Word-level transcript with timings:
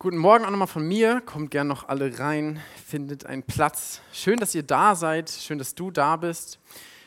Guten 0.00 0.18
Morgen 0.18 0.44
auch 0.44 0.50
nochmal 0.50 0.68
von 0.68 0.86
mir. 0.86 1.20
Kommt 1.22 1.50
gern 1.50 1.66
noch 1.66 1.88
alle 1.88 2.20
rein, 2.20 2.62
findet 2.86 3.26
einen 3.26 3.42
Platz. 3.42 4.00
Schön, 4.12 4.38
dass 4.38 4.54
ihr 4.54 4.62
da 4.62 4.94
seid. 4.94 5.28
Schön, 5.28 5.58
dass 5.58 5.74
du 5.74 5.90
da 5.90 6.14
bist. 6.14 6.60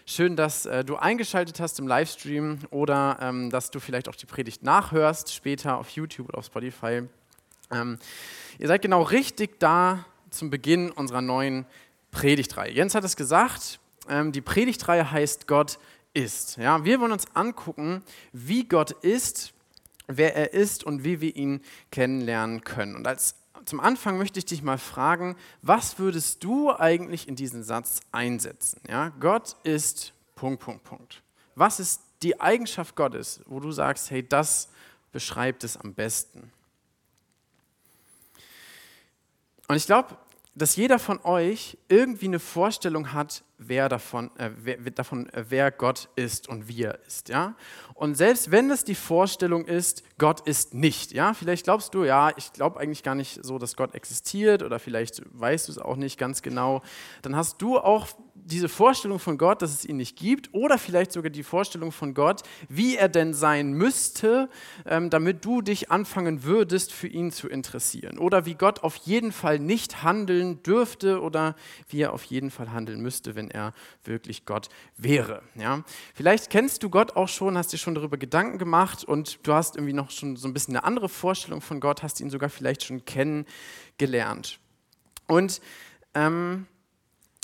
Schön, 0.06 0.36
dass 0.36 0.66
äh, 0.66 0.84
du 0.84 0.98
eingeschaltet 0.98 1.62
hast 1.62 1.80
im 1.80 1.88
Livestream 1.88 2.60
oder 2.70 3.18
ähm, 3.22 3.50
dass 3.50 3.72
du 3.72 3.80
vielleicht 3.80 4.10
auch 4.10 4.16
die 4.18 4.26
Predigt 4.26 4.64
nachhörst, 4.64 5.34
später 5.34 5.78
auf 5.78 5.88
YouTube 5.92 6.28
oder 6.28 6.40
auf 6.40 6.48
Spotify. 6.48 7.04
Ähm, 7.72 7.98
ihr 8.60 8.68
seid 8.68 8.82
genau 8.82 9.04
richtig 9.04 9.58
da 9.62 10.04
zum 10.30 10.50
Beginn 10.50 10.92
unserer 10.92 11.22
neuen 11.22 11.66
Predigtreihe. 12.12 12.74
Jens 12.74 12.94
hat 12.94 13.06
es 13.06 13.16
gesagt, 13.16 13.80
ähm, 14.10 14.34
die 14.34 14.42
Predigtreihe 14.42 15.10
heißt 15.10 15.48
Gott 15.48 15.80
ist. 16.14 16.58
Ja, 16.58 16.84
wir 16.84 17.00
wollen 17.00 17.14
uns 17.14 17.24
angucken, 17.36 18.04
wie 18.34 18.66
Gott 18.66 18.92
ist 18.92 19.54
wer 20.18 20.36
er 20.36 20.54
ist 20.54 20.84
und 20.84 21.04
wie 21.04 21.22
wir 21.22 21.36
ihn 21.36 21.62
kennenlernen 21.92 22.64
können. 22.64 22.96
Und 22.96 23.08
als 23.08 23.36
zum 23.66 23.80
Anfang 23.80 24.18
möchte 24.18 24.40
ich 24.40 24.46
dich 24.46 24.64
mal 24.64 24.78
fragen, 24.78 25.36
was 25.62 26.00
würdest 26.00 26.44
du 26.44 26.72
eigentlich 26.72 27.28
in 27.28 27.36
diesen 27.36 27.64
Satz 27.64 28.02
einsetzen? 28.12 28.82
Ja, 28.90 29.10
Gott 29.20 29.56
ist 29.64 30.14
Punkt, 30.36 30.64
Punkt, 30.64 30.84
Punkt. 30.84 31.22
Was 31.56 31.80
ist 31.80 32.02
die 32.24 32.40
Eigenschaft 32.40 32.96
Gottes, 32.96 33.42
wo 33.46 33.60
du 33.60 33.72
sagst, 33.72 34.10
hey, 34.10 34.28
das 34.28 34.70
beschreibt 35.12 35.64
es 35.64 35.78
am 35.78 35.94
besten? 35.94 36.52
Und 39.68 39.76
ich 39.76 39.86
glaube, 39.86 40.18
dass 40.56 40.76
jeder 40.76 41.00
von 41.00 41.20
euch 41.24 41.78
irgendwie 41.88 42.26
eine 42.26 42.40
Vorstellung 42.40 43.14
hat, 43.14 43.44
wer 43.68 43.90
davon, 43.90 44.32
äh, 44.38 44.50
wer, 44.58 44.78
davon, 44.92 45.30
äh, 45.30 45.46
wer 45.50 45.72
Gott 45.72 46.10
ist 46.16 46.50
und 46.50 46.68
wie 46.68 46.84
er 46.84 47.00
ist. 47.06 47.30
Ja? 47.30 47.56
Und 47.94 48.16
selbst 48.16 48.52
wenn 48.52 48.72
es 48.72 48.84
die 48.84 48.96
Vorstellung 48.96 49.66
ist, 49.66 50.04
Gott 50.18 50.42
ist 50.42 50.74
nicht, 50.74 51.12
ja, 51.12 51.34
vielleicht 51.34 51.66
glaubst 51.66 51.94
du, 51.94 52.04
ja, 52.04 52.32
ich 52.38 52.52
glaube 52.54 52.80
eigentlich 52.80 53.04
gar 53.04 53.16
nicht 53.16 53.44
so, 53.44 53.60
dass 53.60 53.76
Gott 53.76 53.94
existiert 53.94 54.64
oder 54.64 54.80
vielleicht 54.80 55.22
weißt 55.34 55.68
du 55.68 55.72
es 55.72 55.78
auch 55.78 55.96
nicht 55.96 56.18
ganz 56.18 56.42
genau, 56.42 56.82
dann 57.22 57.36
hast 57.36 57.62
du 57.62 57.78
auch 57.78 58.08
diese 58.46 58.70
Vorstellung 58.70 59.20
von 59.20 59.38
Gott, 59.38 59.62
dass 59.62 59.72
es 59.72 59.86
ihn 59.86 59.98
nicht 59.98 60.18
gibt, 60.18 60.54
oder 60.54 60.78
vielleicht 60.78 61.12
sogar 61.12 61.30
die 61.30 61.44
Vorstellung 61.44 61.92
von 61.92 62.14
Gott, 62.14 62.42
wie 62.70 62.96
er 62.96 63.10
denn 63.10 63.34
sein 63.34 63.74
müsste, 63.74 64.50
ähm, 64.86 65.10
damit 65.10 65.46
du 65.46 65.62
dich 65.62 65.92
anfangen 65.92 66.44
würdest, 66.44 66.92
für 66.92 67.08
ihn 67.08 67.32
zu 67.32 67.48
interessieren. 67.48 68.18
Oder 68.18 68.46
wie 68.46 68.56
Gott 68.56 68.84
auf 68.84 68.96
jeden 68.96 69.32
Fall 69.32 69.60
nicht 69.60 70.04
handeln 70.04 70.64
dürfte 70.64 71.22
oder 71.22 71.56
wie 71.90 72.02
er 72.02 72.14
auf 72.14 72.24
jeden 72.24 72.52
Fall 72.52 72.72
handeln 72.72 73.02
müsste, 73.02 73.36
wenn 73.36 73.51
er 73.52 73.74
wirklich 74.04 74.46
Gott 74.46 74.70
wäre. 74.98 75.44
Ja? 75.56 75.84
Vielleicht 76.14 76.50
kennst 76.50 76.84
du 76.84 76.90
Gott 76.90 77.16
auch 77.16 77.28
schon, 77.28 77.58
hast 77.58 77.74
dir 77.74 77.78
schon 77.78 77.96
darüber 77.96 78.18
Gedanken 78.18 78.58
gemacht 78.58 79.04
und 79.04 79.40
du 79.46 79.54
hast 79.54 79.76
irgendwie 79.76 79.94
noch 79.94 80.12
schon 80.12 80.36
so 80.36 80.48
ein 80.48 80.54
bisschen 80.54 80.76
eine 80.76 80.84
andere 80.84 81.10
Vorstellung 81.10 81.62
von 81.62 81.80
Gott, 81.80 82.04
hast 82.04 82.20
ihn 82.20 82.30
sogar 82.30 82.50
vielleicht 82.50 82.84
schon 82.84 83.06
kennengelernt. 83.06 84.60
Und 85.28 85.62
ähm, 86.14 86.68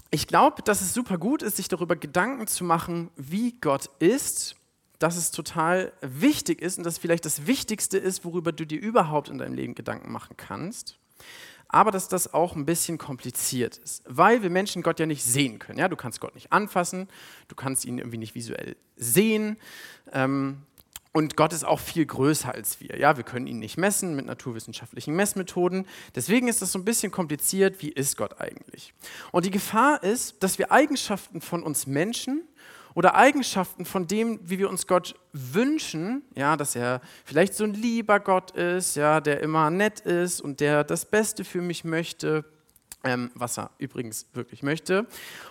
ich 0.09 0.27
glaube, 0.27 0.61
dass 0.61 0.81
es 0.81 0.93
super 0.93 1.17
gut 1.17 1.43
ist, 1.43 1.57
sich 1.57 1.67
darüber 1.67 1.95
Gedanken 1.95 2.47
zu 2.47 2.63
machen, 2.63 3.11
wie 3.15 3.53
Gott 3.59 3.89
ist, 3.99 4.55
dass 4.99 5.15
es 5.15 5.31
total 5.31 5.93
wichtig 6.01 6.61
ist 6.61 6.77
und 6.77 6.85
dass 6.85 6.97
vielleicht 6.97 7.25
das 7.25 7.45
Wichtigste 7.45 7.97
ist, 7.97 8.25
worüber 8.25 8.51
du 8.51 8.65
dir 8.65 8.79
überhaupt 8.79 9.29
in 9.29 9.37
deinem 9.37 9.53
Leben 9.53 9.75
Gedanken 9.75 10.11
machen 10.11 10.35
kannst. 10.37 10.97
Aber 11.69 11.91
dass 11.91 12.07
das 12.07 12.33
auch 12.33 12.55
ein 12.55 12.65
bisschen 12.65 12.97
kompliziert 12.97 13.77
ist, 13.77 14.03
weil 14.07 14.41
wir 14.41 14.49
Menschen 14.49 14.83
Gott 14.83 14.99
ja 14.99 15.05
nicht 15.05 15.23
sehen 15.23 15.59
können. 15.59 15.79
Ja, 15.79 15.87
du 15.87 15.95
kannst 15.95 16.21
Gott 16.21 16.35
nicht 16.35 16.53
anfassen, 16.53 17.09
du 17.47 17.55
kannst 17.55 17.85
ihn 17.85 17.97
irgendwie 17.97 18.17
nicht 18.17 18.35
visuell 18.35 18.77
sehen. 18.95 19.57
Ähm, 20.11 20.63
und 21.17 21.35
Gott 21.35 21.51
ist 21.51 21.65
auch 21.65 21.79
viel 21.79 22.05
größer 22.05 22.53
als 22.53 22.79
wir. 22.79 22.99
Ja, 22.99 23.17
wir 23.17 23.23
können 23.23 23.47
ihn 23.47 23.57
nicht 23.57 23.75
messen 23.75 24.15
mit 24.15 24.27
naturwissenschaftlichen 24.27 25.15
Messmethoden. 25.15 25.87
Deswegen 26.13 26.47
ist 26.47 26.61
das 26.61 26.71
so 26.71 26.77
ein 26.77 26.85
bisschen 26.85 27.11
kompliziert. 27.11 27.81
Wie 27.81 27.89
ist 27.89 28.17
Gott 28.17 28.39
eigentlich? 28.39 28.93
Und 29.31 29.45
die 29.45 29.49
Gefahr 29.49 30.03
ist, 30.03 30.43
dass 30.43 30.59
wir 30.59 30.71
Eigenschaften 30.71 31.41
von 31.41 31.63
uns 31.63 31.87
Menschen 31.87 32.43
oder 32.97 33.13
Eigenschaften 33.13 33.85
von 33.85 34.07
dem, 34.07 34.39
wie 34.41 34.57
wir 34.57 34.71
uns 34.71 34.87
Gott 34.87 35.13
wünschen, 35.31 36.23
ja, 36.33 36.57
dass 36.57 36.75
er 36.75 36.99
vielleicht 37.25 37.53
so 37.53 37.63
ein 37.63 37.75
lieber 37.75 38.19
Gott 38.19 38.49
ist, 38.49 38.95
ja, 38.95 39.21
der 39.21 39.41
immer 39.41 39.69
nett 39.69 39.99
ist 39.99 40.41
und 40.41 40.61
der 40.61 40.83
das 40.83 41.05
Beste 41.05 41.43
für 41.43 41.61
mich 41.61 41.83
möchte, 41.83 42.43
ähm, 43.03 43.29
was 43.35 43.59
er 43.59 43.69
übrigens 43.77 44.25
wirklich 44.33 44.63
möchte. 44.63 45.05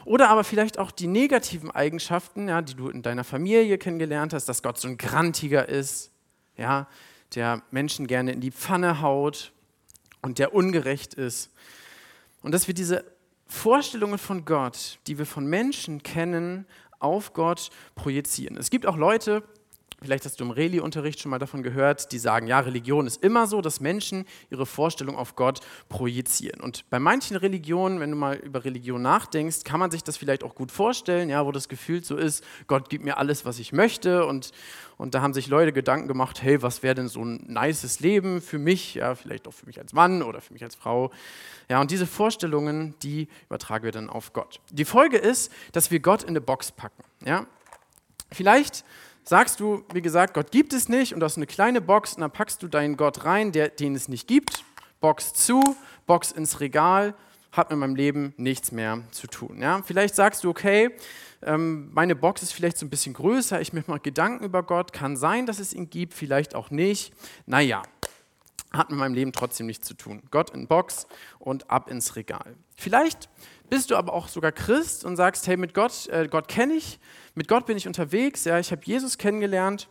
Oder 0.05 0.29
aber 0.29 0.43
vielleicht 0.43 0.81
auch 0.81 0.91
die 0.91 1.07
negativen 1.07 1.71
Eigenschaften, 1.71 2.49
ja, 2.49 2.62
die 2.62 2.75
du 2.75 2.89
in 2.89 3.03
deiner 3.03 3.23
Familie 3.23 3.78
kennengelernt 3.78 4.33
hast, 4.33 4.47
dass 4.47 4.61
Gott 4.61 4.81
so 4.81 4.89
ein 4.89 4.99
Grantiger 4.99 5.69
ist, 5.69 6.11
ja, 6.57 6.89
der 7.37 7.63
Menschen 7.71 8.09
gerne 8.09 8.33
in 8.33 8.41
die 8.41 8.51
Pfanne 8.51 9.01
haut 9.01 9.53
und 10.21 10.41
der 10.41 10.53
ungerecht 10.53 11.15
ist. 11.15 11.53
Und 12.43 12.51
dass 12.51 12.67
wir 12.67 12.75
diese 12.75 13.05
Vorstellungen 13.49 14.19
von 14.19 14.45
Gott, 14.45 14.99
die 15.07 15.19
wir 15.19 15.27
von 15.27 15.47
Menschen 15.47 16.03
kennen, 16.03 16.67
auf 17.06 17.33
Gott 17.33 17.71
projizieren. 17.94 18.56
Es 18.56 18.69
gibt 18.69 18.87
auch 18.87 18.97
Leute, 18.97 19.43
Vielleicht 20.03 20.27
hast 20.27 20.39
du 20.39 20.45
im 20.45 20.51
Reli-Unterricht 20.51 21.21
schon 21.21 21.31
mal 21.31 21.39
davon 21.39 21.62
gehört, 21.62 22.12
die 22.12 22.19
sagen, 22.19 22.47
ja, 22.47 22.61
Religion 22.61 23.07
ist 23.07 23.23
immer 23.23 23.47
so, 23.47 23.62
dass 23.62 23.81
Menschen 23.81 24.27
ihre 24.51 24.67
Vorstellung 24.67 25.17
auf 25.17 25.37
Gott 25.37 25.61
projizieren. 25.89 26.61
Und 26.61 26.89
bei 26.91 26.99
manchen 26.99 27.34
Religionen, 27.37 27.99
wenn 27.99 28.11
du 28.11 28.17
mal 28.17 28.37
über 28.37 28.67
Religion 28.67 29.01
nachdenkst, 29.01 29.65
kann 29.65 29.81
man 29.81 29.91
sich 29.91 30.05
das 30.05 30.19
vielleicht 30.19 30.45
auch 30.45 30.55
gut 30.55 30.71
vorstellen, 30.71 31.31
ja, 31.31 31.47
wo 31.47 31.51
das 31.51 31.71
Gefühl 31.71 32.05
so 32.05 32.17
ist, 32.17 32.45
Gott 32.67 32.91
gibt 32.91 33.05
mir 33.05 33.17
alles, 33.17 33.47
was 33.47 33.59
ich 33.59 33.73
möchte. 33.73 34.27
Und, 34.27 34.53
und 34.99 35.15
da 35.15 35.23
haben 35.23 35.33
sich 35.33 35.47
Leute 35.47 35.73
Gedanken 35.73 36.09
gemacht, 36.09 36.43
hey, 36.43 36.61
was 36.61 36.83
wäre 36.83 36.95
denn 36.95 37.09
so 37.09 37.25
ein 37.25 37.43
nices 37.47 38.01
Leben 38.01 38.43
für 38.43 38.59
mich, 38.59 38.97
ja, 38.97 39.15
vielleicht 39.15 39.49
auch 39.49 39.55
für 39.55 39.65
mich 39.65 39.78
als 39.78 39.95
Mann 39.95 40.23
oder 40.23 40.43
für 40.43 40.53
mich 40.53 40.63
als 40.63 40.75
Frau. 40.75 41.11
Ja, 41.71 41.81
und 41.81 41.91
diese 41.91 42.07
Vorstellungen, 42.07 42.95
die 43.03 43.28
übertragen 43.47 43.84
wir 43.84 43.93
dann 43.93 44.11
auf 44.11 44.34
Gott. 44.34 44.61
Die 44.71 44.84
Folge 44.84 45.17
ist, 45.17 45.51
dass 45.73 45.91
wir 45.91 46.01
Gott 46.01 46.23
in 46.23 46.31
eine 46.31 46.43
Box 46.43 46.71
packen. 46.71 47.03
Ja? 47.25 47.47
Vielleicht 48.31 48.84
sagst 49.29 49.61
du, 49.61 49.85
wie 49.93 50.03
gesagt, 50.03 50.35
Gott 50.35 50.51
gibt 50.51 50.73
es 50.73 50.89
nicht 50.89 51.15
und 51.15 51.23
hast 51.23 51.37
eine 51.37 51.47
kleine 51.47 51.81
Box 51.81 52.15
und 52.15 52.21
dann 52.21 52.31
packst 52.31 52.63
du 52.63 52.69
deinen 52.69 52.97
Gott 52.97 53.25
rein, 53.25 53.53
der, 53.53 53.69
den 53.69 53.95
es 53.95 54.09
nicht 54.09 54.29
gibt, 54.29 54.65
Box 55.01 55.35
zu, 55.35 55.63
Box 56.07 56.33
ins 56.33 56.61
Regal, 56.61 57.15
hat 57.53 57.71
mit 57.71 57.79
meinem 57.79 57.97
Leben 57.97 58.35
nichts 58.37 58.71
mehr 58.71 59.03
zu 59.11 59.27
tun. 59.27 59.61
Ja? 59.61 59.83
Vielleicht 59.83 60.15
sagst 60.15 60.45
du, 60.45 60.51
okay, 60.51 60.91
ähm, 61.43 61.91
meine 61.93 62.15
Box 62.15 62.43
ist 62.43 62.53
vielleicht 62.53 62.79
so 62.79 62.87
ein 62.87 62.91
bisschen 62.91 63.15
größer, 63.15 63.61
ich 63.61 63.73
mache 63.73 63.91
mal 63.91 63.99
Gedanken 63.99 64.45
über 64.45 64.63
Gott, 64.63 64.93
kann 64.93 65.17
sein, 65.17 65.47
dass 65.47 65.59
es 65.59 65.75
ihn 65.75 65.91
gibt, 65.91 66.15
vielleicht 66.15 66.55
auch 66.55 66.71
nicht. 66.71 67.13
Naja, 67.47 67.83
hat 68.73 68.91
mit 68.91 68.99
meinem 68.99 69.15
Leben 69.15 69.33
trotzdem 69.33 69.67
nichts 69.67 69.89
zu 69.89 69.95
tun. 69.95 70.23
Gott 70.31 70.51
in 70.51 70.67
Box 70.67 71.07
und 71.39 71.71
ab 71.71 71.91
ins 71.91 72.17
Regal. 72.17 72.55
Vielleicht 72.77 73.29
bist 73.69 73.91
du 73.91 73.97
aber 73.97 74.12
auch 74.12 74.28
sogar 74.28 74.53
Christ 74.53 75.04
und 75.04 75.16
sagst, 75.16 75.47
hey, 75.47 75.56
mit 75.56 75.75
Gott, 75.75 76.09
äh, 76.09 76.28
Gott 76.28 76.49
kenne 76.49 76.75
ich, 76.75 76.99
mit 77.34 77.49
Gott 77.49 77.66
bin 77.66 77.77
ich 77.77 77.87
unterwegs, 77.87 78.44
ja, 78.44 78.59
ich 78.59 78.72
habe 78.72 78.82
Jesus 78.84 79.19
kennengelernt. 79.19 79.88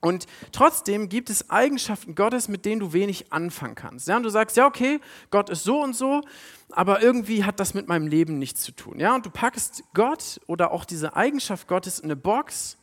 Und 0.00 0.26
trotzdem 0.52 1.08
gibt 1.08 1.28
es 1.28 1.50
Eigenschaften 1.50 2.14
Gottes, 2.14 2.46
mit 2.46 2.64
denen 2.64 2.80
du 2.80 2.92
wenig 2.92 3.32
anfangen 3.32 3.74
kannst. 3.74 4.06
Ja, 4.06 4.16
und 4.16 4.22
du 4.22 4.28
sagst, 4.28 4.56
ja, 4.56 4.66
okay, 4.66 5.00
Gott 5.30 5.50
ist 5.50 5.64
so 5.64 5.82
und 5.82 5.96
so, 5.96 6.22
aber 6.70 7.02
irgendwie 7.02 7.44
hat 7.44 7.58
das 7.58 7.74
mit 7.74 7.88
meinem 7.88 8.06
Leben 8.06 8.38
nichts 8.38 8.62
zu 8.62 8.72
tun. 8.72 9.00
Ja, 9.00 9.14
und 9.14 9.26
du 9.26 9.30
packst 9.30 9.82
Gott 9.94 10.40
oder 10.46 10.70
auch 10.70 10.84
diese 10.84 11.16
Eigenschaft 11.16 11.66
Gottes 11.66 11.98
in 11.98 12.04
eine 12.04 12.16
Box, 12.16 12.78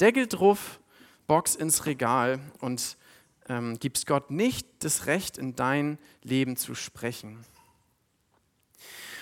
Deckel 0.00 0.26
drauf, 0.26 0.80
Box 1.26 1.54
ins 1.54 1.86
Regal 1.86 2.40
und 2.60 2.98
ähm, 3.48 3.78
gibst 3.78 4.06
Gott 4.06 4.30
nicht 4.30 4.66
das 4.80 5.06
Recht, 5.06 5.38
in 5.38 5.56
dein 5.56 5.98
Leben 6.22 6.56
zu 6.56 6.74
sprechen. 6.74 7.44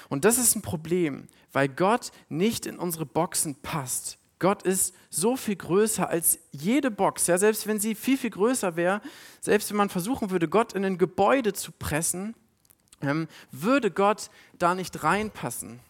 Und 0.09 0.25
das 0.25 0.39
ist 0.39 0.55
ein 0.55 0.63
Problem, 0.63 1.29
weil 1.53 1.69
Gott 1.69 2.13
nicht 2.29 2.67
in 2.67 2.79
unsere 2.79 3.07
Boxen 3.07 3.57
passt. 3.57 4.19
Gott 4.39 4.63
ist 4.63 4.95
so 5.09 5.37
viel 5.37 5.57
größer 5.57 6.09
als 6.09 6.39
jede 6.53 6.91
Box. 6.91 7.27
Ja, 7.27 7.39
selbst 7.39 7.67
wenn 7.67 7.81
sie 7.81 7.95
viel, 7.95 8.19
viel 8.19 8.31
größer 8.31 8.77
wäre, 8.77 9.01
selbst 9.41 9.71
wenn 9.71 9.79
man 9.79 9.89
versuchen 9.89 10.31
würde, 10.31 10.49
Gott 10.49 10.75
in 10.75 10.85
ein 10.85 10.99
Gebäude 10.99 11.55
zu 11.55 11.73
pressen, 11.73 12.35
ähm, 13.01 13.29
würde 13.51 13.91
Gott 13.91 14.31
da 14.59 14.75
nicht 14.75 15.03
reinpassen. 15.03 15.81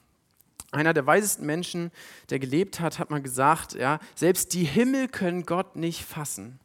Einer 0.72 0.94
der 0.94 1.06
weisesten 1.06 1.46
Menschen, 1.46 1.90
der 2.30 2.38
gelebt 2.38 2.80
hat, 2.80 2.98
hat 2.98 3.10
mal 3.10 3.22
gesagt, 3.22 3.74
ja, 3.74 3.98
selbst 4.14 4.52
die 4.54 4.64
Himmel 4.64 5.08
können 5.08 5.46
Gott 5.46 5.76
nicht 5.76 6.04
fassen. 6.04 6.60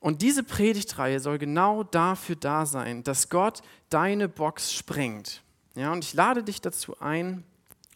Und 0.00 0.22
diese 0.22 0.42
Predigtreihe 0.42 1.20
soll 1.20 1.38
genau 1.38 1.82
dafür 1.82 2.36
da 2.36 2.66
sein, 2.66 3.02
dass 3.02 3.28
Gott 3.28 3.62
deine 3.90 4.28
Box 4.28 4.72
sprengt. 4.72 5.42
Ja, 5.74 5.92
und 5.92 6.04
ich 6.04 6.14
lade 6.14 6.42
dich 6.42 6.60
dazu 6.60 7.00
ein, 7.00 7.44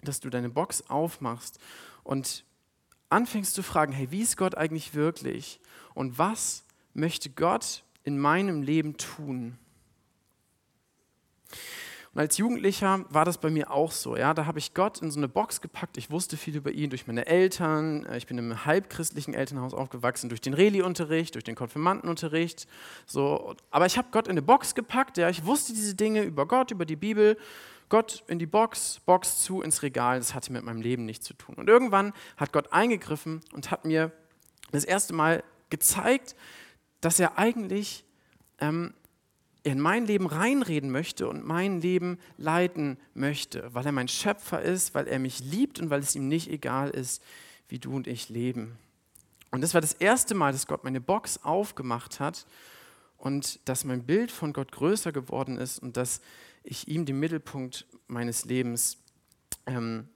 dass 0.03 0.21
du 0.21 0.31
deine 0.31 0.49
Box 0.49 0.85
aufmachst 0.89 1.59
und 2.03 2.45
anfängst 3.09 3.55
zu 3.55 3.63
fragen, 3.63 3.93
hey, 3.93 4.11
wie 4.11 4.23
ist 4.23 4.37
Gott 4.37 4.57
eigentlich 4.57 4.95
wirklich? 4.95 5.61
Und 5.95 6.19
was 6.19 6.65
möchte 6.95 7.31
Gott 7.31 7.85
in 8.05 8.19
meinem 8.19 8.63
Leben 8.63 8.97
tun? 8.97 9.59
Und 12.15 12.21
als 12.21 12.37
Jugendlicher 12.37 13.07
war 13.09 13.25
das 13.25 13.39
bei 13.39 13.49
mir 13.49 13.71
auch 13.71 13.91
so. 13.91 14.17
Ja? 14.17 14.35
Da 14.35 14.45
habe 14.45 14.59
ich 14.59 14.75
Gott 14.75 15.01
in 15.01 15.11
so 15.11 15.19
eine 15.19 15.29
Box 15.29 15.63
gepackt. 15.63 15.97
Ich 15.97 16.11
wusste 16.11 16.37
viel 16.37 16.57
über 16.57 16.71
ihn 16.71 16.91
durch 16.91 17.07
meine 17.07 17.27
Eltern. 17.27 18.05
Äh, 18.05 18.19
ich 18.19 18.27
bin 18.27 18.37
im 18.37 18.67
halbchristlichen 18.67 19.33
Elternhaus 19.33 19.73
aufgewachsen, 19.73 20.29
durch 20.29 20.43
den 20.43 20.53
Reli-Unterricht, 20.53 21.35
durch 21.35 21.45
den 21.45 21.55
Konfirmandenunterricht. 21.55 22.69
So. 23.07 23.55
Aber 23.71 23.87
ich 23.87 23.97
habe 23.97 24.09
Gott 24.11 24.27
in 24.27 24.33
eine 24.33 24.43
Box 24.43 24.75
gepackt. 24.75 25.17
Ja? 25.17 25.31
Ich 25.31 25.47
wusste 25.47 25.73
diese 25.73 25.95
Dinge 25.95 26.23
über 26.23 26.47
Gott, 26.47 26.71
über 26.71 26.85
die 26.85 26.97
Bibel. 26.97 27.39
Gott 27.89 28.25
in 28.27 28.39
die 28.39 28.47
Box, 28.47 29.01
Box 29.07 29.39
zu, 29.43 29.63
ins 29.63 29.83
Regal. 29.83 30.19
Das 30.19 30.35
hatte 30.35 30.53
mit 30.53 30.65
meinem 30.65 30.83
Leben 30.83 31.07
nichts 31.07 31.27
zu 31.27 31.35
tun. 31.35 31.55
Und 31.55 31.69
irgendwann 31.69 32.13
hat 32.37 32.53
Gott 32.53 32.75
eingegriffen 32.75 33.41
und 33.55 33.71
hat 33.71 33.87
mir 33.87 34.13
das 34.71 34.85
erste 34.85 35.15
Mal 35.15 35.43
gezeigt, 35.71 36.37
dass 37.01 37.19
er 37.19 37.39
eigentlich 37.39 38.05
ähm, 38.61 38.93
in 39.65 39.81
mein 39.81 40.07
Leben 40.07 40.27
reinreden 40.27 40.91
möchte 40.91 41.29
und 41.29 41.45
mein 41.45 41.81
Leben 41.81 42.19
leiten 42.37 42.99
möchte, 43.15 43.73
weil 43.73 43.87
er 43.87 43.93
mein 43.93 44.09
Schöpfer 44.09 44.61
ist, 44.61 44.95
weil 44.95 45.07
er 45.07 45.19
mich 45.19 45.41
liebt 45.41 45.79
und 45.79 45.91
weil 45.91 46.01
es 46.01 46.17
ihm 46.17 46.29
nicht 46.29 46.51
egal 46.51 46.91
ist, 46.91 47.23
wie 47.69 47.79
du 47.79 47.95
und 47.95 48.07
ich 48.07 48.29
leben. 48.29 48.77
Und 49.53 49.61
das 49.61 49.75
war 49.75 49.81
das 49.81 49.93
erste 49.93 50.35
Mal, 50.35 50.53
dass 50.53 50.67
Gott 50.67 50.83
meine 50.83 51.01
Box 51.01 51.39
aufgemacht 51.45 52.19
hat 52.19 52.47
und 53.19 53.61
dass 53.69 53.85
mein 53.85 54.05
Bild 54.05 54.33
von 54.33 54.53
Gott 54.53 54.73
größer 54.73 55.13
geworden 55.13 55.59
ist 55.59 55.79
und 55.79 55.97
dass 55.97 56.21
ich 56.65 56.89
ihm 56.89 57.05
den 57.05 57.21
Mittelpunkt 57.21 57.87
meines 58.09 58.45
Lebens 58.45 58.99
ähm, 59.67 60.09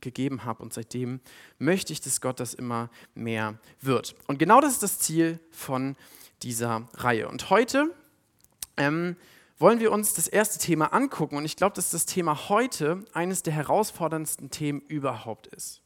gegeben 0.00 0.44
habe. 0.44 0.62
Und 0.62 0.72
seitdem 0.72 1.20
möchte 1.58 1.92
ich, 1.92 2.00
dass 2.00 2.20
Gott 2.20 2.38
das 2.38 2.54
immer 2.54 2.90
mehr 3.14 3.58
wird. 3.80 4.14
Und 4.28 4.38
genau 4.38 4.60
das 4.60 4.74
ist 4.74 4.82
das 4.82 4.98
Ziel 5.00 5.40
von 5.50 5.96
dieser 6.42 6.88
Reihe. 6.94 7.28
Und 7.28 7.50
heute 7.50 7.92
ähm, 8.76 9.16
wollen 9.58 9.80
wir 9.80 9.92
uns 9.92 10.14
das 10.14 10.26
erste 10.28 10.58
Thema 10.58 10.92
angucken. 10.92 11.36
Und 11.36 11.44
ich 11.44 11.56
glaube, 11.56 11.74
dass 11.76 11.90
das 11.90 12.06
Thema 12.06 12.48
heute 12.48 13.04
eines 13.12 13.42
der 13.42 13.52
herausforderndsten 13.52 14.50
Themen 14.50 14.80
überhaupt 14.80 15.46
ist. 15.48 15.80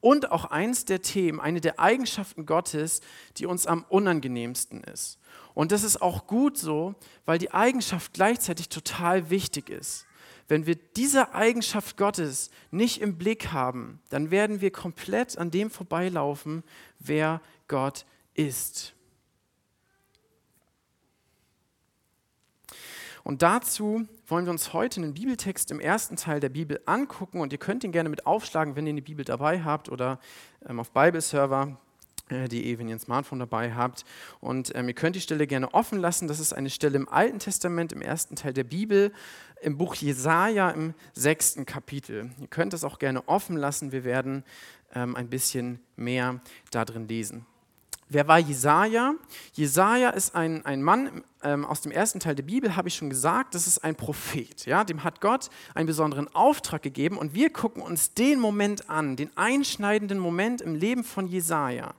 Und 0.00 0.30
auch 0.30 0.44
eines 0.46 0.84
der 0.84 1.00
Themen, 1.00 1.40
eine 1.40 1.62
der 1.62 1.80
Eigenschaften 1.80 2.44
Gottes, 2.44 3.00
die 3.38 3.46
uns 3.46 3.66
am 3.66 3.84
unangenehmsten 3.88 4.84
ist. 4.84 5.18
Und 5.54 5.72
das 5.72 5.82
ist 5.82 6.02
auch 6.02 6.26
gut 6.26 6.58
so, 6.58 6.94
weil 7.24 7.38
die 7.38 7.52
Eigenschaft 7.52 8.12
gleichzeitig 8.12 8.68
total 8.68 9.30
wichtig 9.30 9.70
ist. 9.70 10.04
Wenn 10.46 10.66
wir 10.66 10.74
diese 10.74 11.32
Eigenschaft 11.34 11.96
Gottes 11.96 12.50
nicht 12.70 13.00
im 13.00 13.16
Blick 13.16 13.52
haben, 13.52 14.02
dann 14.10 14.30
werden 14.30 14.60
wir 14.60 14.70
komplett 14.70 15.38
an 15.38 15.50
dem 15.50 15.70
vorbeilaufen, 15.70 16.64
wer 16.98 17.40
Gott 17.66 18.04
ist. 18.34 18.92
Und 23.24 23.40
dazu 23.40 24.06
wollen 24.28 24.44
wir 24.44 24.52
uns 24.52 24.74
heute 24.74 25.00
einen 25.00 25.14
Bibeltext 25.14 25.70
im 25.70 25.80
ersten 25.80 26.16
Teil 26.16 26.40
der 26.40 26.50
Bibel 26.50 26.80
angucken 26.84 27.40
und 27.40 27.52
ihr 27.52 27.58
könnt 27.58 27.82
ihn 27.82 27.90
gerne 27.90 28.10
mit 28.10 28.26
aufschlagen, 28.26 28.76
wenn 28.76 28.86
ihr 28.86 28.90
eine 28.90 29.02
Bibel 29.02 29.24
dabei 29.24 29.62
habt 29.62 29.88
oder 29.88 30.20
ähm, 30.68 30.78
auf 30.78 30.92
Bibleserver 30.92 31.78
die 32.30 32.78
wenn 32.78 32.88
ihr 32.88 32.96
ein 32.96 33.00
Smartphone 33.00 33.38
dabei 33.38 33.74
habt. 33.74 34.04
Und 34.40 34.74
ähm, 34.74 34.88
ihr 34.88 34.94
könnt 34.94 35.14
die 35.14 35.20
Stelle 35.20 35.46
gerne 35.46 35.74
offen 35.74 35.98
lassen. 35.98 36.26
Das 36.26 36.40
ist 36.40 36.54
eine 36.54 36.70
Stelle 36.70 36.96
im 36.96 37.08
Alten 37.08 37.38
Testament, 37.38 37.92
im 37.92 38.00
ersten 38.00 38.34
Teil 38.34 38.54
der 38.54 38.64
Bibel, 38.64 39.12
im 39.60 39.76
Buch 39.76 39.94
Jesaja 39.94 40.70
im 40.70 40.94
sechsten 41.12 41.66
Kapitel. 41.66 42.30
Ihr 42.40 42.46
könnt 42.46 42.72
das 42.72 42.82
auch 42.82 42.98
gerne 42.98 43.28
offen 43.28 43.56
lassen. 43.56 43.92
Wir 43.92 44.04
werden 44.04 44.42
ähm, 44.94 45.16
ein 45.16 45.28
bisschen 45.28 45.80
mehr 45.96 46.40
darin 46.70 47.08
lesen. 47.08 47.44
Wer 48.08 48.28
war 48.28 48.38
Jesaja? 48.38 49.14
Jesaja 49.54 50.10
ist 50.10 50.34
ein, 50.34 50.64
ein 50.66 50.82
Mann 50.82 51.24
ähm, 51.42 51.64
aus 51.64 51.80
dem 51.80 51.90
ersten 51.90 52.20
Teil 52.20 52.34
der 52.34 52.42
Bibel, 52.42 52.76
habe 52.76 52.88
ich 52.88 52.94
schon 52.94 53.08
gesagt, 53.08 53.54
das 53.54 53.66
ist 53.66 53.78
ein 53.78 53.96
Prophet. 53.96 54.66
Ja? 54.66 54.84
Dem 54.84 55.04
hat 55.04 55.20
Gott 55.20 55.48
einen 55.74 55.86
besonderen 55.86 56.32
Auftrag 56.34 56.82
gegeben 56.82 57.16
und 57.16 57.34
wir 57.34 57.50
gucken 57.50 57.82
uns 57.82 58.12
den 58.12 58.40
Moment 58.40 58.90
an, 58.90 59.16
den 59.16 59.34
einschneidenden 59.36 60.18
Moment 60.18 60.60
im 60.60 60.74
Leben 60.74 61.02
von 61.02 61.26
Jesaja, 61.26 61.94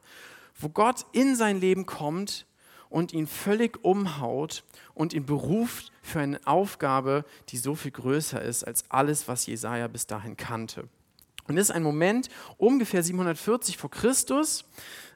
wo 0.60 0.69
Gott 0.69 1.06
in 1.12 1.36
sein 1.36 1.60
Leben 1.60 1.86
kommt 1.86 2.46
und 2.90 3.12
ihn 3.12 3.28
völlig 3.28 3.84
umhaut 3.84 4.63
und 4.94 5.13
ihn 5.13 5.25
beruft 5.25 5.92
für 6.02 6.19
eine 6.19 6.40
Aufgabe, 6.46 7.25
die 7.50 7.57
so 7.57 7.75
viel 7.75 7.92
größer 7.92 8.42
ist 8.42 8.63
als 8.63 8.86
alles, 8.90 9.28
was 9.28 9.48
Jesaja 9.48 9.88
bis 9.88 10.07
dahin 10.07 10.38
kannte. 10.38 10.88
Und 11.47 11.56
das 11.56 11.69
ist 11.69 11.75
ein 11.75 11.83
Moment 11.83 12.30
ungefähr 12.57 13.03
740 13.03 13.77
vor 13.77 13.92
Christus. 13.92 14.65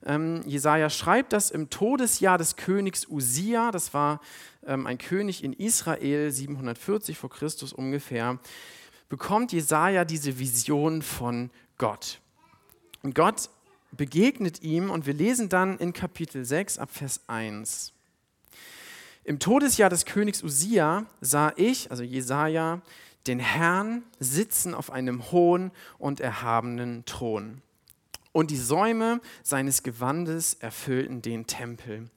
Ähm, 0.05 0.41
Jesaja 0.45 0.89
schreibt 0.89 1.33
das 1.33 1.49
im 1.51 1.69
Todesjahr 1.69 2.37
des 2.37 2.55
Königs 2.55 3.07
Usia. 3.07 3.71
Das 3.71 3.93
war 3.93 4.21
ähm, 4.65 4.85
ein 4.85 4.97
König 4.97 5.43
in 5.43 5.53
Israel, 5.53 6.31
740 6.31 7.17
vor 7.17 7.29
Christus 7.29 7.73
ungefähr. 7.73 8.39
Bekommt 9.09 9.51
Jesaja 9.51 10.05
diese 10.05 10.37
Vision 10.37 11.01
von 11.01 11.49
Gott. 11.77 12.19
Und 13.01 13.15
Gott 13.15 13.49
begegnet 13.91 14.61
ihm 14.61 14.91
und 14.91 15.07
wir 15.07 15.13
lesen 15.13 15.49
dann 15.49 15.77
in 15.79 15.93
Kapitel 15.93 16.45
6 16.45 16.77
ab 16.77 16.89
Vers 16.91 17.21
1. 17.27 17.93
Im 19.23 19.39
Todesjahr 19.39 19.89
des 19.89 20.05
Königs 20.05 20.43
Usia 20.43 21.05
sah 21.21 21.53
ich, 21.55 21.89
also 21.91 22.03
Jesaja, 22.03 22.81
den 23.27 23.39
Herrn 23.39 24.03
sitzen 24.19 24.73
auf 24.73 24.91
einem 24.91 25.31
hohen 25.31 25.71
und 25.97 26.19
erhabenen 26.19 27.05
Thron. 27.05 27.61
Und 28.31 28.51
die 28.51 28.57
Säume 28.57 29.21
seines 29.43 29.83
Gewandes 29.83 30.53
erfüllten 30.55 31.21
den 31.21 31.47
Tempel. 31.47 32.09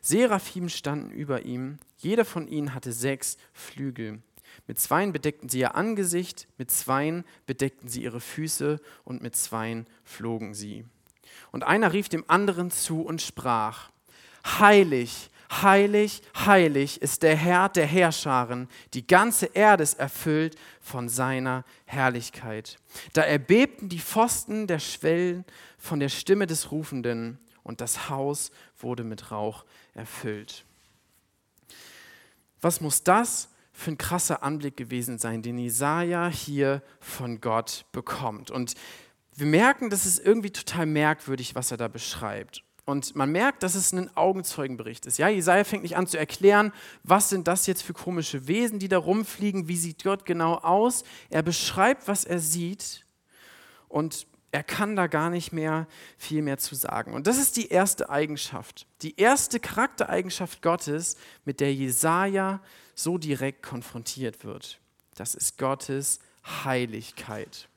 Seraphim 0.00 0.68
standen 0.68 1.10
über 1.10 1.42
ihm, 1.42 1.78
jeder 1.98 2.24
von 2.24 2.46
ihnen 2.46 2.74
hatte 2.74 2.92
sechs 2.92 3.36
Flügel. 3.52 4.22
Mit 4.66 4.78
zweien 4.78 5.12
bedeckten 5.12 5.48
sie 5.48 5.60
ihr 5.60 5.74
Angesicht, 5.74 6.48
mit 6.58 6.70
zweien 6.70 7.24
bedeckten 7.46 7.88
sie 7.88 8.02
ihre 8.02 8.20
Füße 8.20 8.80
und 9.04 9.22
mit 9.22 9.36
zweien 9.36 9.86
flogen 10.04 10.54
sie. 10.54 10.84
Und 11.52 11.64
einer 11.64 11.92
rief 11.92 12.08
dem 12.08 12.24
anderen 12.28 12.70
zu 12.70 13.02
und 13.02 13.20
sprach, 13.20 13.90
Heilig, 14.46 15.30
Heilig, 15.50 16.22
heilig 16.34 17.00
ist 17.00 17.22
der 17.22 17.36
Herr 17.36 17.68
der 17.68 17.86
Herrscharen, 17.86 18.68
die 18.94 19.06
ganze 19.06 19.46
Erde 19.46 19.84
ist 19.84 19.98
erfüllt 19.98 20.56
von 20.80 21.08
seiner 21.08 21.64
Herrlichkeit. 21.84 22.78
Da 23.12 23.22
erbebten 23.22 23.88
die 23.88 24.00
Pfosten 24.00 24.66
der 24.66 24.80
Schwellen 24.80 25.44
von 25.78 26.00
der 26.00 26.08
Stimme 26.08 26.46
des 26.46 26.72
Rufenden 26.72 27.38
und 27.62 27.80
das 27.80 28.08
Haus 28.08 28.50
wurde 28.78 29.04
mit 29.04 29.30
Rauch 29.30 29.64
erfüllt. 29.94 30.64
Was 32.60 32.80
muss 32.80 33.04
das 33.04 33.48
für 33.72 33.92
ein 33.92 33.98
krasser 33.98 34.42
Anblick 34.42 34.76
gewesen 34.76 35.18
sein, 35.18 35.42
den 35.42 35.58
Jesaja 35.58 36.28
hier 36.28 36.82
von 36.98 37.40
Gott 37.40 37.84
bekommt? 37.92 38.50
Und 38.50 38.74
wir 39.36 39.46
merken, 39.46 39.90
das 39.90 40.06
ist 40.06 40.18
irgendwie 40.18 40.50
total 40.50 40.86
merkwürdig, 40.86 41.54
was 41.54 41.70
er 41.70 41.76
da 41.76 41.88
beschreibt. 41.88 42.62
Und 42.86 43.16
man 43.16 43.32
merkt, 43.32 43.64
dass 43.64 43.74
es 43.74 43.92
ein 43.92 44.16
Augenzeugenbericht 44.16 45.06
ist. 45.06 45.18
Ja, 45.18 45.28
Jesaja 45.28 45.64
fängt 45.64 45.82
nicht 45.82 45.96
an 45.96 46.06
zu 46.06 46.18
erklären, 46.18 46.72
was 47.02 47.28
sind 47.28 47.48
das 47.48 47.66
jetzt 47.66 47.82
für 47.82 47.92
komische 47.92 48.46
Wesen, 48.46 48.78
die 48.78 48.88
da 48.88 48.96
rumfliegen, 48.96 49.66
wie 49.66 49.76
sieht 49.76 50.04
Gott 50.04 50.24
genau 50.24 50.54
aus. 50.54 51.02
Er 51.28 51.42
beschreibt, 51.42 52.06
was 52.06 52.24
er 52.24 52.38
sieht 52.38 53.04
und 53.88 54.28
er 54.52 54.62
kann 54.62 54.94
da 54.94 55.08
gar 55.08 55.30
nicht 55.30 55.52
mehr 55.52 55.88
viel 56.16 56.42
mehr 56.42 56.58
zu 56.58 56.76
sagen. 56.76 57.12
Und 57.12 57.26
das 57.26 57.38
ist 57.38 57.56
die 57.56 57.68
erste 57.68 58.08
Eigenschaft, 58.08 58.86
die 59.02 59.18
erste 59.18 59.58
Charaktereigenschaft 59.58 60.62
Gottes, 60.62 61.16
mit 61.44 61.58
der 61.58 61.74
Jesaja 61.74 62.62
so 62.94 63.18
direkt 63.18 63.64
konfrontiert 63.64 64.44
wird. 64.44 64.78
Das 65.16 65.34
ist 65.34 65.58
Gottes 65.58 66.20
Heiligkeit. 66.64 67.68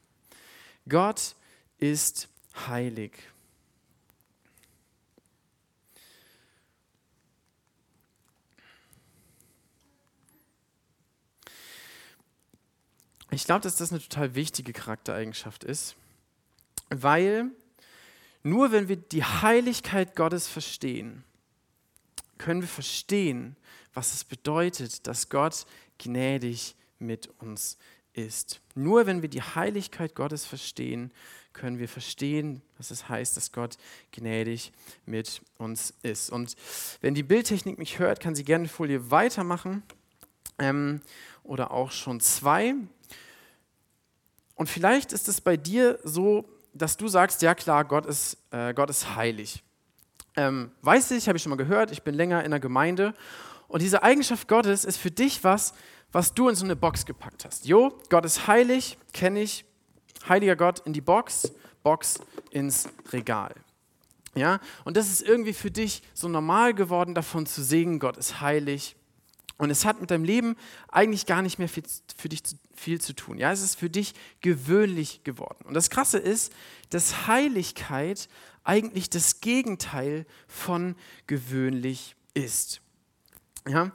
Gott 0.87 1.35
ist 1.79 2.29
heilig. 2.67 3.13
Ich 13.31 13.45
glaube, 13.45 13.61
dass 13.61 13.75
das 13.75 13.91
eine 13.91 14.01
total 14.01 14.33
wichtige 14.35 14.73
Charaktereigenschaft 14.73 15.63
ist, 15.63 15.95
weil 16.89 17.51
nur 18.41 18.71
wenn 18.71 18.87
wir 18.87 18.95
die 18.95 19.23
Heiligkeit 19.23 20.15
Gottes 20.15 20.47
verstehen, 20.47 21.23
können 22.37 22.61
wir 22.61 22.69
verstehen, 22.69 23.55
was 23.93 24.13
es 24.13 24.23
bedeutet, 24.23 25.05
dass 25.05 25.29
Gott 25.29 25.65
gnädig 25.97 26.75
mit 26.97 27.29
uns 27.39 27.77
ist. 28.13 28.61
Nur 28.75 29.05
wenn 29.05 29.21
wir 29.21 29.29
die 29.29 29.41
Heiligkeit 29.41 30.15
Gottes 30.15 30.45
verstehen, 30.45 31.11
können 31.53 31.79
wir 31.79 31.89
verstehen, 31.89 32.61
was 32.77 32.91
es 32.91 33.09
heißt, 33.09 33.35
dass 33.35 33.51
Gott 33.51 33.77
gnädig 34.11 34.71
mit 35.05 35.41
uns 35.57 35.93
ist. 36.01 36.29
Und 36.29 36.55
wenn 37.01 37.13
die 37.13 37.23
Bildtechnik 37.23 37.77
mich 37.77 37.99
hört, 37.99 38.19
kann 38.21 38.35
sie 38.35 38.45
gerne 38.45 38.63
eine 38.63 38.69
Folie 38.69 39.11
weitermachen 39.11 39.83
ähm, 40.57 41.01
oder 41.43 41.71
auch 41.71 41.91
schon 41.91 42.21
zwei. 42.21 42.75
Und 44.59 44.67
vielleicht 44.67 45.13
ist 45.13 45.29
es 45.29 45.39
bei 45.39 45.55
dir 45.55 45.99
so, 46.03 46.43
dass 46.73 46.97
du 46.97 47.07
sagst, 47.07 47.41
ja 47.41 47.55
klar, 47.55 47.85
Gott 47.85 48.05
ist, 48.05 48.35
äh, 48.51 48.73
Gott 48.73 48.89
ist 48.89 49.15
heilig. 49.15 49.63
Ähm, 50.35 50.71
weiß 50.81 51.11
ich, 51.11 51.29
habe 51.29 51.37
ich 51.37 51.43
schon 51.43 51.51
mal 51.51 51.55
gehört, 51.55 51.91
ich 51.91 52.03
bin 52.03 52.13
länger 52.13 52.43
in 52.43 52.51
der 52.51 52.59
Gemeinde 52.59 53.13
Und 53.69 53.81
diese 53.81 54.03
Eigenschaft 54.03 54.49
Gottes 54.49 54.83
ist 54.83 54.97
für 54.97 55.11
dich 55.11 55.45
was, 55.45 55.73
was 56.11 56.33
du 56.33 56.49
in 56.49 56.55
so 56.55 56.65
eine 56.65 56.75
Box 56.75 57.05
gepackt 57.05 57.45
hast. 57.45 57.67
Jo, 57.67 57.97
Gott 58.09 58.25
ist 58.25 58.47
heilig, 58.47 58.97
kenne 59.13 59.39
ich. 59.39 59.63
Heiliger 60.27 60.57
Gott 60.57 60.81
in 60.85 60.91
die 60.91 60.99
Box, 60.99 61.53
Box 61.81 62.19
ins 62.51 62.89
Regal. 63.13 63.55
Ja, 64.35 64.59
und 64.83 64.97
das 64.97 65.07
ist 65.07 65.21
irgendwie 65.21 65.53
für 65.53 65.71
dich 65.71 66.03
so 66.13 66.27
normal 66.27 66.73
geworden, 66.73 67.15
davon 67.15 67.45
zu 67.45 67.63
singen, 67.63 67.97
Gott 67.97 68.17
ist 68.17 68.41
heilig. 68.41 68.97
Und 69.59 69.69
es 69.69 69.83
hat 69.83 69.99
mit 69.99 70.09
deinem 70.09 70.23
Leben 70.23 70.55
eigentlich 70.87 71.25
gar 71.25 71.41
nicht 71.41 71.59
mehr 71.59 71.67
viel, 71.67 71.83
für 72.17 72.29
dich 72.29 72.41
viel 72.73 73.01
zu 73.01 73.13
tun. 73.13 73.37
Ja, 73.37 73.51
es 73.51 73.61
ist 73.61 73.75
für 73.75 73.89
dich 73.89 74.13
gewöhnlich 74.39 75.23
geworden. 75.25 75.65
Und 75.65 75.73
das 75.73 75.89
Krasse 75.89 76.17
ist, 76.17 76.53
dass 76.89 77.27
Heiligkeit 77.27 78.29
eigentlich 78.63 79.09
das 79.09 79.41
Gegenteil 79.41 80.25
von 80.47 80.95
gewöhnlich 81.27 82.15
ist. 82.33 82.79
Ja, 83.67 83.91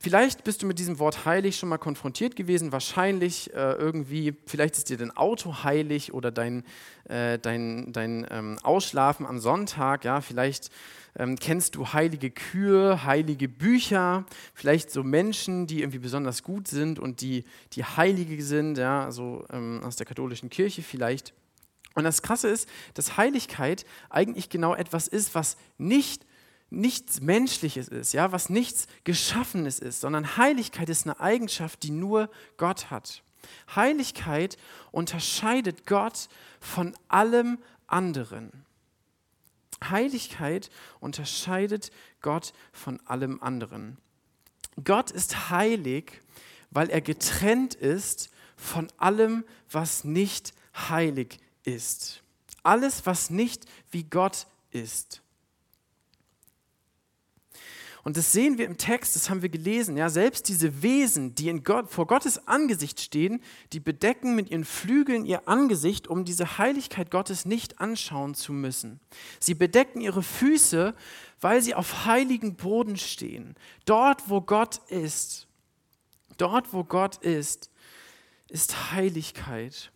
Vielleicht 0.00 0.44
bist 0.44 0.62
du 0.62 0.66
mit 0.66 0.78
diesem 0.78 1.00
Wort 1.00 1.24
heilig 1.24 1.56
schon 1.56 1.68
mal 1.68 1.78
konfrontiert 1.78 2.36
gewesen, 2.36 2.70
wahrscheinlich 2.70 3.52
äh, 3.52 3.72
irgendwie, 3.72 4.32
vielleicht 4.46 4.76
ist 4.76 4.90
dir 4.90 4.96
dein 4.96 5.16
Auto 5.16 5.64
heilig 5.64 6.14
oder 6.14 6.30
dein, 6.30 6.64
äh, 7.08 7.36
dein, 7.40 7.92
dein 7.92 8.24
ähm, 8.30 8.58
Ausschlafen 8.62 9.26
am 9.26 9.40
Sonntag, 9.40 10.04
ja, 10.04 10.20
vielleicht 10.20 10.70
ähm, 11.18 11.36
kennst 11.36 11.74
du 11.74 11.92
heilige 11.92 12.30
Kühe, 12.30 13.04
heilige 13.04 13.48
Bücher, 13.48 14.24
vielleicht 14.54 14.90
so 14.90 15.02
Menschen, 15.02 15.66
die 15.66 15.80
irgendwie 15.80 15.98
besonders 15.98 16.42
gut 16.42 16.68
sind 16.68 16.98
und 16.98 17.20
die, 17.20 17.44
die 17.72 17.84
heilige 17.84 18.42
sind, 18.42 18.78
ja, 18.78 19.04
also 19.04 19.44
ähm, 19.50 19.82
aus 19.84 19.96
der 19.96 20.06
katholischen 20.06 20.48
Kirche 20.48 20.82
vielleicht. 20.82 21.34
Und 21.94 22.04
das 22.04 22.22
Krasse 22.22 22.48
ist, 22.48 22.68
dass 22.94 23.16
Heiligkeit 23.16 23.84
eigentlich 24.08 24.48
genau 24.48 24.74
etwas 24.74 25.08
ist, 25.08 25.34
was 25.34 25.56
nicht 25.76 26.24
nichts 26.70 27.22
Menschliches 27.22 27.88
ist, 27.88 28.12
ja, 28.12 28.30
was 28.30 28.50
nichts 28.50 28.88
Geschaffenes 29.04 29.78
ist, 29.78 30.00
sondern 30.02 30.36
Heiligkeit 30.36 30.90
ist 30.90 31.06
eine 31.06 31.18
Eigenschaft, 31.18 31.82
die 31.82 31.90
nur 31.90 32.30
Gott 32.58 32.90
hat. 32.90 33.22
Heiligkeit 33.74 34.58
unterscheidet 34.92 35.86
Gott 35.86 36.28
von 36.60 36.94
allem 37.08 37.58
anderen. 37.86 38.67
Heiligkeit 39.84 40.70
unterscheidet 41.00 41.90
Gott 42.20 42.52
von 42.72 43.00
allem 43.06 43.42
anderen. 43.42 43.98
Gott 44.84 45.10
ist 45.10 45.50
heilig, 45.50 46.20
weil 46.70 46.90
er 46.90 47.00
getrennt 47.00 47.74
ist 47.74 48.30
von 48.56 48.88
allem, 48.98 49.44
was 49.70 50.04
nicht 50.04 50.52
heilig 50.88 51.38
ist. 51.64 52.22
Alles, 52.62 53.06
was 53.06 53.30
nicht 53.30 53.64
wie 53.90 54.04
Gott 54.04 54.46
ist. 54.70 55.22
Und 58.08 58.16
das 58.16 58.32
sehen 58.32 58.56
wir 58.56 58.64
im 58.64 58.78
Text, 58.78 59.16
das 59.16 59.28
haben 59.28 59.42
wir 59.42 59.50
gelesen. 59.50 59.98
Ja, 59.98 60.08
selbst 60.08 60.48
diese 60.48 60.82
Wesen, 60.82 61.34
die 61.34 61.50
in 61.50 61.62
Gott, 61.62 61.90
vor 61.90 62.06
Gottes 62.06 62.48
Angesicht 62.48 63.02
stehen, 63.02 63.42
die 63.74 63.80
bedecken 63.80 64.34
mit 64.34 64.50
ihren 64.50 64.64
Flügeln 64.64 65.26
ihr 65.26 65.46
Angesicht, 65.46 66.08
um 66.08 66.24
diese 66.24 66.56
Heiligkeit 66.56 67.10
Gottes 67.10 67.44
nicht 67.44 67.82
anschauen 67.82 68.34
zu 68.34 68.54
müssen. 68.54 68.98
Sie 69.40 69.52
bedecken 69.52 70.00
ihre 70.00 70.22
Füße, 70.22 70.94
weil 71.42 71.60
sie 71.60 71.74
auf 71.74 72.06
heiligen 72.06 72.56
Boden 72.56 72.96
stehen. 72.96 73.56
Dort, 73.84 74.30
wo 74.30 74.40
Gott 74.40 74.78
ist, 74.88 75.46
dort, 76.38 76.72
wo 76.72 76.84
Gott 76.84 77.18
ist, 77.18 77.70
ist 78.48 78.90
Heiligkeit. 78.92 79.92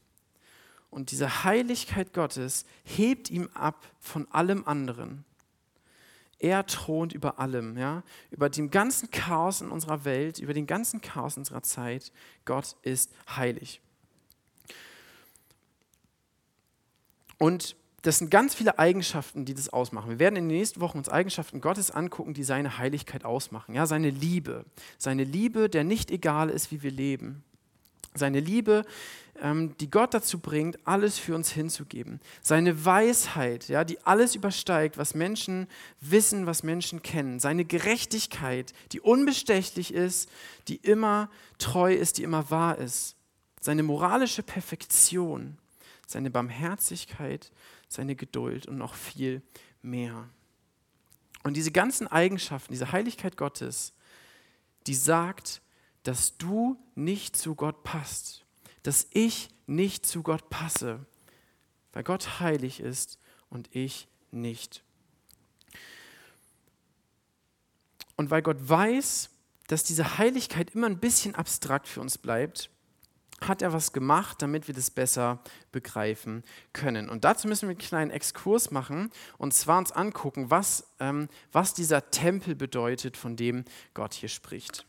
Und 0.91 1.13
diese 1.13 1.45
Heiligkeit 1.45 2.13
Gottes 2.13 2.67
hebt 2.85 3.31
ihm 3.31 3.49
ab 3.55 3.91
von 4.01 4.31
allem 4.31 4.67
anderen. 4.67 5.25
Er 6.43 6.67
thront 6.67 7.13
über 7.13 7.39
allem, 7.39 7.79
ja, 7.79 8.03
über 8.33 8.51
dem 8.51 8.71
ganzen 8.71 9.13
Chaos 9.13 9.61
in 9.61 9.71
unserer 9.71 10.05
Welt, 10.05 10.41
über 10.41 10.53
den 10.53 10.67
ganzen 10.67 11.01
Chaos 11.01 11.37
unserer 11.37 11.63
Zeit. 11.63 12.11
Gott 12.45 12.77
ist 12.83 13.13
heilig. 13.37 13.81
Und 17.39 17.77
das 18.03 18.19
sind 18.19 18.33
ganz 18.33 18.57
viele 18.57 18.81
Eigenschaften, 18.81 19.45
die 19.45 19.55
das 19.55 19.69
ausmachen. 19.69 20.11
Wir 20.11 20.19
werden 20.19 20.35
in 20.35 20.49
den 20.49 20.57
nächsten 20.57 20.81
Wochen 20.81 20.99
uns 20.99 21.09
Eigenschaften 21.09 21.61
Gottes 21.61 21.93
angucken, 21.93 22.35
die 22.35 22.43
seine 22.43 22.77
Heiligkeit 22.77 23.25
ausmachen. 23.25 23.77
Ja, 23.77 23.87
seine 23.87 24.11
Liebe. 24.11 24.65
Seine 24.99 25.23
Liebe, 25.23 25.69
der 25.69 25.85
nicht 25.85 26.11
egal 26.11 26.51
ist, 26.51 26.73
wie 26.73 26.83
wir 26.83 26.91
leben. 26.91 27.45
Seine 28.15 28.41
Liebe, 28.41 28.85
ähm, 29.41 29.77
die 29.79 29.91
Gott 29.91 30.15
dazu 30.15 30.39
bringt, 30.39 30.79
alles 30.87 31.19
für 31.19 31.35
uns 31.35 31.51
hinzugeben. 31.51 32.21
Seine 32.43 32.85
Weisheit, 32.85 33.69
ja, 33.69 33.85
die 33.85 34.01
alles 34.05 34.35
übersteigt, 34.35 34.99
was 34.99 35.15
Menschen 35.15 35.67
wissen, 36.01 36.47
was 36.47 36.63
Menschen 36.63 37.03
kennen. 37.03 37.41
Seine 37.41 37.65
Gerechtigkeit, 37.65 38.73
die 38.93 39.01
unbestechlich 39.01 39.95
ist, 39.95 40.29
die 40.69 40.77
immer 40.77 41.31
treu 41.59 41.95
ist, 41.95 42.19
die 42.19 42.23
immer 42.23 42.51
wahr 42.51 42.79
ist. 42.79 43.17
Seine 43.61 43.83
moralische 43.83 44.43
Perfektion, 44.43 45.57
seine 46.07 46.31
Barmherzigkeit, 46.31 47.51
seine 47.89 48.17
Geduld 48.17 48.67
und 48.67 48.77
noch 48.77 48.95
viel 48.95 49.43
mehr. 49.81 50.29
Und 51.43 51.57
diese 51.57 51.73
ganzen 51.73 52.07
Eigenschaften, 52.07 52.73
diese 52.73 52.93
Heiligkeit 52.93 53.37
Gottes, 53.37 53.93
die 54.87 54.95
sagt, 54.95 55.63
dass 56.03 56.37
du 56.37 56.77
nicht 56.95 57.37
zu 57.37 57.55
Gott 57.55 57.83
passt, 57.85 58.45
dass 58.83 59.07
ich 59.11 59.49
nicht 59.67 60.07
zu 60.07 60.23
Gott 60.23 60.51
passe, 60.51 61.07
weil 61.93 62.03
Gott 62.03 62.41
heilig 62.41 62.81
ist 62.81 63.19
und 63.49 63.75
ich 63.75 64.09
nicht. 64.31 64.83
Und 68.17 68.31
weil 68.31 68.43
Gott 68.43 68.69
weiß, 68.69 69.31
dass 69.69 69.85
diese 69.85 70.19
Heiligkeit 70.19 70.75
immer 70.75 70.87
ein 70.87 71.01
bisschen 71.01 71.35
abstrakt 71.35 71.89
für 71.89 72.01
uns 72.01 72.19
bleibt, 72.19 72.71
hat 73.41 73.63
er 73.63 73.73
was 73.73 73.93
gemacht, 73.93 74.41
damit 74.41 74.69
wir 74.69 74.75
das 74.75 74.91
besser 74.91 75.43
begreifen 75.73 76.45
können. 76.73 77.09
Und 77.09 77.25
dazu 77.25 77.49
müssen 77.49 77.63
wir 77.63 77.71
einen 77.71 77.79
kleinen 77.79 78.11
Exkurs 78.11 78.71
machen 78.71 79.11
und 79.39 79.53
zwar 79.55 79.79
uns 79.79 79.93
angucken, 79.93 80.51
was, 80.51 80.87
ähm, 81.01 81.29
was 81.51 81.75
dieser 81.75 82.11
Tempel 82.11 82.55
bedeutet, 82.55 83.17
von 83.17 83.37
dem 83.37 83.65
Gott 83.95 84.15
hier 84.15 84.29
spricht. 84.29 84.87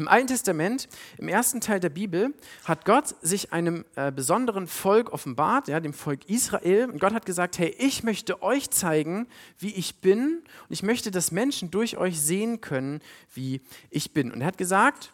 Im 0.00 0.08
Alten 0.08 0.28
Testament, 0.28 0.88
im 1.18 1.28
ersten 1.28 1.60
Teil 1.60 1.78
der 1.78 1.90
Bibel, 1.90 2.32
hat 2.64 2.86
Gott 2.86 3.14
sich 3.20 3.52
einem 3.52 3.84
äh, 3.96 4.10
besonderen 4.10 4.66
Volk 4.66 5.12
offenbart, 5.12 5.68
ja, 5.68 5.78
dem 5.78 5.92
Volk 5.92 6.26
Israel. 6.26 6.88
Und 6.88 7.00
Gott 7.00 7.12
hat 7.12 7.26
gesagt, 7.26 7.58
hey, 7.58 7.76
ich 7.78 8.02
möchte 8.02 8.42
euch 8.42 8.70
zeigen, 8.70 9.28
wie 9.58 9.74
ich 9.74 10.00
bin. 10.00 10.38
Und 10.38 10.70
ich 10.70 10.82
möchte, 10.82 11.10
dass 11.10 11.32
Menschen 11.32 11.70
durch 11.70 11.98
euch 11.98 12.18
sehen 12.18 12.62
können, 12.62 13.02
wie 13.34 13.60
ich 13.90 14.14
bin. 14.14 14.32
Und 14.32 14.40
er 14.40 14.46
hat 14.46 14.56
gesagt, 14.56 15.12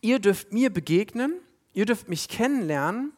ihr 0.00 0.20
dürft 0.20 0.52
mir 0.52 0.72
begegnen, 0.72 1.34
ihr 1.72 1.84
dürft 1.84 2.08
mich 2.08 2.28
kennenlernen, 2.28 3.10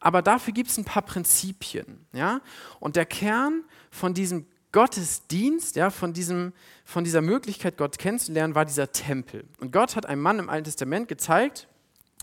aber 0.00 0.22
dafür 0.22 0.54
gibt 0.54 0.70
es 0.70 0.78
ein 0.78 0.86
paar 0.86 1.02
Prinzipien. 1.02 2.06
Ja? 2.14 2.40
Und 2.80 2.96
der 2.96 3.04
Kern 3.04 3.62
von 3.90 4.14
diesem 4.14 4.46
Gottesdienst, 4.72 5.76
ja, 5.76 5.90
von, 5.90 6.12
diesem, 6.12 6.52
von 6.84 7.04
dieser 7.04 7.22
Möglichkeit, 7.22 7.76
Gott 7.76 7.98
kennenzulernen, 7.98 8.54
war 8.54 8.64
dieser 8.64 8.92
Tempel. 8.92 9.44
Und 9.60 9.72
Gott 9.72 9.96
hat 9.96 10.06
einem 10.06 10.22
Mann 10.22 10.38
im 10.38 10.50
Alten 10.50 10.64
Testament 10.64 11.08
gezeigt, 11.08 11.68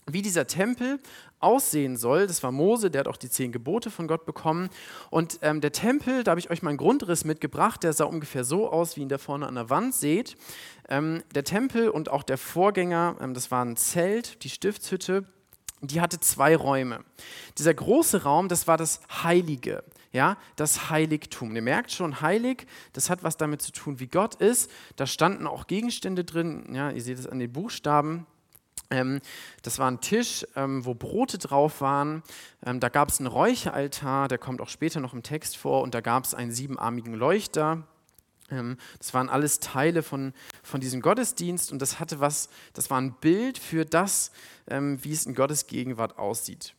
wie 0.08 0.22
dieser 0.22 0.46
Tempel 0.46 1.00
aussehen 1.40 1.98
soll. 1.98 2.28
Das 2.28 2.44
war 2.44 2.52
Mose, 2.52 2.92
der 2.92 3.00
hat 3.00 3.08
auch 3.08 3.18
die 3.18 3.30
zehn 3.30 3.52
Gebote 3.52 3.90
von 3.90 4.08
Gott 4.08 4.26
bekommen. 4.26 4.70
Und 5.10 5.40
ähm, 5.42 5.62
der 5.62 5.72
Tempel, 5.72 6.24
da 6.24 6.32
habe 6.32 6.40
ich 6.40 6.52
euch 6.52 6.62
mal 6.62 6.70
einen 6.70 6.78
Grundriss 6.78 7.26
mitgebracht, 7.26 7.84
der 7.84 7.94
sah 7.94 8.06
ungefähr 8.06 8.44
so 8.44 8.70
aus, 8.70 8.96
wie 8.96 9.02
ihn 9.02 9.10
da 9.10 9.18
vorne 9.18 9.48
an 9.48 9.56
der 9.56 9.70
Wand 9.70 9.96
seht. 9.96 10.36
Ähm, 10.90 11.24
der 11.34 11.44
Tempel 11.44 11.90
und 11.90 12.10
auch 12.10 12.24
der 12.24 12.38
Vorgänger, 12.38 13.18
ähm, 13.20 13.34
das 13.34 13.50
war 13.50 13.66
ein 13.66 13.78
Zelt, 13.78 14.44
die 14.44 14.50
Stiftshütte, 14.50 15.26
die 15.82 16.02
hatte 16.02 16.20
zwei 16.20 16.56
Räume. 16.56 17.04
Dieser 17.58 17.74
große 17.74 18.24
Raum, 18.24 18.48
das 18.48 18.68
war 18.68 18.78
das 18.78 19.02
Heilige 19.24 19.84
ja, 20.16 20.38
das 20.56 20.90
Heiligtum. 20.90 21.54
Ihr 21.58 21.62
merkt 21.62 21.92
schon, 21.92 22.22
heilig, 22.22 22.66
das 22.94 23.10
hat 23.10 23.24
was 23.24 23.36
damit 23.36 23.62
zu 23.62 23.74
tun, 23.74 24.00
wie 24.00 24.08
Gott 24.08 24.36
ist. 24.36 24.72
Da 24.96 25.06
standen 25.06 25.46
auch 25.46 25.68
Gegenstände 25.68 26.24
drin, 26.24 26.74
ja, 26.74 26.90
ihr 26.90 27.02
seht 27.02 27.20
es 27.20 27.28
an 27.28 27.38
den 27.38 27.52
Buchstaben. 27.52 28.26
Ähm, 28.90 29.20
das 29.62 29.78
war 29.78 29.92
ein 29.92 30.00
Tisch, 30.00 30.48
ähm, 30.56 30.86
wo 30.86 30.94
Brote 30.94 31.38
drauf 31.38 31.82
waren. 31.82 32.24
Ähm, 32.66 32.80
da 32.80 32.88
gab 32.88 33.10
es 33.10 33.20
einen 33.20 33.28
Räuchealtar, 33.28 34.30
der 34.30 34.38
kommt 34.38 34.62
auch 34.62 34.70
später 34.70 35.02
noch 35.02 35.14
im 35.14 35.22
Text 35.22 35.58
vor. 35.58 35.82
Und 35.82 35.94
da 35.94 36.00
gab 36.00 36.24
es 36.24 36.34
einen 36.34 36.54
siebenarmigen 36.54 37.14
Leuchter. 37.14 37.86
Ähm, 38.50 38.78
das 39.00 39.14
waren 39.14 39.28
alles 39.28 39.60
Teile 39.60 40.02
von, 40.02 40.34
von 40.64 40.80
diesem 40.80 41.02
Gottesdienst 41.02 41.74
und 41.74 41.82
das 41.82 42.00
hatte 42.00 42.22
was, 42.22 42.48
das 42.72 42.90
war 42.90 43.02
ein 43.02 43.16
Bild 43.20 43.58
für 43.58 43.84
das, 43.84 44.32
ähm, 44.68 45.04
wie 45.04 45.12
es 45.12 45.26
in 45.26 45.36
Gottes 45.36 45.68
Gegenwart 45.68 46.18
aussieht. 46.18 46.74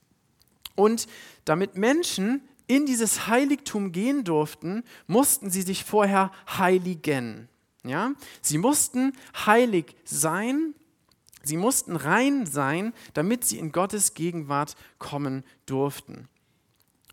Und 0.75 1.07
damit 1.45 1.77
Menschen 1.77 2.41
in 2.67 2.87
dieses 2.87 3.27
Heiligtum 3.27 3.93
gehen 3.93 4.25
durften, 4.25 4.83
mussten 5.07 5.51
sie 5.51 5.63
sich 5.63 5.85
vorher 5.85 6.33
heiligen. 6.59 7.49
Ja? 7.85 8.13
Sie 8.43 8.59
mussten 8.59 9.13
heilig 9.47 9.97
sein, 10.05 10.75
sie 11.43 11.57
mussten 11.57 11.97
rein 11.97 12.47
sein, 12.47 12.93
damit 13.15 13.45
sie 13.45 13.59
in 13.59 13.73
Gottes 13.73 14.15
Gegenwart 14.15 14.77
kommen 14.99 15.45
durften. 15.67 16.29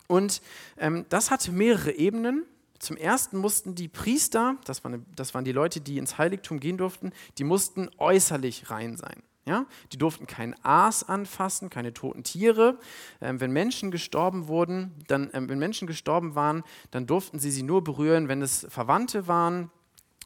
Und 0.07 0.41
ähm, 0.77 1.05
das 1.09 1.31
hatte 1.31 1.51
mehrere 1.51 1.91
Ebenen. 1.91 2.45
Zum 2.79 2.97
Ersten 2.97 3.37
mussten 3.37 3.75
die 3.75 3.87
Priester, 3.87 4.57
das 4.65 4.83
waren, 4.83 5.05
das 5.15 5.33
waren 5.33 5.45
die 5.45 5.53
Leute, 5.53 5.79
die 5.79 5.97
ins 5.97 6.17
Heiligtum 6.17 6.59
gehen 6.59 6.77
durften, 6.77 7.13
die 7.37 7.45
mussten 7.45 7.89
äußerlich 7.97 8.69
rein 8.69 8.97
sein. 8.97 9.23
Ja? 9.45 9.65
Die 9.91 9.97
durften 9.97 10.27
kein 10.27 10.55
Aas 10.63 11.07
anfassen, 11.07 11.69
keine 11.69 11.93
toten 11.93 12.23
Tiere. 12.23 12.77
Ähm, 13.21 13.39
wenn 13.39 13.51
Menschen 13.51 13.91
gestorben 13.91 14.47
wurden, 14.47 14.91
dann, 15.07 15.29
ähm, 15.33 15.49
wenn 15.49 15.59
Menschen 15.59 15.87
gestorben 15.87 16.35
waren, 16.35 16.63
dann 16.91 17.07
durften 17.07 17.39
sie 17.39 17.51
sie 17.51 17.63
nur 17.63 17.83
berühren, 17.83 18.27
wenn 18.27 18.41
es 18.41 18.65
Verwandte 18.69 19.27
waren. 19.27 19.69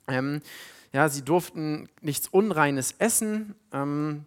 Ähm, 0.07 0.41
ja, 0.93 1.09
sie 1.09 1.23
durften 1.23 1.89
nichts 2.01 2.27
Unreines 2.27 2.95
essen 2.99 3.55
ähm, 3.73 4.25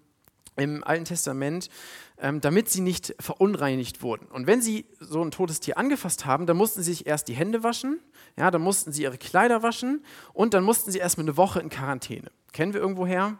im 0.57 0.85
Alten 0.85 1.05
Testament, 1.05 1.71
ähm, 2.19 2.41
damit 2.41 2.69
sie 2.69 2.81
nicht 2.81 3.15
verunreinigt 3.19 4.03
wurden. 4.03 4.27
Und 4.27 4.47
wenn 4.47 4.61
sie 4.61 4.85
so 4.99 5.23
ein 5.23 5.31
totes 5.31 5.61
Tier 5.61 5.79
angefasst 5.79 6.27
haben, 6.27 6.47
dann 6.47 6.57
mussten 6.57 6.83
sie 6.83 6.93
sich 6.93 7.07
erst 7.07 7.29
die 7.29 7.35
Hände 7.35 7.63
waschen, 7.63 8.01
ja, 8.37 8.51
dann 8.51 8.63
mussten 8.63 8.93
sie 8.93 9.03
ihre 9.03 9.19
Kleider 9.19 9.63
waschen 9.63 10.05
und 10.33 10.53
dann 10.53 10.65
mussten 10.65 10.91
sie 10.91 10.99
erstmal 10.99 11.25
eine 11.25 11.37
Woche 11.37 11.61
in 11.61 11.71
Quarantäne. 11.71 12.31
Kennen 12.53 12.75
wir 12.75 12.81
irgendwoher? 12.81 13.39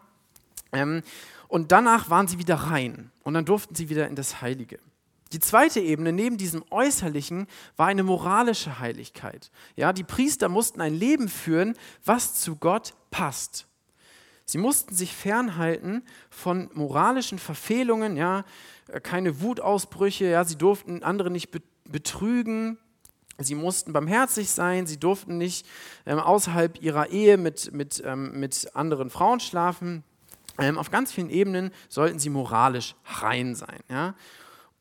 Und 1.51 1.73
danach 1.73 2.09
waren 2.09 2.29
sie 2.29 2.39
wieder 2.39 2.55
rein 2.55 3.11
und 3.23 3.33
dann 3.33 3.43
durften 3.43 3.75
sie 3.75 3.89
wieder 3.89 4.07
in 4.07 4.15
das 4.15 4.41
Heilige. 4.41 4.79
Die 5.33 5.39
zweite 5.39 5.81
Ebene 5.81 6.13
neben 6.13 6.37
diesem 6.37 6.63
äußerlichen 6.69 7.45
war 7.75 7.87
eine 7.87 8.03
moralische 8.03 8.79
Heiligkeit. 8.79 9.51
Ja, 9.75 9.91
die 9.91 10.05
Priester 10.05 10.47
mussten 10.47 10.79
ein 10.79 10.93
Leben 10.93 11.27
führen, 11.27 11.75
was 12.05 12.35
zu 12.35 12.55
Gott 12.55 12.93
passt. 13.09 13.67
Sie 14.45 14.59
mussten 14.59 14.95
sich 14.95 15.13
fernhalten 15.13 16.03
von 16.29 16.69
moralischen 16.73 17.37
Verfehlungen, 17.37 18.15
ja, 18.15 18.45
keine 19.03 19.41
Wutausbrüche, 19.41 20.27
ja, 20.27 20.45
sie 20.45 20.57
durften 20.57 21.03
andere 21.03 21.31
nicht 21.31 21.51
betrügen, 21.83 22.77
sie 23.39 23.55
mussten 23.55 23.91
barmherzig 23.91 24.51
sein, 24.51 24.87
sie 24.87 25.01
durften 25.01 25.37
nicht 25.37 25.67
ähm, 26.05 26.17
außerhalb 26.19 26.81
ihrer 26.81 27.09
Ehe 27.09 27.35
mit, 27.35 27.73
mit, 27.73 28.01
ähm, 28.05 28.39
mit 28.39 28.73
anderen 28.73 29.09
Frauen 29.09 29.41
schlafen. 29.41 30.05
Ähm, 30.57 30.77
auf 30.77 30.91
ganz 30.91 31.11
vielen 31.11 31.29
Ebenen 31.29 31.71
sollten 31.89 32.19
sie 32.19 32.29
moralisch 32.29 32.95
rein 33.05 33.55
sein 33.55 33.79
ja? 33.89 34.15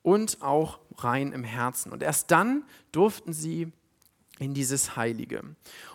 und 0.03 0.43
auch 0.43 0.81
rein 0.97 1.33
im 1.33 1.45
Herzen. 1.45 1.93
Und 1.93 2.03
erst 2.03 2.31
dann 2.31 2.65
durften 2.93 3.33
sie 3.33 3.73
in 4.39 4.55
dieses 4.55 4.97
Heilige. 4.97 5.43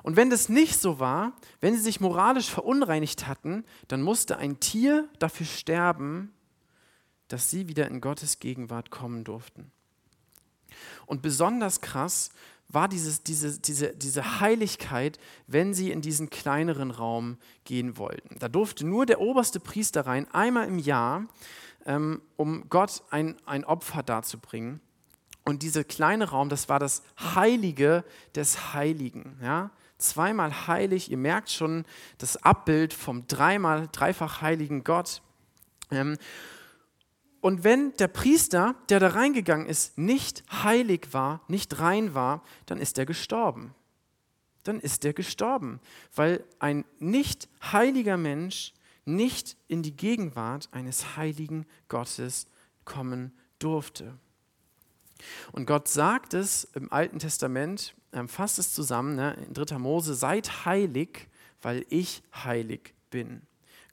Und 0.03 0.15
wenn 0.15 0.29
das 0.29 0.50
nicht 0.50 0.79
so 0.79 1.00
war, 1.00 1.34
wenn 1.62 1.74
sie 1.74 1.82
sich 1.82 2.00
moralisch 2.00 2.50
verunreinigt 2.50 3.27
hatten, 3.27 3.65
dann 3.88 4.03
musste 4.03 4.38
ein 4.38 4.60
Tier 4.60 5.10
dafür 5.17 5.48
sterben, 5.48 6.32
dass 7.27 7.50
sie 7.50 7.67
wieder 7.67 7.88
in 7.88 8.01
Gottes 8.01 8.39
Gegenwart 8.39 8.91
kommen 8.91 9.24
durften. 9.24 9.72
Und 11.08 11.24
besonders 11.24 11.82
krass 11.82 12.29
war 12.69 12.88
dieses, 12.88 13.24
diese, 13.24 13.60
diese, 13.60 13.95
diese 13.95 14.39
Heiligkeit, 14.39 15.19
wenn 15.48 15.74
sie 15.74 15.91
in 15.91 16.01
diesen 16.01 16.29
kleineren 16.29 16.91
Raum 16.91 17.38
gehen 17.63 17.98
wollten. 17.98 18.38
Da 18.39 18.48
durfte 18.50 18.86
nur 18.86 19.05
der 19.05 19.22
oberste 19.22 19.60
Priester 19.60 20.05
rein, 20.05 20.27
einmal 20.34 20.67
im 20.67 20.79
Jahr, 20.79 21.25
ähm, 21.86 22.22
um 22.36 22.69
Gott 22.69 23.03
ein, 23.12 23.38
ein 23.45 23.63
Opfer 23.63 24.03
darzubringen. 24.03 24.81
Und 25.43 25.62
dieser 25.62 25.84
kleine 25.84 26.29
Raum, 26.29 26.50
das 26.50 26.69
war 26.69 26.79
das 26.79 27.03
Heilige 27.36 28.03
des 28.34 28.74
Heiligen. 28.74 29.38
Ja? 29.41 29.69
Zweimal 30.00 30.67
heilig, 30.67 31.12
ihr 31.12 31.17
merkt 31.17 31.51
schon 31.51 31.86
das 32.17 32.38
Abbild 32.38 32.93
vom 32.93 33.27
dreimal, 33.27 33.88
dreifach 33.91 34.41
heiligen 34.41 34.84
Gott. 34.84 35.22
Ähm, 35.91 36.17
und 37.46 37.64
wenn 37.64 37.96
der 37.98 38.08
Priester, 38.08 38.74
der 38.90 39.00
da 39.00 39.10
reingegangen 39.10 39.68
ist, 39.68 40.00
nicht 40.00 40.44
heilig 40.52 41.10
war, 41.12 41.44
nicht 41.48 41.78
rein 41.78 42.16
war, 42.16 42.42
dann 42.66 42.80
ist 42.80 42.98
er 42.98 43.06
gestorben. 43.06 43.75
Dann 44.64 44.80
ist 44.80 45.06
er 45.06 45.14
gestorben, 45.14 45.80
weil 46.16 46.44
ein 46.58 46.86
nicht 46.98 47.48
heiliger 47.72 48.18
Mensch 48.18 48.74
nicht 49.06 49.58
in 49.68 49.84
die 49.84 49.96
Gegenwart 49.96 50.70
eines 50.72 51.18
heiligen 51.18 51.68
Gottes 51.88 52.48
kommen 52.84 53.32
durfte. 53.60 54.18
Und 55.52 55.68
Gott 55.68 55.88
sagt 55.88 56.34
es 56.34 56.64
im 56.74 56.92
Alten 56.92 57.20
Testament, 57.20 57.94
ähm, 58.12 58.28
fasst 58.28 58.58
es 58.58 58.74
zusammen, 58.74 59.18
ne, 59.18 59.36
in 59.46 59.54
3. 59.54 59.78
Mose, 59.78 60.16
seid 60.16 60.66
heilig, 60.66 61.28
weil 61.62 61.86
ich 61.90 62.24
heilig 62.34 62.96
bin. 63.12 63.44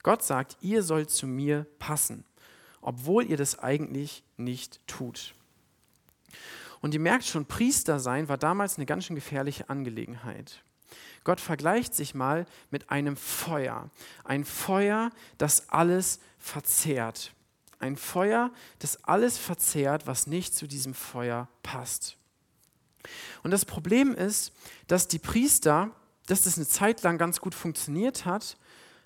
Gott 0.01 0.23
sagt, 0.23 0.57
ihr 0.61 0.81
sollt 0.81 1.11
zu 1.11 1.27
mir 1.27 1.67
passen 1.77 2.25
obwohl 2.83 3.25
ihr 3.25 3.37
das 3.37 3.59
eigentlich 3.59 4.23
nicht 4.37 4.85
tut. 4.87 5.33
Und 6.81 6.93
ihr 6.93 6.99
merkt 6.99 7.23
schon, 7.23 7.45
Priester 7.45 7.99
sein 7.99 8.27
war 8.27 8.37
damals 8.37 8.77
eine 8.77 8.85
ganz 8.85 9.05
schön 9.05 9.15
gefährliche 9.15 9.69
Angelegenheit. 9.69 10.63
Gott 11.23 11.39
vergleicht 11.39 11.95
sich 11.95 12.13
mal 12.13 12.45
mit 12.69 12.89
einem 12.89 13.15
Feuer. 13.15 13.89
Ein 14.25 14.43
Feuer, 14.43 15.11
das 15.37 15.69
alles 15.69 16.19
verzehrt. 16.37 17.33
Ein 17.79 17.95
Feuer, 17.95 18.51
das 18.79 19.03
alles 19.05 19.37
verzehrt, 19.37 20.07
was 20.07 20.27
nicht 20.27 20.55
zu 20.55 20.67
diesem 20.67 20.93
Feuer 20.93 21.47
passt. 21.63 22.17
Und 23.43 23.51
das 23.51 23.65
Problem 23.65 24.13
ist, 24.13 24.51
dass 24.87 25.07
die 25.07 25.19
Priester, 25.19 25.91
dass 26.27 26.43
das 26.43 26.57
eine 26.57 26.67
Zeit 26.67 27.01
lang 27.03 27.17
ganz 27.17 27.39
gut 27.39 27.55
funktioniert 27.55 28.25
hat, 28.25 28.57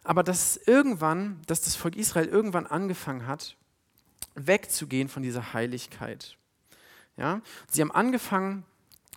aber 0.03 0.23
dass 0.23 0.57
irgendwann, 0.57 1.41
dass 1.47 1.61
das 1.61 1.75
Volk 1.75 1.95
Israel 1.95 2.27
irgendwann 2.27 2.65
angefangen 2.65 3.27
hat, 3.27 3.56
wegzugehen 4.37 5.09
von 5.09 5.23
dieser 5.23 5.53
Heiligkeit. 5.53 6.37
Ja? 7.17 7.41
Sie 7.69 7.81
haben 7.81 7.91
angefangen, 7.91 8.63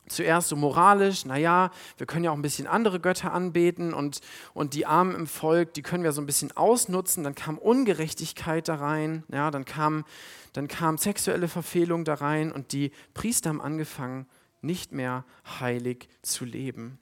zuerst 0.09 0.48
so 0.48 0.56
moralisch, 0.56 1.24
naja, 1.24 1.70
wir 1.96 2.06
können 2.06 2.24
ja 2.24 2.33
auch 2.33 2.37
ein 2.37 2.42
bisschen 2.42 2.66
andere 2.66 3.00
Götter 3.00 3.33
anbeten 3.33 3.94
und, 3.94 4.20
und 4.54 4.74
die 4.74 4.87
Armen 4.87 5.14
im 5.14 5.26
Volk, 5.26 5.74
die 5.74 5.83
können 5.83 6.02
wir 6.02 6.12
so 6.12 6.20
ein 6.20 6.26
bisschen 6.26 6.56
ausnutzen. 6.56 7.24
Dann 7.24 7.35
kam 7.35 7.59
Ungerechtigkeit 7.59 8.68
da 8.68 8.76
rein, 8.76 9.24
ja, 9.33 9.50
dann, 9.50 9.64
kam, 9.64 10.04
dann 10.52 10.68
kam 10.68 10.98
sexuelle 10.98 11.48
Verfehlung 11.48 12.04
da 12.04 12.14
rein 12.14 12.50
und 12.52 12.72
die 12.72 12.90
Priester 13.14 13.50
haben 13.50 13.61
angefangen, 13.61 14.26
nicht 14.62 14.92
mehr 14.92 15.24
heilig 15.61 16.09
zu 16.22 16.44
leben. 16.44 16.98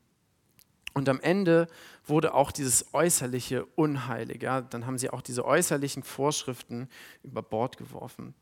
Und 0.98 1.08
am 1.08 1.20
Ende 1.20 1.68
wurde 2.06 2.34
auch 2.34 2.50
dieses 2.50 2.92
äußerliche 2.92 3.64
unheilig. 3.76 4.42
Ja? 4.42 4.60
Dann 4.60 4.84
haben 4.84 4.98
sie 4.98 5.10
auch 5.10 5.22
diese 5.22 5.44
äußerlichen 5.44 6.02
Vorschriften 6.02 6.88
über 7.22 7.40
Bord 7.40 7.76
geworfen. 7.76 8.34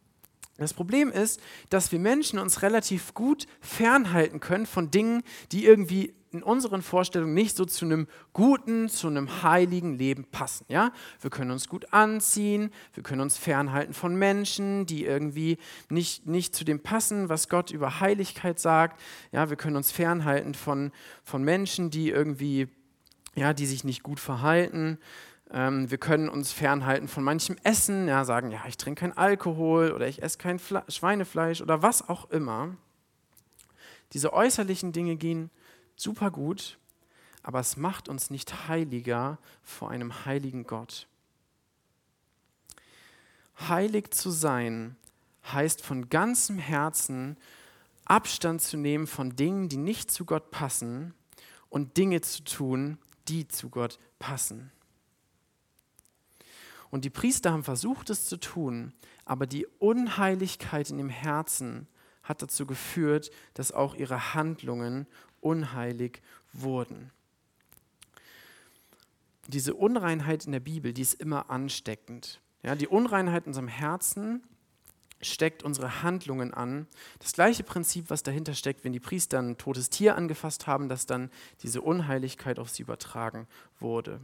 Das 0.57 0.73
Problem 0.73 1.13
ist, 1.13 1.39
dass 1.69 1.93
wir 1.93 1.99
Menschen 1.99 2.39
uns 2.39 2.63
relativ 2.63 3.13
gut 3.13 3.47
fernhalten 3.61 4.41
können 4.41 4.65
von 4.65 4.91
Dingen, 4.91 5.23
die 5.53 5.67
irgendwie 5.67 6.15
in 6.37 6.43
unseren 6.43 6.83
Vorstellungen 6.83 7.35
nicht 7.35 7.57
so 7.57 7.65
zu 7.65 7.87
einem 7.87 8.07
guten, 8.33 8.89
zu 8.89 9.07
einem 9.07 9.43
heiligen 9.43 9.95
Leben 9.95 10.25
passen. 10.25 10.67
Ja? 10.69 10.93
Wir 11.21 11.31
können 11.31 11.51
uns 11.51 11.69
gut 11.69 11.93
anziehen, 11.93 12.71
wir 12.95 13.03
können 13.03 13.23
uns 13.23 13.39
fernhalten 13.39 13.95
von 13.95 14.15
Menschen, 14.15 14.85
die 14.85 15.05
irgendwie 15.05 15.57
nicht, 15.89 16.27
nicht 16.27 16.55
zu 16.55 16.65
dem 16.65 16.81
passen, 16.81 17.29
was 17.29 17.49
Gott 17.49 17.71
über 17.71 18.01
Heiligkeit 18.01 18.59
sagt. 18.59 19.01
Ja? 19.33 19.49
Wir 19.49 19.57
können 19.57 19.77
uns 19.77 19.91
fernhalten 19.91 20.55
von, 20.55 20.93
von 21.25 21.43
Menschen, 21.43 21.91
die 21.91 22.11
irgendwie, 22.11 22.69
ja, 23.35 23.55
die 23.55 23.67
sich 23.67 23.83
nicht 23.83 24.03
gut 24.03 24.21
verhalten. 24.21 24.99
Ähm, 25.51 25.91
wir 25.91 25.99
können 25.99 26.29
uns 26.29 26.53
fernhalten 26.53 27.09
von 27.09 27.25
manchem 27.25 27.57
Essen, 27.63 28.09
ja, 28.09 28.25
sagen, 28.25 28.51
ja, 28.51 28.61
ich 28.69 28.77
trinke 28.77 29.01
kein 29.01 29.17
Alkohol 29.17 29.93
oder 29.93 30.07
ich 30.07 30.23
esse 30.23 30.39
kein 30.39 30.59
Fle 30.59 30.85
Schweinefleisch 30.89 31.63
oder 31.63 31.83
was 31.83 32.09
auch 32.09 32.31
immer. 32.31 32.77
Diese 34.13 34.33
äußerlichen 34.33 34.93
Dinge 34.93 35.17
gehen 35.17 35.51
super 35.97 36.31
gut, 36.31 36.79
aber 37.43 37.61
es 37.61 37.77
macht 37.77 38.09
uns 38.09 38.31
nicht 38.31 38.69
heiliger 38.69 39.39
vor 39.63 39.91
einem 39.91 40.25
heiligen 40.25 40.65
Gott. 40.65 41.07
Heilig 43.69 44.13
zu 44.13 44.31
sein 44.31 44.97
heißt 45.53 45.83
von 45.83 46.09
ganzem 46.09 46.59
Herzen 46.59 47.37
Abstand 48.05 48.63
zu 48.63 48.77
nehmen 48.77 49.07
von 49.07 49.35
Dingen, 49.35 49.69
die 49.69 49.79
nicht 49.79 50.11
zu 50.11 50.25
Gott 50.25 50.51
passen 50.51 51.15
und 51.69 51.97
Dinge 51.97 52.21
zu 52.21 52.45
tun, 52.45 52.99
die 53.29 53.49
zu 53.49 53.69
Gott 53.69 53.99
passen. 54.19 54.71
Und 56.91 57.05
die 57.05 57.11
Priester 57.11 57.53
haben 57.53 57.65
versucht, 57.65 58.11
es 58.11 58.27
zu 58.27 58.39
tun, 58.39 58.93
aber 59.25 59.47
die 59.47 59.67
Unheiligkeit 59.79 60.89
in 60.91 60.99
dem 60.99 61.09
Herzen 61.09 61.89
hat 62.23 62.43
dazu 62.43 62.67
geführt, 62.67 63.31
dass 63.55 63.73
auch 63.73 63.95
ihre 63.95 64.35
Handlungen 64.35 65.07
unheilig 65.47 66.21
wurden. 66.53 67.13
Diese 69.47 69.75
Unreinheit 69.75 70.45
in 70.45 70.51
der 70.51 70.61
Bibel, 70.61 70.93
die 70.93 71.03
ist 71.03 71.15
immer 71.15 71.51
ansteckend. 71.51 72.41
Ja, 72.65 72.75
die 72.75 72.89
Unreinheit 72.89 73.45
in 73.45 73.51
unserem 73.51 73.69
Herzen 73.69 74.43
steckt 75.23 75.63
unsere 75.63 76.03
Handlungen 76.03 76.53
an. 76.53 76.89
Das 77.21 77.33
gleiche 77.33 77.63
Prinzip, 77.63 78.11
was 78.11 78.25
dahinter 78.25 78.55
steckt, 78.55 78.83
wenn 78.83 78.93
die 78.93 78.99
Priester 78.99 79.39
ein 79.39 79.57
totes 79.57 79.89
Tier 79.89 80.17
angefasst 80.17 80.67
haben, 80.67 80.89
dass 80.89 81.07
dann 81.07 81.31
diese 81.63 81.81
Unheiligkeit 81.81 82.59
auf 82.59 82.69
sie 82.71 82.83
übertragen 82.83 83.47
wurde. 83.79 84.21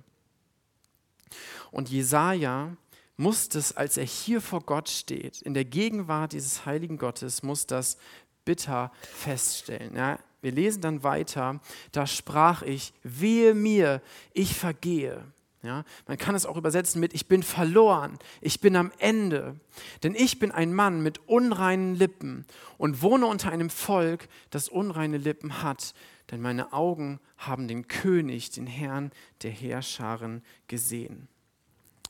Und 1.71 1.89
Jesaja 1.89 2.77
muss 3.17 3.49
das, 3.49 3.77
als 3.77 3.97
er 3.97 4.05
hier 4.05 4.41
vor 4.41 4.63
Gott 4.63 4.89
steht, 4.89 5.41
in 5.41 5.55
der 5.55 5.65
Gegenwart 5.65 6.33
dieses 6.33 6.67
heiligen 6.67 6.99
Gottes, 6.99 7.45
muss 7.45 7.69
das 7.69 7.97
bitter 8.45 8.91
feststellen. 9.01 9.95
Ja, 9.95 10.19
wir 10.43 10.53
lesen 10.53 10.83
dann 10.83 11.03
weiter, 11.03 11.61
da 11.93 12.07
sprach 12.07 12.63
ich, 12.63 12.93
wehe 13.03 13.55
mir, 13.55 14.03
ich 14.35 14.55
vergehe. 14.55 15.25
Ja, 15.63 15.85
man 16.09 16.19
kann 16.19 16.35
es 16.35 16.45
auch 16.45 16.57
übersetzen 16.57 17.01
mit, 17.01 17.15
ich 17.15 17.29
bin 17.29 17.45
verloren, 17.45 18.19
ich 18.41 18.61
bin 18.61 18.75
am 18.75 18.91
Ende. 18.99 19.61
Denn 20.03 20.17
ich 20.17 20.41
bin 20.41 20.51
ein 20.51 20.75
Mann 20.75 21.05
mit 21.05 21.21
unreinen 21.29 21.95
Lippen 21.95 22.45
und 22.79 23.01
wohne 23.01 23.27
unter 23.27 23.53
einem 23.53 23.71
Volk, 23.71 24.29
das 24.51 24.69
unreine 24.69 25.19
Lippen 25.19 25.63
hat. 25.63 25.95
Denn 26.33 26.41
meine 26.41 26.73
Augen 26.73 27.21
haben 27.37 27.69
den 27.69 27.87
König, 27.87 28.51
den 28.51 28.67
Herrn 28.67 29.13
der 29.43 29.53
Heerscharen 29.53 30.43
gesehen. 30.67 31.29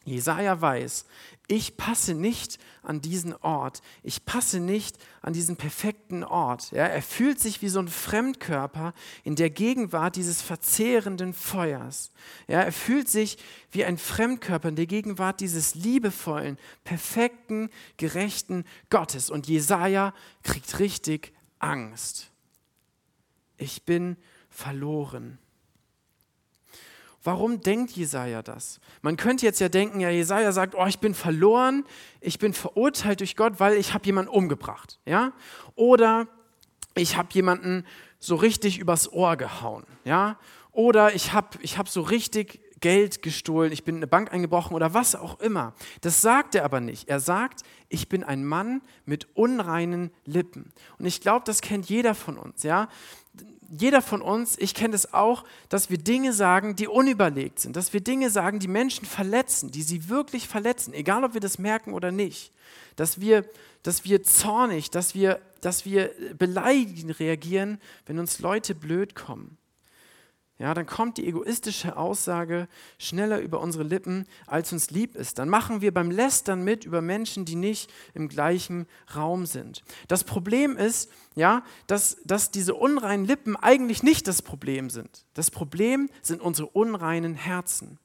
Jesaja 0.05 0.61
weiß, 0.61 1.07
ich 1.49 1.77
passe 1.77 2.15
nicht 2.15 2.59
an 2.83 3.01
diesen 3.01 3.35
Ort, 3.37 3.83
ich 4.03 4.25
passe 4.25 4.59
nicht 4.59 4.97
an 5.21 5.33
diesen 5.33 5.57
perfekten 5.57 6.25
Ort. 6.25 6.71
Ja, 6.73 6.87
er 6.87 7.03
fühlt 7.03 7.41
sich 7.41 7.63
wie 7.63 7.69
so 7.69 7.79
ein 7.79 7.89
Fremdkörper 7.89 8.95
in 9.23 9.37
der 9.37 9.51
Gegenwart 9.51 10.17
dieses 10.17 10.41
verzehrenden 10.41 11.35
Feuers. 11.35 12.11
Ja, 12.49 12.61
er 12.61 12.73
fühlt 12.73 13.09
sich 13.09 13.39
wie 13.71 13.85
ein 13.85 13.99
Fremdkörper 13.99 14.69
in 14.69 14.77
der 14.77 14.87
Gegenwart 14.87 15.41
dieses 15.41 15.75
liebevollen, 15.75 16.59
perfekten, 16.85 17.71
gerechten 17.97 18.65
Gottes. 18.89 19.31
Und 19.31 19.47
Jesaja 19.47 20.15
kriegt 20.43 20.79
richtig 20.79 21.33
Angst. 21.59 22.31
Ich 23.57 23.85
bin 23.85 24.17
verloren. 24.49 25.39
Warum 27.25 27.61
denkt 27.61 27.93
Jesaja 27.93 28.43
das? 28.43 28.81
Man 29.01 29.17
könnte 29.17 29.47
jetzt 29.47 29.61
ja 29.61 29.69
denken, 29.69 30.01
ja, 30.01 30.11
Jesaja 30.11 30.51
sagt, 30.51 30.75
oh, 30.75 30.87
ich 30.87 30.99
bin 30.99 31.15
verloren, 31.15 31.85
ich 32.21 32.39
bin 32.39 32.53
verurteilt 32.53 33.21
durch 33.21 33.37
Gott, 33.37 33.61
weil 33.61 33.77
ich 33.77 33.95
habe 33.95 34.05
jemanden 34.05 34.31
umgebracht, 34.31 34.99
ja? 35.07 35.33
Oder 35.77 36.27
ich 36.95 37.17
habe 37.17 37.29
jemanden 37.33 37.87
so 38.19 38.35
richtig 38.35 38.79
übers 38.79 39.13
Ohr 39.13 39.37
gehauen, 39.37 39.85
ja? 40.05 40.39
Oder 40.73 41.15
ich 41.15 41.33
habe 41.33 41.59
ich 41.61 41.79
hab 41.79 41.89
so 41.89 42.01
richtig 42.01 42.61
Geld 42.81 43.23
gestohlen, 43.23 43.73
ich 43.73 43.85
bin 43.85 43.95
in 43.95 43.99
eine 44.01 44.09
Bank 44.09 44.33
eingebrochen 44.33 44.75
oder 44.75 44.93
was 44.93 45.15
auch 45.15 45.39
immer. 45.41 45.73
Das 46.01 46.21
sagt 46.21 46.57
er 46.57 46.65
aber 46.65 46.81
nicht. 46.81 47.09
Er 47.09 47.21
sagt, 47.21 47.63
ich 47.89 48.09
bin 48.09 48.25
ein 48.25 48.45
Mann 48.45 48.83
mit 49.07 49.29
unreinen 49.35 50.11
Lippen. 50.25 50.73
Und 50.99 51.07
ich 51.07 51.21
glaube, 51.21 51.45
das 51.47 51.61
kennt 51.61 51.89
jeder 51.89 52.15
von 52.15 52.37
uns, 52.37 52.65
ja? 52.65 52.89
Jeder 53.75 54.03
von 54.03 54.21
uns, 54.21 54.59
ich 54.59 54.75
kenne 54.75 54.95
es 54.95 55.15
auch, 55.15 55.45
dass 55.71 55.89
wir 55.89 55.97
Dinge 55.97 56.35
sagen, 56.35 56.77
die 56.77 56.87
unüberlegt 56.89 57.59
sind, 57.59 57.75
dass 57.75 57.95
wir 57.95 58.03
Dinge 58.03 58.29
sagen, 58.29 58.59
die 58.59 58.69
Menschen 58.69 59.07
verletzen, 59.07 59.71
die 59.71 59.83
sie 59.83 60.11
wirklich 60.11 60.47
verletzen, 60.47 60.93
egal 60.93 61.25
ob 61.25 61.33
wir 61.33 61.41
das 61.41 61.59
merken 61.59 61.95
oder 61.95 62.13
nicht. 62.13 62.53
Dass 62.97 63.21
wir, 63.21 63.47
dass 63.83 64.05
wir 64.05 64.23
zornig, 64.23 64.91
dass 64.91 65.15
wir, 65.15 65.41
dass 65.63 65.87
wir 65.87 66.11
beleidigend 66.37 67.19
reagieren, 67.19 67.81
wenn 68.05 68.19
uns 68.19 68.41
Leute 68.41 68.75
blöd 68.75 69.15
kommen 69.15 69.57
ja, 70.63 70.75
dann 70.75 70.87
kommt 70.87 71.19
die 71.19 71.27
egoistische 71.27 71.97
Aussage 71.97 72.69
schneller 72.97 73.41
über 73.41 73.61
unsere 73.61 73.83
Lippen, 73.83 74.27
als 74.47 74.73
uns 74.73 74.93
lieb 74.93 75.17
ist. 75.17 75.41
Dann 75.41 75.49
machen 75.49 75.81
wir 75.81 75.93
beim 75.93 76.09
Lästern 76.09 76.63
mit 76.63 76.85
über 76.85 77.03
Menschen, 77.03 77.45
die 77.45 77.57
nicht 77.57 77.93
im 78.15 78.29
gleichen 78.29 78.87
Raum 79.17 79.45
sind. 79.45 79.83
Das 80.07 80.23
Problem 80.23 80.77
ist, 80.77 81.11
ja, 81.35 81.65
dass, 81.89 82.19
dass 82.25 82.53
diese 82.53 82.75
unreinen 82.77 83.25
Lippen 83.25 83.57
eigentlich 83.57 84.05
nicht 84.05 84.29
das 84.29 84.41
Problem 84.41 84.89
sind. 84.89 85.27
Das 85.35 85.51
Problem 85.51 86.09
sind 86.23 86.41
unsere 86.41 86.69
unreinen 86.69 87.35
Herzen. 87.35 87.99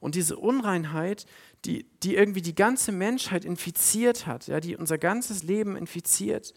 Und 0.00 0.14
diese 0.14 0.38
Unreinheit, 0.38 1.26
die, 1.66 1.84
die 2.02 2.14
irgendwie 2.16 2.40
die 2.40 2.54
ganze 2.54 2.92
Menschheit 2.92 3.44
infiziert 3.44 4.26
hat, 4.26 4.46
ja, 4.46 4.60
die 4.60 4.74
unser 4.74 4.96
ganzes 4.96 5.42
Leben 5.42 5.76
infiziert, 5.76 6.54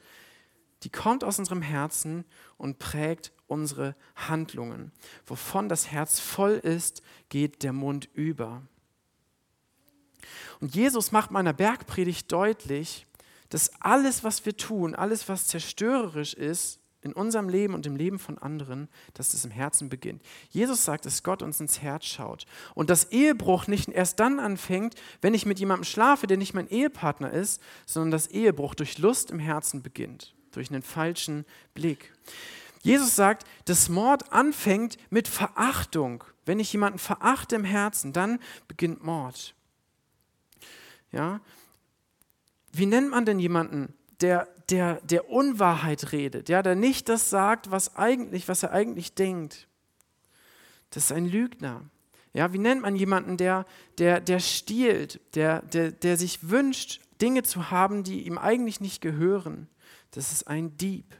die 0.84 0.89
kommt 0.89 1.25
aus 1.25 1.38
unserem 1.38 1.62
Herzen 1.62 2.23
und 2.56 2.79
prägt 2.79 3.34
unsere 3.53 3.95
Handlungen. 4.15 4.91
Wovon 5.25 5.69
das 5.69 5.91
Herz 5.91 6.19
voll 6.19 6.53
ist, 6.53 7.01
geht 7.29 7.63
der 7.63 7.73
Mund 7.73 8.09
über. 8.13 8.61
Und 10.59 10.75
Jesus 10.75 11.11
macht 11.11 11.31
meiner 11.31 11.53
Bergpredigt 11.53 12.31
deutlich, 12.31 13.05
dass 13.49 13.71
alles, 13.81 14.23
was 14.23 14.45
wir 14.45 14.57
tun, 14.57 14.95
alles, 14.95 15.29
was 15.29 15.47
zerstörerisch 15.47 16.33
ist 16.33 16.79
in 17.03 17.13
unserem 17.13 17.49
Leben 17.49 17.73
und 17.73 17.85
im 17.85 17.95
Leben 17.95 18.17
von 18.17 18.37
anderen, 18.37 18.87
dass 19.13 19.31
das 19.31 19.45
im 19.45 19.51
Herzen 19.51 19.89
beginnt. 19.89 20.21
Jesus 20.49 20.85
sagt, 20.85 21.05
dass 21.05 21.23
Gott 21.23 21.41
uns 21.41 21.59
ins 21.59 21.81
Herz 21.81 22.05
schaut 22.05 22.45
und 22.75 22.89
dass 22.89 23.11
Ehebruch 23.11 23.67
nicht 23.67 23.89
erst 23.89 24.19
dann 24.19 24.39
anfängt, 24.39 24.95
wenn 25.21 25.33
ich 25.33 25.45
mit 25.45 25.59
jemandem 25.59 25.83
schlafe, 25.83 26.27
der 26.27 26.37
nicht 26.37 26.53
mein 26.53 26.69
Ehepartner 26.69 27.31
ist, 27.31 27.61
sondern 27.85 28.11
dass 28.11 28.27
Ehebruch 28.27 28.73
durch 28.73 28.97
Lust 28.97 29.31
im 29.31 29.39
Herzen 29.39 29.83
beginnt, 29.83 30.33
durch 30.51 30.71
einen 30.71 30.81
falschen 30.81 31.45
Blick. 31.73 32.13
Jesus 32.83 33.15
sagt, 33.15 33.47
dass 33.63 33.87
Mord 33.87 34.33
anfängt 34.33 34.97
mit 35.09 35.29
Verachtung. 35.29 36.23
Wenn 36.45 36.59
ich 36.59 36.73
jemanden 36.73 36.99
verachte 36.99 37.55
im 37.55 37.63
Herzen, 37.63 38.11
dann 38.11 38.39
beginnt 38.67 39.03
Mord. 39.03 39.55
Ja? 41.13 41.39
Wie 42.73 42.85
nennt 42.85 43.09
man 43.09 43.25
denn 43.25 43.39
jemanden, 43.39 43.93
der, 44.19 44.49
der, 44.69 44.99
der 45.01 45.29
Unwahrheit 45.29 46.11
redet, 46.11 46.49
ja, 46.49 46.61
der 46.61 46.75
nicht 46.75 47.07
das 47.07 47.29
sagt, 47.29 47.71
was, 47.71 47.95
eigentlich, 47.95 48.49
was 48.49 48.63
er 48.63 48.71
eigentlich 48.71 49.15
denkt? 49.15 49.67
Das 50.89 51.05
ist 51.05 51.11
ein 51.13 51.25
Lügner. 51.25 51.85
Ja, 52.33 52.51
wie 52.51 52.59
nennt 52.59 52.81
man 52.81 52.97
jemanden, 52.97 53.37
der, 53.37 53.65
der, 53.97 54.19
der 54.19 54.39
stiehlt, 54.39 55.21
der, 55.35 55.61
der, 55.61 55.91
der 55.91 56.17
sich 56.17 56.49
wünscht, 56.49 56.99
Dinge 57.21 57.43
zu 57.43 57.71
haben, 57.71 58.03
die 58.03 58.23
ihm 58.23 58.37
eigentlich 58.37 58.81
nicht 58.81 59.01
gehören? 59.01 59.69
Das 60.11 60.33
ist 60.33 60.47
ein 60.47 60.75
Dieb. 60.77 61.15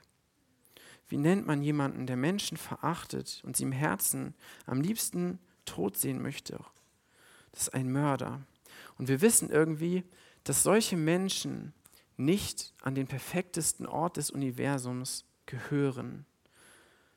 Wie 1.08 1.18
nennt 1.18 1.46
man 1.46 1.62
jemanden, 1.62 2.08
der 2.08 2.18
Menschen 2.18 2.58
verachtet 2.58 3.42
und 3.46 3.58
sie 3.58 3.64
im 3.64 3.72
Herzen 3.72 4.34
am 4.66 4.82
liebsten 4.82 5.40
tot 5.66 5.98
sehen 5.98 6.22
möchte? 6.22 6.60
Das 7.52 7.64
ist 7.64 7.74
ein 7.74 7.92
Mörder. 7.92 8.42
Und 8.98 9.08
wir 9.08 9.22
wissen 9.22 9.50
irgendwie, 9.50 10.04
dass 10.44 10.64
solche 10.64 10.98
Menschen 10.98 11.74
nicht 12.18 12.74
an 12.82 12.96
den 12.96 13.08
perfektesten 13.08 13.86
Ort 13.86 14.18
des 14.18 14.32
Universums 14.32 15.26
gehören, 15.46 16.26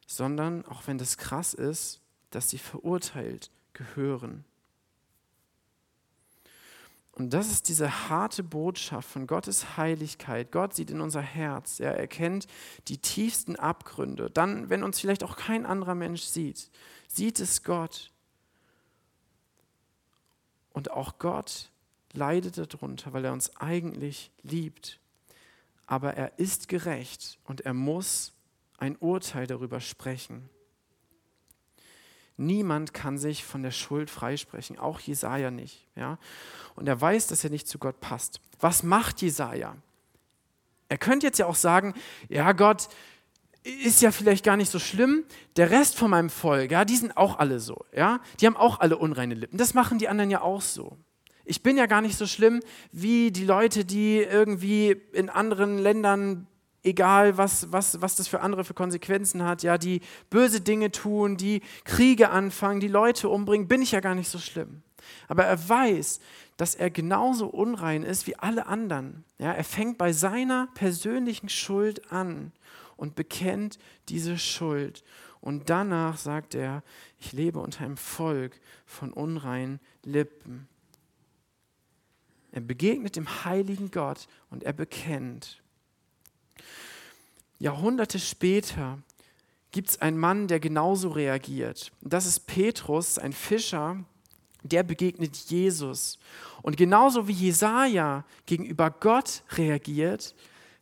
sondern, 0.07 0.65
auch 0.67 0.87
wenn 0.87 0.99
das 0.99 1.17
krass 1.19 1.55
ist, 1.55 2.01
dass 2.31 2.51
sie 2.51 2.59
verurteilt 2.59 3.51
gehören. 3.73 4.45
Und 7.17 7.31
das 7.31 7.51
ist 7.51 7.71
diese 7.71 8.11
harte 8.11 8.43
Botschaft 8.43 9.09
von 9.09 9.27
Gottes 9.27 9.79
Heiligkeit. 9.79 10.53
Gott 10.53 10.75
sieht 10.75 10.91
in 10.91 11.01
unser 11.01 11.23
Herz. 11.23 11.81
Er 11.81 11.97
erkennt 11.97 12.47
die 12.89 12.99
tiefsten 12.99 13.57
Abgründe. 13.57 14.31
Dann, 14.31 14.69
wenn 14.69 14.85
uns 14.85 15.01
vielleicht 15.01 15.25
auch 15.25 15.37
kein 15.37 15.65
anderer 15.65 15.95
Mensch 15.95 16.25
sieht, 16.25 16.71
sieht 17.09 17.41
es 17.41 17.63
Gott. 17.63 18.13
Und 20.75 20.91
auch 20.91 21.19
Gott 21.19 21.71
leidet 22.13 22.59
darunter, 22.59 23.15
weil 23.15 23.25
er 23.25 23.33
uns 23.33 23.57
eigentlich 23.57 24.31
liebt. 24.43 25.01
Aber 25.87 26.15
er 26.19 26.39
ist 26.39 26.69
gerecht 26.69 27.39
und 27.45 27.63
er 27.63 27.73
muss 27.73 28.35
ein 28.77 28.95
Urteil 28.97 29.47
darüber 29.47 29.81
sprechen. 29.81 30.51
Niemand 32.37 32.93
kann 32.93 33.17
sich 33.17 33.45
von 33.45 33.63
der 33.63 33.71
Schuld 33.71 34.11
freisprechen, 34.11 34.79
auch 34.79 35.01
Jesaja 35.01 35.51
nicht. 35.51 35.87
Ja? 35.97 36.19
Und 36.75 36.87
er 36.87 37.01
weiß, 37.01 37.29
dass 37.29 37.45
er 37.45 37.51
nicht 37.51 37.67
zu 37.67 37.79
Gott 37.79 38.01
passt. 38.01 38.41
Was 38.61 38.83
macht 38.83 39.23
Jesaja? 39.23 39.77
Er 40.89 40.99
könnte 40.99 41.27
jetzt 41.27 41.39
ja 41.39 41.47
auch 41.47 41.55
sagen: 41.55 41.95
Ja, 42.29 42.53
Gott, 42.53 42.89
ist 43.67 44.03
ja 44.03 44.13
vielleicht 44.13 44.45
gar 44.45 44.57
nicht 44.57 44.71
so 44.71 44.79
schlimm. 44.79 45.25
Der 45.57 45.71
Rest 45.71 45.97
von 45.97 46.11
meinem 46.11 46.31
Volk, 46.31 46.71
ja, 46.71 46.85
die 46.85 46.97
sind 46.97 47.17
auch 47.17 47.39
alle 47.39 47.59
so. 47.59 47.85
Ja? 47.93 48.21
Die 48.41 48.47
haben 48.47 48.57
auch 48.57 48.81
alle 48.81 48.97
unreine 48.97 49.35
Lippen. 49.35 49.59
Das 49.59 49.75
machen 49.75 49.99
die 49.99 50.09
anderen 50.09 50.31
ja 50.31 50.43
auch 50.43 50.61
so. 50.61 50.97
Ich 51.45 51.63
bin 51.63 51.77
ja 51.77 51.87
gar 51.87 52.01
nicht 52.01 52.17
so 52.17 52.27
schlimm 52.27 52.61
wie 52.93 53.31
die 53.31 53.45
Leute, 53.45 53.85
die 53.85 54.19
irgendwie 54.19 54.91
in 55.13 55.31
anderen 55.31 55.79
Ländern 55.79 56.47
egal 56.87 57.37
was, 57.37 57.71
was, 57.73 58.01
was 58.01 58.17
das 58.17 58.29
für 58.29 58.41
andere 58.41 58.65
für 58.65 58.75
Konsequenzen 58.75 59.43
hat, 59.43 59.63
ja, 59.63 59.77
die 59.77 60.01
böse 60.31 60.61
Dinge 60.61 60.91
tun, 60.93 61.37
die 61.37 61.61
Kriege 61.85 62.31
anfangen, 62.31 62.81
die 62.81 62.89
Leute 62.89 63.29
umbringen, 63.29 63.69
bin 63.69 63.83
ich 63.83 63.93
ja 63.93 64.01
gar 64.01 64.15
nicht 64.15 64.29
so 64.29 64.39
schlimm. 64.39 64.83
Aber 65.29 65.45
er 65.45 65.69
weiß, 65.69 66.21
dass 66.57 66.75
er 66.75 66.91
genauso 66.91 67.47
unrein 67.47 68.03
ist 68.03 68.27
wie 68.27 68.37
alle 68.37 68.67
anderen. 68.67 69.25
Ja, 69.39 69.53
er 69.53 69.65
fängt 69.65 69.99
bei 69.99 70.13
seiner 70.13 70.69
persönlichen 70.75 71.49
Schuld 71.49 72.11
an 72.11 72.53
und 72.97 73.15
bekennt 73.15 73.79
diese 74.09 74.39
Schuld. 74.39 75.05
Und 75.41 75.71
danach 75.71 76.17
sagt 76.17 76.55
er, 76.55 76.83
ich 77.19 77.33
lebe 77.33 77.61
unter 77.61 77.85
einem 77.85 77.97
Volk 77.97 78.59
von 78.85 79.13
unreinen 79.13 79.81
Lippen. 80.03 80.67
Er 82.53 82.63
begegnet 82.63 83.17
dem 83.17 83.45
heiligen 83.45 83.91
Gott 83.91 84.29
und 84.51 84.65
er 84.65 84.73
bekennt. 84.73 85.63
Jahrhunderte 87.59 88.19
später 88.19 88.99
gibt 89.73 89.91
es 89.91 90.01
einen 90.01 90.19
Mann, 90.19 90.49
der 90.49 90.61
genauso 90.61 91.11
reagiert. 91.11 91.93
Das 92.01 92.27
ist 92.27 92.47
Petrus, 92.47 93.19
ein 93.19 93.33
Fischer, 93.33 94.05
der 94.63 94.83
begegnet 94.83 95.37
Jesus. 95.37 96.19
Und 96.63 96.77
genauso 96.77 97.29
wie 97.29 97.33
Jesaja 97.33 98.25
gegenüber 98.47 98.91
Gott 98.91 99.43
reagiert, 99.53 100.35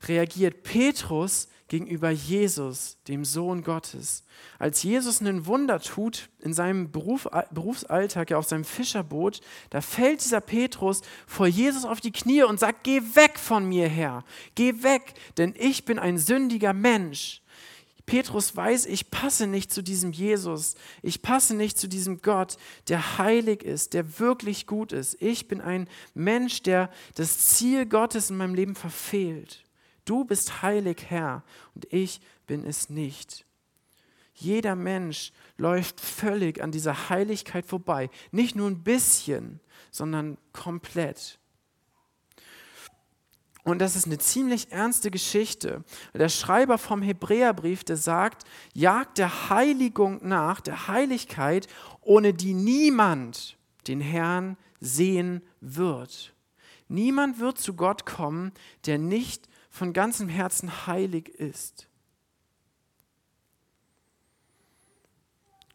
reagiert 0.06 0.62
Petrus 0.62 1.48
gegenüber 1.68 2.10
Jesus, 2.10 2.98
dem 3.08 3.24
Sohn 3.24 3.62
Gottes. 3.62 4.24
Als 4.58 4.82
Jesus 4.82 5.20
ein 5.20 5.46
Wunder 5.46 5.80
tut 5.80 6.28
in 6.40 6.52
seinem 6.52 6.90
Beruf, 6.90 7.26
Berufsalltag, 7.50 8.30
ja 8.30 8.38
auf 8.38 8.46
seinem 8.46 8.64
Fischerboot, 8.64 9.40
da 9.70 9.80
fällt 9.80 10.24
dieser 10.24 10.40
Petrus 10.40 11.00
vor 11.26 11.46
Jesus 11.46 11.84
auf 11.84 12.00
die 12.00 12.12
Knie 12.12 12.42
und 12.42 12.60
sagt, 12.60 12.84
geh 12.84 13.00
weg 13.14 13.38
von 13.38 13.66
mir 13.66 13.88
her, 13.88 14.24
geh 14.54 14.82
weg, 14.82 15.14
denn 15.38 15.54
ich 15.56 15.84
bin 15.84 15.98
ein 15.98 16.18
sündiger 16.18 16.72
Mensch. 16.72 17.40
Petrus 18.06 18.54
weiß, 18.54 18.84
ich 18.84 19.10
passe 19.10 19.46
nicht 19.46 19.72
zu 19.72 19.82
diesem 19.82 20.12
Jesus, 20.12 20.74
ich 21.02 21.22
passe 21.22 21.54
nicht 21.54 21.78
zu 21.78 21.88
diesem 21.88 22.20
Gott, 22.20 22.58
der 22.88 23.16
heilig 23.16 23.62
ist, 23.62 23.94
der 23.94 24.18
wirklich 24.18 24.66
gut 24.66 24.92
ist. 24.92 25.16
Ich 25.22 25.48
bin 25.48 25.62
ein 25.62 25.88
Mensch, 26.12 26.62
der 26.62 26.90
das 27.14 27.38
Ziel 27.38 27.86
Gottes 27.86 28.28
in 28.28 28.36
meinem 28.36 28.54
Leben 28.54 28.74
verfehlt. 28.74 29.63
Du 30.04 30.24
bist 30.24 30.62
heilig, 30.62 31.06
Herr, 31.08 31.42
und 31.74 31.86
ich 31.92 32.20
bin 32.46 32.64
es 32.64 32.90
nicht. 32.90 33.44
Jeder 34.34 34.74
Mensch 34.74 35.32
läuft 35.56 36.00
völlig 36.00 36.62
an 36.62 36.72
dieser 36.72 37.08
Heiligkeit 37.08 37.64
vorbei. 37.64 38.10
Nicht 38.32 38.56
nur 38.56 38.68
ein 38.68 38.82
bisschen, 38.82 39.60
sondern 39.90 40.38
komplett. 40.52 41.38
Und 43.62 43.78
das 43.78 43.96
ist 43.96 44.06
eine 44.06 44.18
ziemlich 44.18 44.72
ernste 44.72 45.10
Geschichte. 45.10 45.84
Der 46.12 46.28
Schreiber 46.28 46.76
vom 46.76 47.00
Hebräerbrief, 47.00 47.82
der 47.82 47.96
sagt, 47.96 48.44
jagt 48.74 49.16
der 49.16 49.48
Heiligung 49.48 50.20
nach, 50.22 50.60
der 50.60 50.86
Heiligkeit, 50.88 51.66
ohne 52.02 52.34
die 52.34 52.52
niemand 52.52 53.56
den 53.86 54.02
Herrn 54.02 54.58
sehen 54.80 55.42
wird. 55.60 56.34
Niemand 56.88 57.38
wird 57.38 57.58
zu 57.58 57.74
Gott 57.74 58.04
kommen, 58.04 58.52
der 58.84 58.98
nicht 58.98 59.48
von 59.74 59.92
ganzem 59.92 60.28
Herzen 60.28 60.86
heilig 60.86 61.28
ist. 61.28 61.88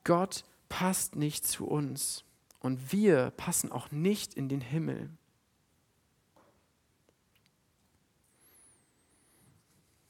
Gott 0.06 0.46
passt 0.70 1.18
nicht 1.18 1.46
zu 1.46 1.68
uns 1.68 2.24
und 2.62 2.94
wir 2.94 3.32
passen 3.32 3.74
auch 3.74 3.92
nicht 3.92 4.36
in 4.36 4.48
den 4.48 4.62
Himmel. 4.62 5.10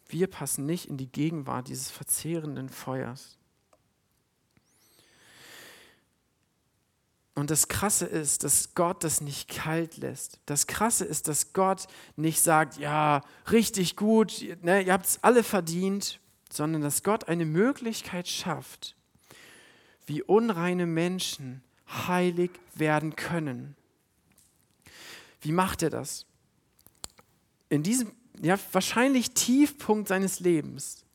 Wir 0.06 0.28
passen 0.28 0.68
nicht 0.68 0.86
in 0.86 0.98
die 0.98 1.12
Gegenwart 1.12 1.68
dieses 1.68 1.90
verzehrenden 1.90 2.70
Feuers. 2.70 3.39
Und 7.40 7.50
das 7.50 7.70
Krasse 7.70 8.06
ist, 8.06 8.44
dass 8.44 8.76
Gott 8.76 9.06
das 9.06 9.22
nicht 9.22 9.48
kalt 9.50 9.96
lässt. 9.96 10.42
Das 10.46 10.68
Krasse 10.68 11.06
ist, 11.06 11.30
dass 11.30 11.54
Gott 11.54 11.88
nicht 12.18 12.42
sagt, 12.42 12.78
ja, 12.78 13.24
richtig 13.50 13.96
gut, 13.96 14.44
ne, 14.62 14.82
ihr 14.82 14.92
habt 14.92 15.06
es 15.06 15.24
alle 15.24 15.42
verdient, 15.42 16.20
sondern 16.52 16.82
dass 16.82 17.02
Gott 17.02 17.30
eine 17.30 17.46
Möglichkeit 17.46 18.28
schafft, 18.28 18.98
wie 20.06 20.22
unreine 20.22 20.86
Menschen 20.86 21.64
heilig 21.88 22.52
werden 22.76 23.16
können. 23.16 23.78
Wie 25.40 25.54
macht 25.54 25.82
er 25.82 25.92
das? 25.92 26.26
In 27.70 27.84
diesem 27.84 28.12
ja, 28.42 28.60
wahrscheinlich 28.74 29.32
Tiefpunkt 29.32 30.10
seines 30.10 30.42
Lebens 30.42 31.06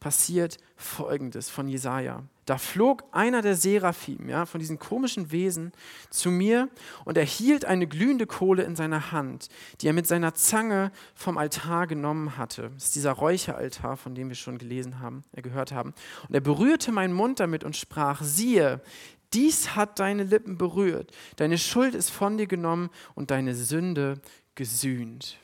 passiert 0.00 0.56
Folgendes 0.74 1.48
von 1.48 1.68
Jesaja. 1.68 2.24
Da 2.50 2.58
flog 2.58 3.04
einer 3.12 3.42
der 3.42 3.54
Seraphim, 3.54 4.28
ja, 4.28 4.44
von 4.44 4.58
diesen 4.58 4.80
komischen 4.80 5.30
Wesen, 5.30 5.70
zu 6.10 6.32
mir 6.32 6.68
und 7.04 7.16
er 7.16 7.24
hielt 7.24 7.64
eine 7.64 7.86
glühende 7.86 8.26
Kohle 8.26 8.64
in 8.64 8.74
seiner 8.74 9.12
Hand, 9.12 9.50
die 9.80 9.86
er 9.86 9.92
mit 9.92 10.08
seiner 10.08 10.34
Zange 10.34 10.90
vom 11.14 11.38
Altar 11.38 11.86
genommen 11.86 12.36
hatte. 12.36 12.72
Das 12.74 12.86
ist 12.86 12.96
dieser 12.96 13.12
Räucheraltar, 13.12 13.96
von 13.96 14.16
dem 14.16 14.30
wir 14.30 14.34
schon 14.34 14.58
gelesen 14.58 14.98
haben, 14.98 15.22
äh, 15.30 15.42
gehört 15.42 15.70
haben. 15.70 15.94
Und 16.26 16.34
er 16.34 16.40
berührte 16.40 16.90
meinen 16.90 17.14
Mund 17.14 17.38
damit 17.38 17.62
und 17.62 17.76
sprach: 17.76 18.20
Siehe, 18.20 18.80
dies 19.32 19.76
hat 19.76 20.00
deine 20.00 20.24
Lippen 20.24 20.58
berührt. 20.58 21.12
Deine 21.36 21.56
Schuld 21.56 21.94
ist 21.94 22.10
von 22.10 22.36
dir 22.36 22.48
genommen 22.48 22.90
und 23.14 23.30
deine 23.30 23.54
Sünde 23.54 24.20
gesühnt. 24.56 25.38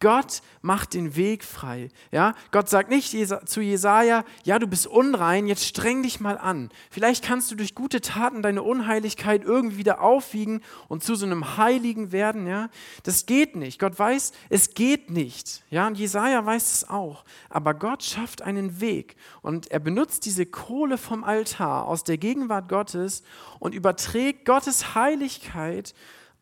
Gott 0.00 0.42
macht 0.62 0.94
den 0.94 1.16
Weg 1.16 1.42
frei. 1.42 1.88
Ja? 2.12 2.34
Gott 2.52 2.68
sagt 2.68 2.88
nicht 2.88 3.16
zu 3.46 3.60
Jesaja, 3.60 4.24
ja, 4.44 4.58
du 4.58 4.68
bist 4.68 4.86
unrein, 4.86 5.48
jetzt 5.48 5.64
streng 5.64 6.04
dich 6.04 6.20
mal 6.20 6.38
an. 6.38 6.70
Vielleicht 6.90 7.24
kannst 7.24 7.50
du 7.50 7.56
durch 7.56 7.74
gute 7.74 8.00
Taten 8.00 8.42
deine 8.42 8.62
Unheiligkeit 8.62 9.42
irgendwie 9.42 9.78
wieder 9.78 10.00
aufwiegen 10.00 10.62
und 10.86 11.02
zu 11.02 11.16
so 11.16 11.26
einem 11.26 11.56
Heiligen 11.56 12.12
werden. 12.12 12.46
Ja? 12.46 12.68
Das 13.02 13.26
geht 13.26 13.56
nicht. 13.56 13.80
Gott 13.80 13.98
weiß, 13.98 14.32
es 14.50 14.74
geht 14.74 15.10
nicht. 15.10 15.64
Ja? 15.70 15.88
Und 15.88 15.98
Jesaja 15.98 16.46
weiß 16.46 16.72
es 16.72 16.88
auch. 16.88 17.24
Aber 17.48 17.74
Gott 17.74 18.04
schafft 18.04 18.42
einen 18.42 18.80
Weg 18.80 19.16
und 19.42 19.70
er 19.70 19.80
benutzt 19.80 20.26
diese 20.26 20.46
Kohle 20.46 20.96
vom 20.96 21.24
Altar 21.24 21.86
aus 21.86 22.04
der 22.04 22.18
Gegenwart 22.18 22.68
Gottes 22.68 23.24
und 23.58 23.74
überträgt 23.74 24.44
Gottes 24.44 24.94
Heiligkeit 24.94 25.92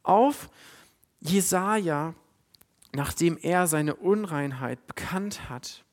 auf 0.02 0.50
Jesaja 1.20 2.14
nachdem 2.96 3.38
er 3.40 3.68
seine 3.68 3.94
Unreinheit 3.94 4.86
bekannt 4.86 5.48
hat. 5.48 5.84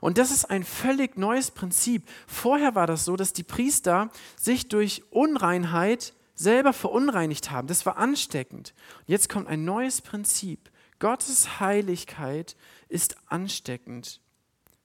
Und 0.00 0.18
das 0.18 0.30
ist 0.30 0.46
ein 0.46 0.64
völlig 0.64 1.16
neues 1.16 1.50
Prinzip. 1.50 2.08
Vorher 2.26 2.74
war 2.74 2.86
das 2.86 3.04
so, 3.04 3.16
dass 3.16 3.32
die 3.32 3.42
Priester 3.42 4.10
sich 4.36 4.68
durch 4.68 5.02
Unreinheit 5.10 6.14
selber 6.34 6.72
verunreinigt 6.72 7.50
haben. 7.50 7.68
Das 7.68 7.86
war 7.86 7.96
ansteckend. 7.96 8.74
Und 9.00 9.08
jetzt 9.08 9.28
kommt 9.28 9.48
ein 9.48 9.64
neues 9.64 10.02
Prinzip. 10.02 10.70
Gottes 10.98 11.60
Heiligkeit 11.60 12.56
ist 12.88 13.16
ansteckend. 13.26 14.20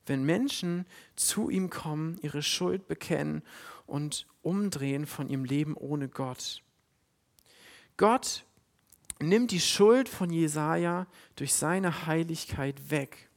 Wenn 0.06 0.24
Menschen 0.24 0.86
zu 1.16 1.50
ihm 1.50 1.70
kommen, 1.70 2.18
ihre 2.22 2.42
Schuld 2.42 2.88
bekennen 2.88 3.44
und 3.86 4.28
umdrehen 4.42 5.06
von 5.06 5.30
ihrem 5.30 5.46
Leben 5.46 5.76
ohne 5.76 6.10
Gott. 6.10 6.64
Gott 7.98 8.46
nimmt 9.22 9.52
die 9.52 9.60
Schuld 9.60 10.10
von 10.10 10.30
Jesaja 10.30 11.08
durch 11.36 11.54
seine 11.54 12.06
Heiligkeit 12.08 12.92
weg. 12.92 13.30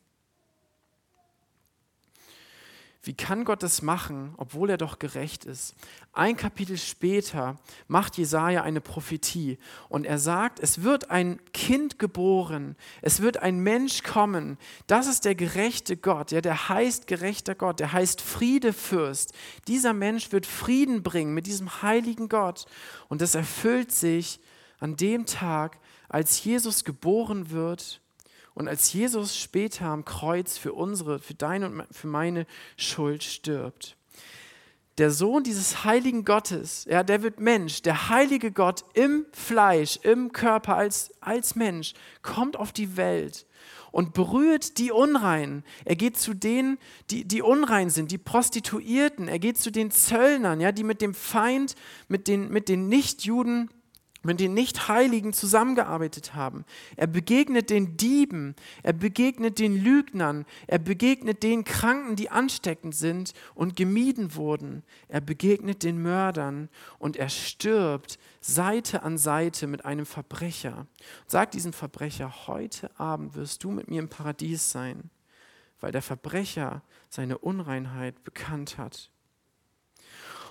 Wie 3.06 3.12
kann 3.12 3.44
Gott 3.44 3.62
das 3.62 3.82
machen, 3.82 4.32
obwohl 4.38 4.70
er 4.70 4.78
doch 4.78 4.98
gerecht 4.98 5.44
ist? 5.44 5.74
Ein 6.14 6.38
Kapitel 6.38 6.78
später 6.78 7.56
macht 7.86 8.16
Jesaja 8.16 8.62
eine 8.62 8.80
Prophetie 8.80 9.58
und 9.90 10.06
er 10.06 10.18
sagt: 10.18 10.58
Es 10.58 10.82
wird 10.82 11.10
ein 11.10 11.38
Kind 11.52 11.98
geboren, 11.98 12.76
es 13.02 13.20
wird 13.20 13.36
ein 13.36 13.58
Mensch 13.58 14.02
kommen. 14.04 14.56
Das 14.86 15.06
ist 15.06 15.26
der 15.26 15.34
gerechte 15.34 15.98
Gott, 15.98 16.32
ja, 16.32 16.40
der 16.40 16.70
heißt 16.70 17.06
gerechter 17.06 17.54
Gott, 17.54 17.78
der 17.78 17.92
heißt 17.92 18.22
Friedefürst. 18.22 19.34
Dieser 19.68 19.92
Mensch 19.92 20.32
wird 20.32 20.46
Frieden 20.46 21.02
bringen 21.02 21.34
mit 21.34 21.46
diesem 21.46 21.82
heiligen 21.82 22.30
Gott 22.30 22.64
und 23.08 23.20
das 23.20 23.34
erfüllt 23.34 23.92
sich 23.92 24.40
an 24.84 24.96
dem 24.96 25.24
Tag, 25.24 25.78
als 26.10 26.44
Jesus 26.44 26.84
geboren 26.84 27.50
wird 27.50 28.02
und 28.52 28.68
als 28.68 28.92
Jesus 28.92 29.34
später 29.34 29.86
am 29.86 30.04
Kreuz 30.04 30.58
für 30.58 30.74
unsere, 30.74 31.18
für 31.18 31.32
deine 31.32 31.66
und 31.66 31.86
für 31.90 32.06
meine 32.06 32.46
Schuld 32.76 33.24
stirbt. 33.24 33.96
Der 34.98 35.10
Sohn 35.10 35.42
dieses 35.42 35.84
heiligen 35.84 36.26
Gottes, 36.26 36.84
ja, 36.84 37.02
der 37.02 37.22
wird 37.22 37.40
Mensch, 37.40 37.80
der 37.80 38.10
heilige 38.10 38.52
Gott 38.52 38.84
im 38.92 39.24
Fleisch, 39.32 39.98
im 40.02 40.32
Körper 40.32 40.76
als, 40.76 41.10
als 41.20 41.56
Mensch, 41.56 41.94
kommt 42.20 42.56
auf 42.56 42.70
die 42.70 42.98
Welt 42.98 43.46
und 43.90 44.12
berührt 44.12 44.76
die 44.76 44.92
Unreinen. 44.92 45.64
Er 45.86 45.96
geht 45.96 46.18
zu 46.18 46.34
denen, 46.34 46.76
die, 47.10 47.24
die 47.24 47.40
unrein 47.40 47.88
sind, 47.88 48.12
die 48.12 48.18
Prostituierten. 48.18 49.28
Er 49.28 49.38
geht 49.38 49.56
zu 49.56 49.72
den 49.72 49.90
Zöllnern, 49.90 50.60
ja, 50.60 50.72
die 50.72 50.84
mit 50.84 51.00
dem 51.00 51.14
Feind, 51.14 51.74
mit 52.06 52.28
den, 52.28 52.50
mit 52.50 52.68
den 52.68 52.88
Nichtjuden 52.88 53.70
mit 54.24 54.40
den 54.40 54.54
Nicht-Heiligen 54.54 55.32
zusammengearbeitet 55.32 56.34
haben. 56.34 56.64
Er 56.96 57.06
begegnet 57.06 57.70
den 57.70 57.96
Dieben, 57.96 58.56
er 58.82 58.92
begegnet 58.92 59.58
den 59.58 59.76
Lügnern, 59.76 60.46
er 60.66 60.78
begegnet 60.78 61.42
den 61.42 61.64
Kranken, 61.64 62.16
die 62.16 62.30
ansteckend 62.30 62.94
sind 62.94 63.34
und 63.54 63.76
gemieden 63.76 64.34
wurden. 64.34 64.82
Er 65.08 65.20
begegnet 65.20 65.82
den 65.82 66.02
Mördern 66.02 66.68
und 66.98 67.16
er 67.16 67.28
stirbt 67.28 68.18
Seite 68.40 69.02
an 69.02 69.18
Seite 69.18 69.66
mit 69.66 69.84
einem 69.84 70.06
Verbrecher. 70.06 70.86
Sagt 71.26 71.54
diesem 71.54 71.72
Verbrecher, 71.72 72.46
heute 72.46 72.90
Abend 72.98 73.34
wirst 73.34 73.64
du 73.64 73.70
mit 73.70 73.88
mir 73.88 74.00
im 74.00 74.08
Paradies 74.08 74.70
sein, 74.70 75.10
weil 75.80 75.92
der 75.92 76.02
Verbrecher 76.02 76.82
seine 77.08 77.38
Unreinheit 77.38 78.24
bekannt 78.24 78.78
hat. 78.78 79.10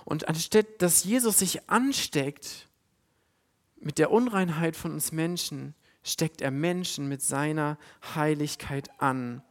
Und 0.04 0.28
anstatt 0.28 0.66
dass 0.78 1.04
Jesus 1.04 1.38
sich 1.38 1.68
ansteckt, 1.70 2.68
mit 3.84 3.98
der 3.98 4.10
Unreinheit 4.10 4.76
von 4.76 4.92
uns 4.92 5.12
Menschen 5.12 5.74
steckt 6.02 6.40
er 6.40 6.50
Menschen 6.50 7.08
mit 7.08 7.22
seiner 7.22 7.78
Heiligkeit 8.14 8.88
an, 8.98 9.42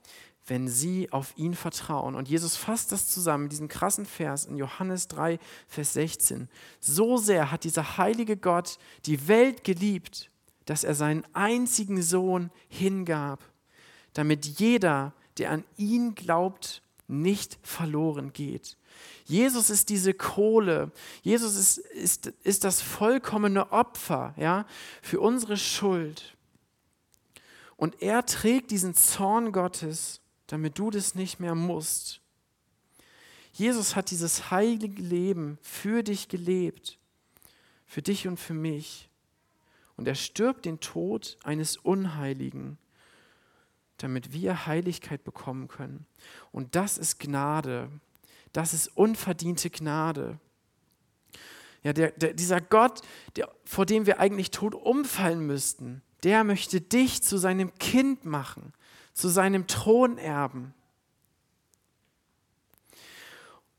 wenn 0.46 0.68
sie 0.68 1.12
auf 1.12 1.34
ihn 1.38 1.54
vertrauen. 1.54 2.16
Und 2.16 2.28
Jesus 2.28 2.58
fasst 2.58 2.92
das 2.92 3.08
zusammen 3.08 3.44
mit 3.44 3.52
diesem 3.52 3.68
krassen 3.68 4.06
Vers 4.06 4.46
in 4.46 4.58
Johannes 4.58 5.08
3, 5.08 5.40
Vers 5.68 5.94
16. 5.94 6.50
So 6.80 7.18
sehr 7.18 7.52
hat 7.52 7.64
dieser 7.64 7.98
heilige 7.98 8.36
Gott 8.36 8.78
die 9.06 9.28
Welt 9.28 9.64
geliebt, 9.64 10.32
dass 10.66 10.84
er 10.84 10.96
seinen 10.96 11.26
einzigen 11.34 12.02
Sohn 12.02 12.52
hingab, 12.68 13.40
damit 14.14 14.46
jeder, 14.46 15.14
der 15.38 15.52
an 15.52 15.64
ihn 15.78 16.16
glaubt, 16.16 16.82
nicht 17.22 17.58
verloren 17.62 18.34
geht. 18.34 18.78
Jesus 19.26 19.70
ist 19.70 19.90
diese 19.90 20.14
Kohle. 20.14 20.92
Jesus 21.22 21.56
ist, 21.56 21.78
ist, 21.78 22.28
ist 22.44 22.64
das 22.64 22.82
vollkommene 22.82 23.72
Opfer 23.72 24.34
ja, 24.38 24.66
für 25.02 25.20
unsere 25.20 25.58
Schuld. 25.58 26.36
Und 27.78 28.02
er 28.02 28.26
trägt 28.26 28.72
diesen 28.72 28.96
Zorn 28.96 29.52
Gottes, 29.52 30.22
damit 30.48 30.78
du 30.78 30.90
das 30.90 31.16
nicht 31.16 31.40
mehr 31.40 31.56
musst. 31.56 32.22
Jesus 33.54 33.96
hat 33.96 34.10
dieses 34.12 34.52
heilige 34.52 35.02
Leben 35.02 35.58
für 35.62 36.04
dich 36.04 36.28
gelebt, 36.28 36.98
für 37.86 38.02
dich 38.02 38.28
und 38.28 38.38
für 38.40 38.54
mich. 38.54 39.10
Und 39.96 40.08
er 40.08 40.16
stirbt 40.16 40.66
den 40.66 40.80
Tod 40.80 41.38
eines 41.44 41.78
Unheiligen, 41.78 42.78
damit 44.04 44.34
wir 44.34 44.66
Heiligkeit 44.68 45.24
bekommen 45.24 45.70
können. 45.70 46.06
Und 46.52 46.76
das 46.76 46.98
ist 46.98 47.20
Gnade. 47.20 47.90
Das 48.52 48.74
ist 48.74 48.90
unverdiente 48.98 49.70
Gnade. 49.70 50.40
Ja, 51.84 51.94
der, 51.94 52.12
der, 52.12 52.34
dieser 52.34 52.60
Gott, 52.60 53.02
der, 53.38 53.50
vor 53.64 53.86
dem 53.86 54.06
wir 54.06 54.20
eigentlich 54.20 54.52
tot 54.52 54.76
umfallen 54.76 55.48
müssten, 55.48 56.02
der 56.24 56.44
möchte 56.44 56.82
dich 56.82 57.24
zu 57.24 57.38
seinem 57.38 57.74
Kind 57.76 58.26
machen, 58.26 58.74
zu 59.14 59.30
seinem 59.30 59.68
Thronerben. 59.68 60.74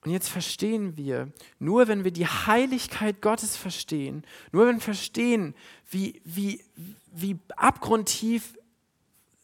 Und 0.05 0.11
jetzt 0.11 0.31
verstehen 0.31 0.97
wir, 0.97 1.33
nur 1.59 1.87
wenn 1.87 2.05
wir 2.05 2.13
die 2.13 2.27
Heiligkeit 2.27 3.21
Gottes 3.21 3.59
verstehen, 3.59 4.25
nur 4.53 4.67
wenn 4.67 4.77
wir 4.77 4.83
verstehen, 4.83 5.55
wie, 5.91 6.23
wie, 6.25 6.65
wie 7.13 7.39
abgrundtief 7.57 8.55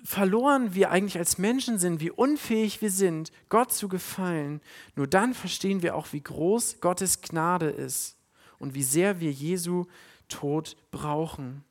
verloren 0.04 0.74
wir 0.74 0.90
eigentlich 0.90 1.18
als 1.18 1.38
Menschen 1.38 1.78
sind, 1.78 2.00
wie 2.00 2.10
unfähig 2.10 2.80
wir 2.80 2.90
sind, 2.90 3.32
Gott 3.48 3.72
zu 3.72 3.88
gefallen, 3.88 4.60
nur 4.96 5.06
dann 5.06 5.34
verstehen 5.34 5.82
wir 5.82 5.94
auch, 5.94 6.12
wie 6.12 6.22
groß 6.22 6.80
Gottes 6.80 7.20
Gnade 7.20 7.70
ist 7.70 8.16
und 8.58 8.74
wie 8.74 8.82
sehr 8.82 9.20
wir 9.20 9.32
Jesu 9.32 9.86
Tod 10.28 10.76
brauchen. 10.90 11.64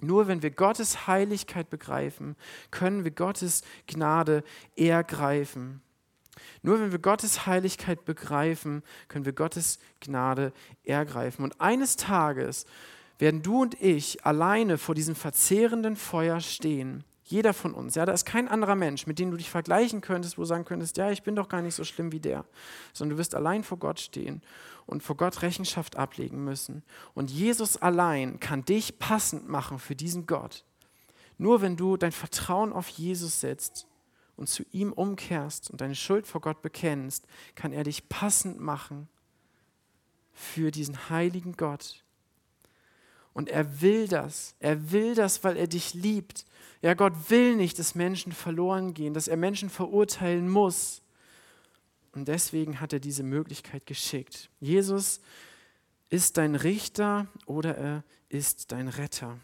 Nur 0.00 0.28
wenn 0.28 0.42
wir 0.42 0.50
Gottes 0.50 1.06
Heiligkeit 1.06 1.70
begreifen, 1.70 2.36
können 2.70 3.04
wir 3.04 3.10
Gottes 3.10 3.62
Gnade 3.86 4.44
ergreifen. 4.76 5.82
Nur 6.62 6.80
wenn 6.80 6.92
wir 6.92 6.98
Gottes 7.00 7.46
Heiligkeit 7.46 8.04
begreifen, 8.04 8.82
können 9.08 9.24
wir 9.24 9.32
Gottes 9.32 9.78
Gnade 10.00 10.52
ergreifen. 10.84 11.42
Und 11.44 11.60
eines 11.60 11.96
Tages 11.96 12.66
werden 13.18 13.42
du 13.42 13.62
und 13.62 13.80
ich 13.80 14.24
alleine 14.24 14.78
vor 14.78 14.94
diesem 14.94 15.16
verzehrenden 15.16 15.96
Feuer 15.96 16.40
stehen. 16.40 17.04
Jeder 17.30 17.52
von 17.52 17.74
uns. 17.74 17.94
Ja, 17.94 18.06
da 18.06 18.12
ist 18.12 18.24
kein 18.24 18.48
anderer 18.48 18.74
Mensch, 18.74 19.06
mit 19.06 19.18
dem 19.18 19.30
du 19.30 19.36
dich 19.36 19.50
vergleichen 19.50 20.00
könntest, 20.00 20.38
wo 20.38 20.42
du 20.42 20.46
sagen 20.46 20.64
könntest, 20.64 20.96
ja, 20.96 21.10
ich 21.10 21.22
bin 21.22 21.36
doch 21.36 21.50
gar 21.50 21.60
nicht 21.60 21.74
so 21.74 21.84
schlimm 21.84 22.10
wie 22.10 22.20
der. 22.20 22.46
Sondern 22.94 23.16
du 23.16 23.20
wirst 23.20 23.34
allein 23.34 23.64
vor 23.64 23.78
Gott 23.78 24.00
stehen 24.00 24.40
und 24.86 25.02
vor 25.02 25.18
Gott 25.18 25.42
Rechenschaft 25.42 25.96
ablegen 25.96 26.42
müssen. 26.42 26.82
Und 27.12 27.30
Jesus 27.30 27.76
allein 27.76 28.40
kann 28.40 28.64
dich 28.64 28.98
passend 28.98 29.46
machen 29.46 29.78
für 29.78 29.94
diesen 29.94 30.26
Gott. 30.26 30.64
Nur 31.36 31.60
wenn 31.60 31.76
du 31.76 31.98
dein 31.98 32.12
Vertrauen 32.12 32.72
auf 32.72 32.88
Jesus 32.88 33.40
setzt 33.40 33.86
und 34.36 34.48
zu 34.48 34.64
ihm 34.72 34.94
umkehrst 34.94 35.70
und 35.70 35.82
deine 35.82 35.96
Schuld 35.96 36.26
vor 36.26 36.40
Gott 36.40 36.62
bekennst, 36.62 37.26
kann 37.54 37.72
er 37.72 37.84
dich 37.84 38.08
passend 38.08 38.58
machen 38.58 39.06
für 40.32 40.70
diesen 40.70 41.10
heiligen 41.10 41.58
Gott. 41.58 42.02
Und 43.38 43.50
er 43.50 43.80
will 43.80 44.08
das. 44.08 44.56
Er 44.58 44.90
will 44.90 45.14
das, 45.14 45.44
weil 45.44 45.56
er 45.56 45.68
dich 45.68 45.94
liebt. 45.94 46.44
Ja, 46.82 46.94
Gott 46.94 47.12
will 47.30 47.54
nicht, 47.54 47.78
dass 47.78 47.94
Menschen 47.94 48.32
verloren 48.32 48.94
gehen, 48.94 49.14
dass 49.14 49.28
er 49.28 49.36
Menschen 49.36 49.70
verurteilen 49.70 50.48
muss. 50.48 51.02
Und 52.10 52.26
deswegen 52.26 52.80
hat 52.80 52.92
er 52.92 52.98
diese 52.98 53.22
Möglichkeit 53.22 53.86
geschickt. 53.86 54.50
Jesus 54.58 55.20
ist 56.10 56.36
dein 56.36 56.56
Richter 56.56 57.28
oder 57.46 57.76
er 57.76 58.04
ist 58.28 58.72
dein 58.72 58.88
Retter. 58.88 59.38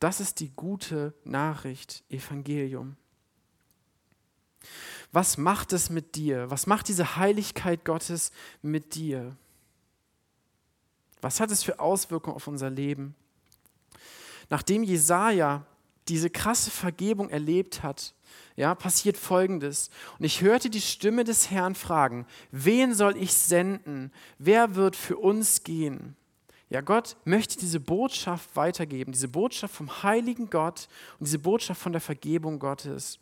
Das 0.00 0.18
ist 0.18 0.40
die 0.40 0.50
gute 0.56 1.14
Nachricht, 1.22 2.02
Evangelium. 2.08 2.96
Was 5.12 5.38
macht 5.38 5.72
es 5.72 5.88
mit 5.88 6.16
dir? 6.16 6.50
Was 6.50 6.66
macht 6.66 6.88
diese 6.88 7.14
Heiligkeit 7.14 7.84
Gottes 7.84 8.32
mit 8.60 8.96
dir? 8.96 9.36
Was 11.22 11.40
hat 11.40 11.50
es 11.50 11.62
für 11.62 11.80
Auswirkungen 11.80 12.36
auf 12.36 12.46
unser 12.46 12.68
Leben? 12.68 13.14
Nachdem 14.50 14.82
Jesaja 14.82 15.64
diese 16.08 16.28
krasse 16.28 16.70
Vergebung 16.70 17.30
erlebt 17.30 17.82
hat, 17.82 18.14
ja, 18.56 18.74
passiert 18.74 19.16
Folgendes. 19.16 19.88
Und 20.18 20.24
ich 20.24 20.42
hörte 20.42 20.68
die 20.68 20.80
Stimme 20.80 21.24
des 21.24 21.50
Herrn 21.50 21.74
fragen, 21.74 22.26
wen 22.50 22.92
soll 22.92 23.16
ich 23.16 23.32
senden? 23.32 24.12
Wer 24.38 24.74
wird 24.74 24.96
für 24.96 25.16
uns 25.16 25.62
gehen? 25.64 26.16
Ja, 26.68 26.80
Gott 26.80 27.16
möchte 27.24 27.58
diese 27.58 27.80
Botschaft 27.80 28.56
weitergeben, 28.56 29.12
diese 29.12 29.28
Botschaft 29.28 29.74
vom 29.74 30.02
heiligen 30.02 30.50
Gott 30.50 30.88
und 31.18 31.26
diese 31.26 31.38
Botschaft 31.38 31.80
von 31.80 31.92
der 31.92 32.00
Vergebung 32.00 32.58
Gottes. 32.58 33.18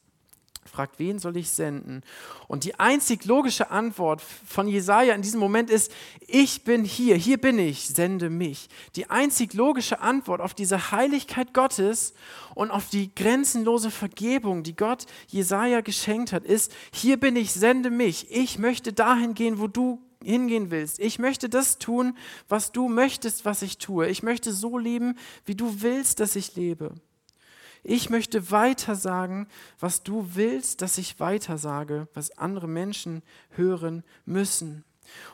Fragt, 0.67 0.99
wen 0.99 1.19
soll 1.19 1.37
ich 1.39 1.51
senden? 1.51 2.03
Und 2.47 2.65
die 2.65 2.79
einzig 2.79 3.25
logische 3.25 3.71
Antwort 3.71 4.21
von 4.21 4.69
Jesaja 4.69 5.15
in 5.15 5.23
diesem 5.23 5.41
Moment 5.41 5.71
ist: 5.71 5.91
Ich 6.21 6.65
bin 6.65 6.85
hier, 6.85 7.17
hier 7.17 7.39
bin 7.39 7.59
ich, 7.59 7.89
sende 7.89 8.29
mich. 8.29 8.69
Die 8.95 9.09
einzig 9.09 9.55
logische 9.55 10.01
Antwort 10.01 10.41
auf 10.41 10.53
diese 10.53 10.93
Heiligkeit 10.93 11.55
Gottes 11.55 12.13
und 12.55 12.71
auf 12.71 12.91
die 12.91 13.13
grenzenlose 13.15 13.91
Vergebung, 13.91 14.63
die 14.63 14.77
Gott 14.77 15.07
Jesaja 15.29 15.81
geschenkt 15.81 16.33
hat, 16.33 16.45
ist: 16.45 16.73
Hier 16.93 17.19
bin 17.19 17.37
ich, 17.37 17.53
sende 17.53 17.91
mich. 17.91 18.31
Ich 18.31 18.59
möchte 18.59 18.93
dahin 18.93 19.35
gehen, 19.35 19.59
wo 19.59 19.67
du 19.67 20.01
hingehen 20.23 20.71
willst. 20.71 21.01
Ich 21.01 21.19
möchte 21.19 21.49
das 21.49 21.79
tun, 21.79 22.17
was 22.49 22.71
du 22.73 22.89
möchtest, 22.89 23.47
was 23.47 23.63
ich 23.63 23.79
tue. 23.79 24.09
Ich 24.09 24.23
möchte 24.23 24.53
so 24.53 24.77
leben, 24.77 25.17
wie 25.47 25.55
du 25.55 25.81
willst, 25.81 26.21
dass 26.21 26.37
ich 26.37 26.55
lebe. 26.55 26.95
Ich 27.83 28.11
möchte 28.11 28.51
weitersagen, 28.51 29.47
was 29.79 30.03
du 30.03 30.31
willst, 30.35 30.83
dass 30.83 30.99
ich 30.99 31.21
weitersage, 31.21 32.09
was 32.15 32.37
andere 32.37 32.69
Menschen 32.69 33.23
hören 33.51 34.05
müssen. 34.27 34.85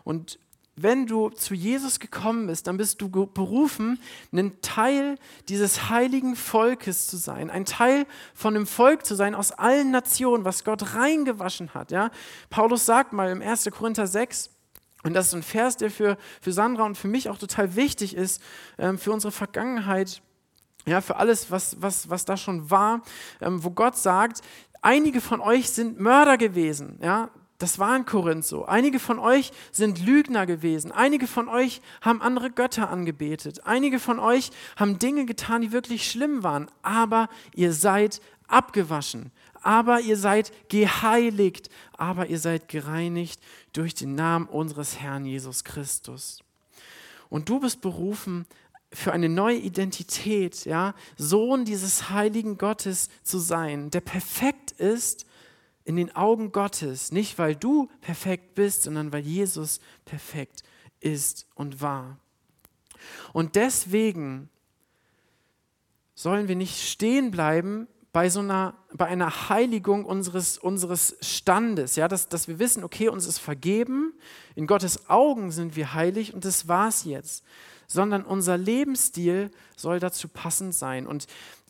Und 0.04 0.38
wenn 0.78 1.06
du 1.06 1.30
zu 1.30 1.54
Jesus 1.54 2.00
gekommen 2.00 2.46
bist, 2.46 2.66
dann 2.66 2.76
bist 2.76 3.00
du 3.00 3.08
berufen, 3.08 3.98
ein 4.30 4.60
Teil 4.60 5.16
dieses 5.48 5.88
heiligen 5.88 6.36
Volkes 6.36 7.06
zu 7.06 7.16
sein, 7.16 7.48
ein 7.48 7.64
Teil 7.64 8.06
von 8.34 8.54
einem 8.54 8.66
Volk 8.66 9.06
zu 9.06 9.14
sein 9.14 9.34
aus 9.34 9.52
allen 9.52 9.90
Nationen, 9.90 10.44
was 10.44 10.64
Gott 10.64 10.94
reingewaschen 10.94 11.72
hat. 11.72 11.90
Ja? 11.90 12.10
Paulus 12.50 12.84
sagt 12.84 13.14
mal 13.14 13.30
im 13.30 13.40
1. 13.40 13.70
Korinther 13.70 14.06
6, 14.06 14.50
und 15.02 15.14
das 15.14 15.28
ist 15.28 15.34
ein 15.34 15.42
Vers, 15.42 15.76
der 15.76 15.90
für, 15.90 16.18
für 16.42 16.52
Sandra 16.52 16.84
und 16.84 16.98
für 16.98 17.08
mich 17.08 17.30
auch 17.30 17.38
total 17.38 17.74
wichtig 17.76 18.14
ist, 18.14 18.42
ähm, 18.76 18.98
für 18.98 19.12
unsere 19.12 19.32
Vergangenheit, 19.32 20.20
ja, 20.86 21.00
für 21.00 21.16
alles, 21.16 21.50
was, 21.50 21.76
was, 21.80 22.08
was 22.08 22.24
da 22.24 22.36
schon 22.36 22.70
war, 22.70 23.02
ähm, 23.40 23.62
wo 23.62 23.70
Gott 23.70 23.96
sagt, 23.96 24.42
einige 24.82 25.20
von 25.20 25.40
euch 25.40 25.70
sind 25.70 26.00
Mörder 26.00 26.38
gewesen, 26.38 26.98
ja, 27.02 27.30
das 27.58 27.78
war 27.78 27.96
in 27.96 28.04
Korinth 28.04 28.44
so. 28.44 28.66
Einige 28.66 28.98
von 28.98 29.18
euch 29.18 29.50
sind 29.72 30.04
Lügner 30.04 30.44
gewesen. 30.44 30.92
Einige 30.92 31.26
von 31.26 31.48
euch 31.48 31.80
haben 32.02 32.20
andere 32.20 32.50
Götter 32.50 32.90
angebetet. 32.90 33.66
Einige 33.66 33.98
von 33.98 34.18
euch 34.18 34.50
haben 34.76 34.98
Dinge 34.98 35.24
getan, 35.24 35.62
die 35.62 35.72
wirklich 35.72 36.10
schlimm 36.10 36.42
waren. 36.42 36.70
Aber 36.82 37.30
ihr 37.54 37.72
seid 37.72 38.20
abgewaschen 38.46 39.32
aber 39.66 40.00
ihr 40.00 40.16
seid 40.16 40.52
geheiligt, 40.68 41.70
aber 41.96 42.28
ihr 42.28 42.38
seid 42.38 42.68
gereinigt 42.68 43.40
durch 43.72 43.94
den 43.94 44.14
Namen 44.14 44.46
unseres 44.46 45.00
Herrn 45.00 45.26
Jesus 45.26 45.64
Christus. 45.64 46.38
Und 47.28 47.48
du 47.48 47.58
bist 47.58 47.80
berufen, 47.80 48.46
für 48.92 49.12
eine 49.12 49.28
neue 49.28 49.58
Identität, 49.58 50.64
ja, 50.64 50.94
Sohn 51.16 51.64
dieses 51.64 52.10
heiligen 52.10 52.56
Gottes 52.58 53.08
zu 53.22 53.38
sein, 53.38 53.90
der 53.90 54.00
perfekt 54.00 54.72
ist 54.72 55.26
in 55.84 55.96
den 55.96 56.14
Augen 56.14 56.52
Gottes, 56.52 57.12
nicht 57.12 57.38
weil 57.38 57.54
du 57.54 57.88
perfekt 58.00 58.54
bist, 58.54 58.82
sondern 58.82 59.12
weil 59.12 59.22
Jesus 59.22 59.80
perfekt 60.04 60.62
ist 61.00 61.46
und 61.54 61.80
war. 61.80 62.18
Und 63.32 63.54
deswegen 63.56 64.48
sollen 66.14 66.48
wir 66.48 66.56
nicht 66.56 66.88
stehen 66.88 67.30
bleiben 67.30 67.86
bei 68.12 68.30
so 68.30 68.40
einer, 68.40 68.74
bei 68.94 69.04
einer 69.04 69.50
Heiligung 69.50 70.06
unseres, 70.06 70.56
unseres 70.56 71.16
Standes, 71.20 71.96
ja, 71.96 72.08
dass, 72.08 72.30
dass 72.30 72.48
wir 72.48 72.58
wissen, 72.58 72.82
okay, 72.82 73.08
uns 73.08 73.26
ist 73.26 73.38
vergeben, 73.38 74.14
in 74.54 74.66
Gottes 74.66 75.10
Augen 75.10 75.50
sind 75.50 75.76
wir 75.76 75.92
heilig 75.92 76.32
und 76.32 76.46
das 76.46 76.66
war's 76.66 77.04
jetzt. 77.04 77.44
Sondern 77.86 78.24
unser 78.24 78.56
Lebensstil 78.58 79.50
soll 79.76 80.00
dazu 80.00 80.28
passend 80.28 80.74
sein. 80.74 81.06
Und 81.06 81.26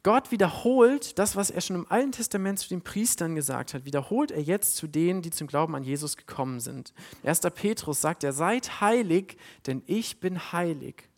Gott 0.06 0.30
wiederholt 0.30 1.18
das, 1.18 1.34
was 1.34 1.50
er 1.50 1.60
schon 1.60 1.74
im 1.74 1.86
Alten 1.90 2.12
Testament 2.12 2.60
zu 2.60 2.68
den 2.68 2.82
Priestern 2.82 3.34
gesagt 3.34 3.74
hat, 3.74 3.84
wiederholt 3.84 4.30
er 4.30 4.40
jetzt 4.40 4.76
zu 4.76 4.86
denen, 4.86 5.20
die 5.20 5.30
zum 5.30 5.48
Glauben 5.48 5.74
an 5.74 5.82
Jesus 5.82 6.16
gekommen 6.16 6.60
sind. 6.60 6.92
1. 7.24 7.40
Petrus 7.54 8.00
sagt 8.00 8.22
er, 8.22 8.32
seid 8.32 8.80
heilig, 8.80 9.36
denn 9.66 9.82
ich 9.86 10.20
bin 10.20 10.52
heilig. 10.52 11.08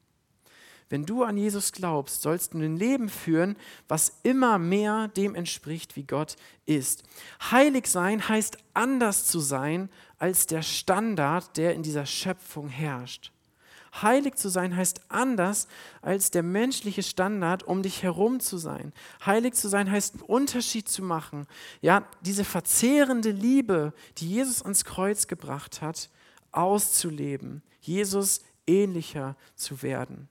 Wenn 0.89 1.05
du 1.05 1.23
an 1.23 1.37
Jesus 1.37 1.73
glaubst, 1.73 2.23
sollst 2.23 2.55
du 2.55 2.59
ein 2.59 2.79
Leben 2.79 3.11
führen, 3.11 3.57
was 3.89 4.21
immer 4.23 4.59
mehr 4.59 5.09
dem 5.09 5.35
entspricht, 5.35 5.97
wie 5.97 6.05
Gott 6.05 6.37
ist. 6.65 7.03
Heilig 7.51 7.89
sein 7.89 8.27
heißt 8.27 8.57
anders 8.73 9.27
zu 9.27 9.41
sein 9.41 9.91
als 10.17 10.47
der 10.47 10.63
Standard, 10.63 11.59
der 11.59 11.75
in 11.75 11.83
dieser 11.83 12.07
Schöpfung 12.07 12.69
herrscht. 12.69 13.33
Heilig 14.03 14.37
zu 14.37 14.49
sein 14.49 14.77
heißt 14.77 15.01
anders 15.09 15.69
als 16.03 16.31
der 16.31 16.43
menschliche 16.43 17.03
Standard, 17.03 17.63
um 17.63 17.83
dich 17.83 18.03
herum 18.03 18.41
zu 18.41 18.59
sein. 18.59 18.93
Heilig 19.25 19.55
zu 19.55 19.69
sein 19.69 19.91
heißt 19.91 20.15
einen 20.15 20.23
Unterschied 20.23 20.89
zu 20.89 21.03
machen. 21.03 21.47
Ja, 21.81 22.07
diese 22.21 22.45
verzehrende 22.45 23.31
Liebe, 23.31 23.93
die 24.19 24.29
Jesus 24.29 24.63
ans 24.63 24.85
Kreuz 24.85 25.27
gebracht 25.27 25.83
hat, 25.83 26.11
auszuleben. 26.53 27.63
Jesus 27.81 28.43
ähnlicher 28.67 29.37
zu 29.57 29.83
werden. 29.83 30.29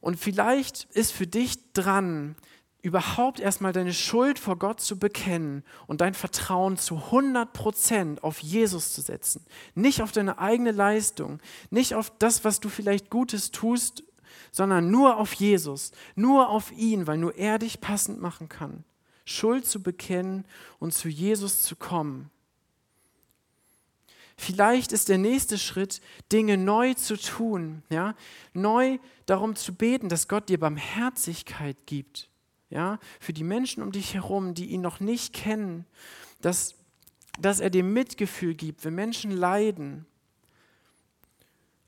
Und 0.00 0.18
vielleicht 0.20 0.84
ist 0.92 1.12
für 1.12 1.26
dich 1.26 1.72
dran, 1.72 2.36
überhaupt 2.84 3.40
erstmal 3.40 3.72
deine 3.72 3.94
Schuld 3.94 4.38
vor 4.38 4.58
Gott 4.58 4.78
zu 4.78 4.98
bekennen 4.98 5.64
und 5.86 6.02
dein 6.02 6.12
Vertrauen 6.12 6.76
zu 6.76 6.96
100% 6.96 8.20
auf 8.20 8.40
Jesus 8.40 8.92
zu 8.92 9.00
setzen. 9.00 9.42
Nicht 9.74 10.02
auf 10.02 10.12
deine 10.12 10.38
eigene 10.38 10.70
Leistung, 10.70 11.40
nicht 11.70 11.94
auf 11.94 12.12
das, 12.18 12.44
was 12.44 12.60
du 12.60 12.68
vielleicht 12.68 13.08
Gutes 13.08 13.50
tust, 13.50 14.04
sondern 14.52 14.90
nur 14.90 15.16
auf 15.16 15.32
Jesus, 15.32 15.92
nur 16.14 16.50
auf 16.50 16.72
ihn, 16.72 17.06
weil 17.06 17.16
nur 17.16 17.34
er 17.36 17.58
dich 17.58 17.80
passend 17.80 18.20
machen 18.20 18.50
kann. 18.50 18.84
Schuld 19.24 19.66
zu 19.66 19.82
bekennen 19.82 20.44
und 20.78 20.92
zu 20.92 21.08
Jesus 21.08 21.62
zu 21.62 21.76
kommen. 21.76 22.30
Vielleicht 24.36 24.92
ist 24.92 25.08
der 25.08 25.16
nächste 25.16 25.56
Schritt, 25.56 26.02
Dinge 26.30 26.58
neu 26.58 26.92
zu 26.92 27.16
tun, 27.16 27.82
ja? 27.88 28.14
neu 28.52 28.98
darum 29.24 29.56
zu 29.56 29.74
beten, 29.74 30.10
dass 30.10 30.28
Gott 30.28 30.50
dir 30.50 30.60
Barmherzigkeit 30.60 31.78
gibt, 31.86 32.28
ja? 32.74 32.98
für 33.18 33.32
die 33.32 33.44
Menschen 33.44 33.82
um 33.82 33.92
dich 33.92 34.12
herum, 34.12 34.52
die 34.52 34.66
ihn 34.66 34.82
noch 34.82 35.00
nicht 35.00 35.32
kennen, 35.32 35.86
dass, 36.42 36.74
dass 37.38 37.60
er 37.60 37.70
dir 37.70 37.84
Mitgefühl 37.84 38.54
gibt, 38.54 38.84
wenn 38.84 38.94
Menschen 38.94 39.30
leiden. 39.30 40.04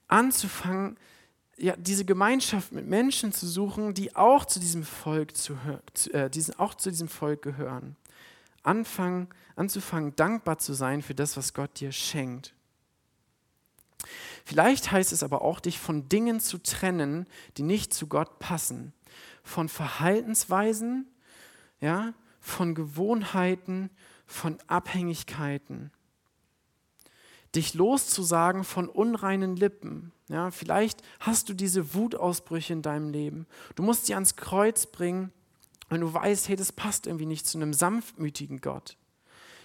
Anzufangen, 0.09 0.97
ja, 1.59 1.77
diese 1.77 2.05
Gemeinschaft 2.05 2.73
mit 2.73 2.87
Menschen 2.87 3.33
zu 3.33 3.47
suchen, 3.47 3.93
die 3.93 4.17
auch 4.17 4.47
zu 4.47 4.61
diesem 4.61 4.85
Volk, 4.85 5.37
zu, 5.37 5.59
äh, 6.13 6.31
diesen, 6.31 6.59
auch 6.59 6.75
zu 6.75 6.91
diesem 6.91 7.09
Volk 7.09 7.43
gehören 7.43 7.97
anfangen, 8.67 9.29
anzufangen, 9.55 10.15
dankbar 10.17 10.59
zu 10.59 10.75
sein 10.75 11.03
für 11.03 11.15
das, 11.15 11.37
was 11.37 11.55
Gott 11.55 11.81
dir 11.81 11.93
schenkt. 11.93 12.53
Vielleicht 14.45 14.93
heißt 14.93 15.13
es 15.13 15.23
aber 15.23 15.43
auch, 15.43 15.61
dich 15.61 15.79
von 15.79 16.09
Dingen 16.09 16.41
zu 16.41 16.59
trennen, 16.59 17.27
die 17.57 17.63
nicht 17.63 17.95
zu 17.95 18.07
Gott 18.07 18.39
passen. 18.39 18.93
Von 19.47 19.69
Verhaltensweisen, 19.69 21.07
ja, 21.81 22.13
von 22.41 22.75
Gewohnheiten, 22.75 23.91
von 24.27 24.59
Abhängigkeiten. 24.67 25.91
Dich 27.55 27.75
loszusagen 27.75 28.65
von 28.65 28.89
unreinen 28.89 29.57
Lippen. 29.57 30.13
Ja, 30.29 30.51
vielleicht 30.51 31.03
hast 31.21 31.49
du 31.49 31.55
diese 31.55 31.95
Wutausbrüche 31.95 32.73
in 32.73 32.83
deinem 32.83 33.09
Leben. 33.09 33.47
Du 33.77 33.83
musst 33.83 34.07
sie 34.07 34.15
ans 34.15 34.37
Kreuz 34.37 34.87
bringen 34.87 35.33
wenn 35.89 36.01
du 36.01 36.13
weißt, 36.13 36.49
hey, 36.49 36.57
das 36.57 36.73
passt 36.73 37.07
irgendwie 37.07 37.27
nicht 37.27 37.47
zu 37.47 37.59
einem 37.59 37.73
sanftmütigen 37.73 38.61
Gott. 38.61 38.97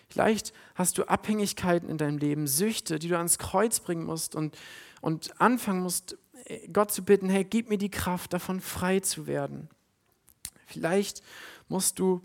Vielleicht 0.07 0.53
hast 0.75 0.97
du 0.97 1.05
Abhängigkeiten 1.05 1.89
in 1.89 1.97
deinem 1.97 2.17
Leben, 2.17 2.45
Süchte, 2.47 2.99
die 2.99 3.07
du 3.07 3.17
ans 3.17 3.37
Kreuz 3.37 3.79
bringen 3.79 4.03
musst 4.03 4.35
und, 4.35 4.57
und 4.99 5.39
anfangen 5.39 5.81
musst, 5.81 6.17
Gott 6.71 6.91
zu 6.91 7.03
bitten, 7.03 7.29
hey, 7.29 7.43
gib 7.43 7.69
mir 7.69 7.77
die 7.77 7.91
Kraft, 7.91 8.33
davon 8.33 8.59
frei 8.61 8.99
zu 8.99 9.27
werden. 9.27 9.69
Vielleicht 10.65 11.21
musst 11.67 11.99
du, 11.99 12.21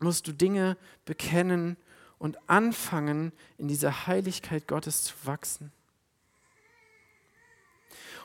musst 0.00 0.26
du 0.26 0.32
Dinge 0.32 0.76
bekennen 1.04 1.76
und 2.18 2.38
anfangen, 2.48 3.32
in 3.56 3.68
dieser 3.68 4.06
Heiligkeit 4.06 4.66
Gottes 4.66 5.04
zu 5.04 5.14
wachsen. 5.24 5.72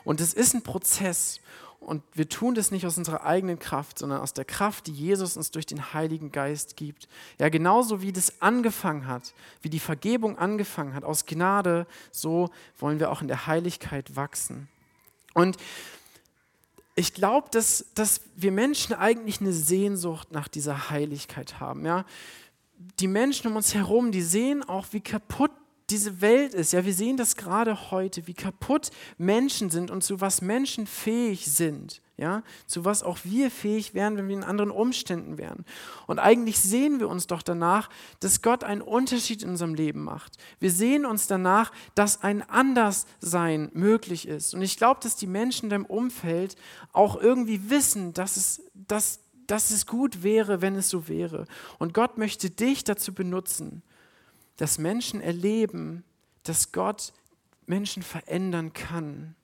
Und 0.03 0.19
es 0.19 0.33
ist 0.33 0.53
ein 0.53 0.63
Prozess. 0.63 1.39
Und 1.79 2.01
wir 2.13 2.29
tun 2.29 2.55
das 2.55 2.71
nicht 2.71 2.85
aus 2.85 2.97
unserer 2.97 3.25
eigenen 3.25 3.59
Kraft, 3.59 3.99
sondern 3.99 4.21
aus 4.21 4.33
der 4.33 4.45
Kraft, 4.45 4.87
die 4.87 4.93
Jesus 4.93 5.35
uns 5.35 5.51
durch 5.51 5.65
den 5.65 5.93
Heiligen 5.93 6.31
Geist 6.31 6.77
gibt. 6.77 7.09
Ja, 7.39 7.49
genauso 7.49 8.01
wie 8.01 8.13
das 8.13 8.41
angefangen 8.41 9.07
hat, 9.07 9.33
wie 9.61 9.69
die 9.69 9.79
Vergebung 9.79 10.37
angefangen 10.37 10.93
hat, 10.93 11.03
aus 11.03 11.25
Gnade, 11.25 11.85
so 12.11 12.49
wollen 12.77 12.99
wir 12.99 13.11
auch 13.11 13.21
in 13.21 13.27
der 13.27 13.47
Heiligkeit 13.47 14.15
wachsen. 14.15 14.69
Und 15.33 15.57
ich 16.95 17.13
glaube, 17.13 17.47
dass, 17.51 17.85
dass 17.95 18.21
wir 18.35 18.51
Menschen 18.51 18.93
eigentlich 18.93 19.41
eine 19.41 19.53
Sehnsucht 19.53 20.31
nach 20.31 20.47
dieser 20.47 20.89
Heiligkeit 20.89 21.59
haben. 21.59 21.85
Ja? 21.85 22.05
Die 22.99 23.07
Menschen 23.07 23.47
um 23.47 23.55
uns 23.55 23.73
herum, 23.73 24.11
die 24.11 24.21
sehen 24.21 24.63
auch, 24.63 24.87
wie 24.91 25.01
kaputt 25.01 25.51
diese 25.93 26.21
Welt 26.21 26.55
ist. 26.55 26.73
Ja, 26.73 26.85
wir 26.85 26.93
sehen 26.93 27.17
das 27.17 27.35
gerade 27.35 27.91
heute, 27.91 28.25
wie 28.25 28.33
kaputt 28.33 28.89
Menschen 29.19 29.69
sind 29.69 29.91
und 29.91 30.03
zu 30.03 30.21
was 30.21 30.41
Menschen 30.41 30.87
fähig 30.87 31.45
sind. 31.45 32.01
Ja, 32.17 32.43
zu 32.67 32.85
was 32.85 33.01
auch 33.01 33.19
wir 33.23 33.49
fähig 33.49 33.95
wären, 33.95 34.17
wenn 34.17 34.27
wir 34.27 34.35
in 34.35 34.43
anderen 34.43 34.69
Umständen 34.69 35.39
wären. 35.39 35.65
Und 36.05 36.19
eigentlich 36.19 36.59
sehen 36.59 36.99
wir 36.99 37.09
uns 37.09 37.25
doch 37.25 37.41
danach, 37.41 37.89
dass 38.19 38.43
Gott 38.43 38.63
einen 38.63 38.81
Unterschied 38.81 39.41
in 39.41 39.49
unserem 39.49 39.73
Leben 39.73 40.03
macht. 40.03 40.37
Wir 40.59 40.69
sehen 40.71 41.05
uns 41.07 41.25
danach, 41.25 41.71
dass 41.95 42.21
ein 42.21 42.47
Anderssein 42.47 43.71
möglich 43.73 44.27
ist. 44.27 44.53
Und 44.53 44.61
ich 44.61 44.77
glaube, 44.77 44.99
dass 45.01 45.15
die 45.15 45.27
Menschen 45.27 45.65
in 45.65 45.69
deinem 45.71 45.85
Umfeld 45.85 46.55
auch 46.91 47.19
irgendwie 47.19 47.71
wissen, 47.71 48.13
dass 48.13 48.37
es, 48.37 48.61
dass, 48.73 49.19
dass 49.47 49.71
es 49.71 49.87
gut 49.87 50.21
wäre, 50.21 50.61
wenn 50.61 50.75
es 50.75 50.89
so 50.89 51.07
wäre. 51.07 51.45
Und 51.79 51.95
Gott 51.95 52.19
möchte 52.19 52.51
dich 52.51 52.83
dazu 52.83 53.13
benutzen, 53.13 53.81
dass 54.57 54.77
Menschen 54.77 55.21
erleben, 55.21 56.03
dass 56.43 56.71
Gott 56.71 57.13
Menschen 57.65 58.03
verändern 58.03 58.73
kann. 58.73 59.35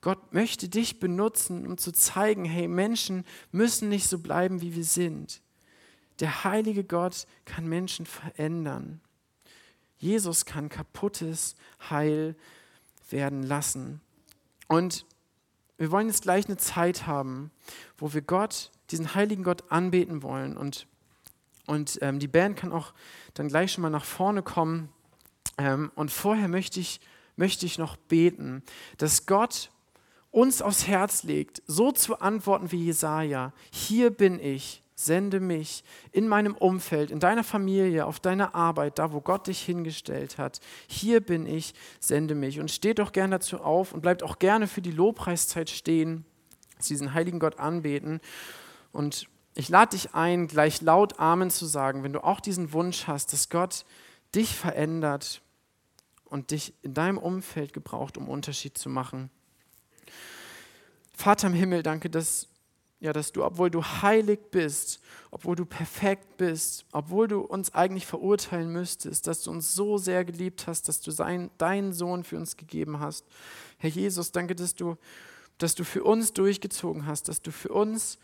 Gott 0.00 0.32
möchte 0.32 0.68
dich 0.68 1.00
benutzen, 1.00 1.66
um 1.66 1.78
zu 1.78 1.92
zeigen, 1.92 2.44
hey, 2.44 2.68
Menschen 2.68 3.24
müssen 3.52 3.88
nicht 3.88 4.08
so 4.08 4.18
bleiben, 4.18 4.60
wie 4.60 4.74
wir 4.74 4.84
sind. 4.84 5.40
Der 6.20 6.44
heilige 6.44 6.84
Gott 6.84 7.26
kann 7.44 7.66
Menschen 7.68 8.06
verändern. 8.06 9.00
Jesus 9.98 10.44
kann 10.44 10.68
kaputtes 10.68 11.56
Heil 11.90 12.36
werden 13.10 13.42
lassen. 13.42 14.00
Und 14.68 15.06
wir 15.78 15.90
wollen 15.90 16.08
jetzt 16.08 16.22
gleich 16.22 16.46
eine 16.46 16.56
Zeit 16.56 17.06
haben, 17.06 17.50
wo 17.98 18.14
wir 18.14 18.22
Gott, 18.22 18.70
diesen 18.90 19.14
heiligen 19.14 19.42
Gott 19.42 19.70
anbeten 19.70 20.22
wollen. 20.22 20.56
Und 20.56 20.86
und 21.66 21.98
ähm, 22.02 22.18
die 22.18 22.28
Band 22.28 22.56
kann 22.56 22.72
auch 22.72 22.92
dann 23.34 23.48
gleich 23.48 23.72
schon 23.72 23.82
mal 23.82 23.90
nach 23.90 24.04
vorne 24.04 24.42
kommen. 24.42 24.88
Ähm, 25.58 25.90
und 25.94 26.10
vorher 26.10 26.48
möchte 26.48 26.80
ich, 26.80 27.00
möchte 27.36 27.66
ich 27.66 27.78
noch 27.78 27.96
beten, 27.96 28.62
dass 28.98 29.26
Gott 29.26 29.70
uns 30.30 30.62
aufs 30.62 30.86
Herz 30.86 31.22
legt, 31.22 31.62
so 31.66 31.92
zu 31.92 32.20
antworten 32.20 32.70
wie 32.72 32.84
Jesaja: 32.84 33.52
Hier 33.70 34.10
bin 34.10 34.38
ich, 34.38 34.82
sende 34.94 35.40
mich 35.40 35.84
in 36.12 36.28
meinem 36.28 36.54
Umfeld, 36.54 37.10
in 37.10 37.20
deiner 37.20 37.44
Familie, 37.44 38.06
auf 38.06 38.20
deiner 38.20 38.54
Arbeit, 38.54 38.98
da 38.98 39.12
wo 39.12 39.20
Gott 39.20 39.46
dich 39.46 39.62
hingestellt 39.62 40.38
hat. 40.38 40.60
Hier 40.86 41.20
bin 41.20 41.46
ich, 41.46 41.74
sende 42.00 42.34
mich. 42.34 42.60
Und 42.60 42.70
steht 42.70 42.98
doch 42.98 43.12
gerne 43.12 43.36
dazu 43.36 43.60
auf 43.60 43.92
und 43.92 44.00
bleibt 44.00 44.22
auch 44.22 44.38
gerne 44.38 44.66
für 44.66 44.82
die 44.82 44.92
Lobpreiszeit 44.92 45.68
stehen, 45.70 46.24
dass 46.76 46.86
diesen 46.86 47.12
heiligen 47.14 47.38
Gott 47.38 47.58
anbeten. 47.58 48.20
Und 48.92 49.28
ich 49.56 49.70
lade 49.70 49.96
dich 49.96 50.14
ein, 50.14 50.48
gleich 50.48 50.82
laut 50.82 51.18
Amen 51.18 51.50
zu 51.50 51.64
sagen, 51.64 52.02
wenn 52.02 52.12
du 52.12 52.22
auch 52.22 52.40
diesen 52.40 52.72
Wunsch 52.72 53.06
hast, 53.06 53.32
dass 53.32 53.48
Gott 53.48 53.86
dich 54.34 54.54
verändert 54.54 55.40
und 56.26 56.50
dich 56.50 56.74
in 56.82 56.92
deinem 56.92 57.16
Umfeld 57.16 57.72
gebraucht, 57.72 58.18
um 58.18 58.28
Unterschied 58.28 58.76
zu 58.76 58.90
machen. 58.90 59.30
Vater 61.14 61.46
im 61.46 61.54
Himmel, 61.54 61.82
danke, 61.82 62.10
dass, 62.10 62.48
ja, 63.00 63.14
dass 63.14 63.32
du, 63.32 63.44
obwohl 63.44 63.70
du 63.70 63.82
heilig 63.82 64.40
bist, 64.50 65.00
obwohl 65.30 65.56
du 65.56 65.64
perfekt 65.64 66.36
bist, 66.36 66.84
obwohl 66.92 67.26
du 67.26 67.40
uns 67.40 67.72
eigentlich 67.74 68.04
verurteilen 68.04 68.70
müsstest, 68.70 69.26
dass 69.26 69.42
du 69.42 69.50
uns 69.50 69.74
so 69.74 69.96
sehr 69.96 70.26
geliebt 70.26 70.66
hast, 70.66 70.88
dass 70.88 71.00
du 71.00 71.10
sein, 71.10 71.50
deinen 71.56 71.94
Sohn 71.94 72.24
für 72.24 72.36
uns 72.36 72.58
gegeben 72.58 73.00
hast. 73.00 73.24
Herr 73.78 73.88
Jesus, 73.90 74.32
danke, 74.32 74.54
dass 74.54 74.74
du, 74.74 74.96
dass 75.56 75.74
du 75.74 75.84
für 75.84 76.04
uns 76.04 76.34
durchgezogen 76.34 77.06
hast, 77.06 77.28
dass 77.28 77.40
du 77.40 77.50
für 77.50 77.70
uns 77.70 78.18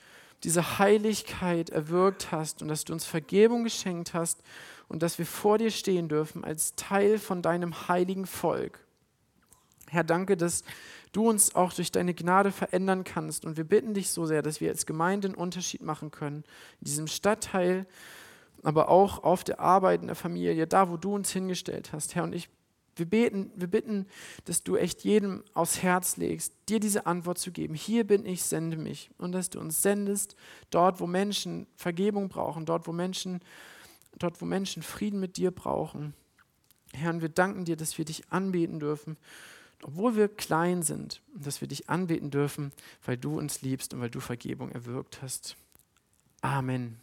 diese 0.44 0.78
Heiligkeit 0.78 1.70
erwirkt 1.70 2.32
hast 2.32 2.62
und 2.62 2.68
dass 2.68 2.84
du 2.84 2.92
uns 2.92 3.04
Vergebung 3.04 3.64
geschenkt 3.64 4.14
hast 4.14 4.42
und 4.88 5.02
dass 5.02 5.18
wir 5.18 5.26
vor 5.26 5.58
dir 5.58 5.70
stehen 5.70 6.08
dürfen 6.08 6.44
als 6.44 6.74
Teil 6.74 7.18
von 7.18 7.42
deinem 7.42 7.88
heiligen 7.88 8.26
Volk. 8.26 8.80
Herr, 9.88 10.04
danke, 10.04 10.36
dass 10.36 10.64
du 11.12 11.28
uns 11.28 11.54
auch 11.54 11.72
durch 11.72 11.92
deine 11.92 12.14
Gnade 12.14 12.50
verändern 12.50 13.04
kannst. 13.04 13.44
Und 13.44 13.56
wir 13.56 13.64
bitten 13.64 13.94
dich 13.94 14.10
so 14.10 14.26
sehr, 14.26 14.42
dass 14.42 14.60
wir 14.60 14.70
als 14.70 14.86
Gemeinde 14.86 15.28
einen 15.28 15.34
Unterschied 15.34 15.82
machen 15.82 16.10
können. 16.10 16.44
In 16.80 16.84
diesem 16.86 17.06
Stadtteil, 17.06 17.86
aber 18.62 18.88
auch 18.88 19.22
auf 19.22 19.44
der 19.44 19.60
Arbeit, 19.60 20.00
in 20.00 20.06
der 20.06 20.16
Familie, 20.16 20.66
da, 20.66 20.90
wo 20.90 20.96
du 20.96 21.14
uns 21.14 21.30
hingestellt 21.30 21.92
hast. 21.92 22.14
Herr, 22.14 22.24
und 22.24 22.34
ich 22.34 22.48
Wir 22.94 23.06
beten, 23.06 23.50
wir 23.56 23.68
bitten, 23.68 24.06
dass 24.44 24.62
du 24.62 24.76
echt 24.76 25.02
jedem 25.02 25.42
aufs 25.54 25.82
Herz 25.82 26.16
legst, 26.16 26.52
dir 26.68 26.78
diese 26.78 27.06
Antwort 27.06 27.38
zu 27.38 27.50
geben. 27.50 27.74
Hier 27.74 28.06
bin 28.06 28.26
ich, 28.26 28.42
sende 28.42 28.76
mich. 28.76 29.10
Und 29.18 29.32
dass 29.32 29.50
du 29.50 29.60
uns 29.60 29.80
sendest, 29.80 30.36
dort, 30.70 31.00
wo 31.00 31.06
Menschen 31.06 31.66
Vergebung 31.76 32.28
brauchen, 32.28 32.66
dort, 32.66 32.86
wo 32.86 32.92
Menschen, 32.92 33.40
dort, 34.18 34.40
wo 34.42 34.44
Menschen 34.44 34.82
Frieden 34.82 35.20
mit 35.20 35.36
dir 35.36 35.50
brauchen. 35.50 36.14
Herr, 36.92 37.20
wir 37.22 37.30
danken 37.30 37.64
dir, 37.64 37.76
dass 37.76 37.96
wir 37.96 38.04
dich 38.04 38.30
anbeten 38.30 38.78
dürfen, 38.78 39.16
obwohl 39.82 40.14
wir 40.14 40.28
klein 40.28 40.82
sind, 40.82 41.22
dass 41.34 41.60
wir 41.60 41.68
dich 41.68 41.88
anbeten 41.88 42.30
dürfen, 42.30 42.72
weil 43.04 43.16
du 43.16 43.38
uns 43.38 43.62
liebst 43.62 43.94
und 43.94 44.00
weil 44.00 44.10
du 44.10 44.20
Vergebung 44.20 44.70
erwirkt 44.70 45.22
hast. 45.22 45.56
Amen. 46.42 47.00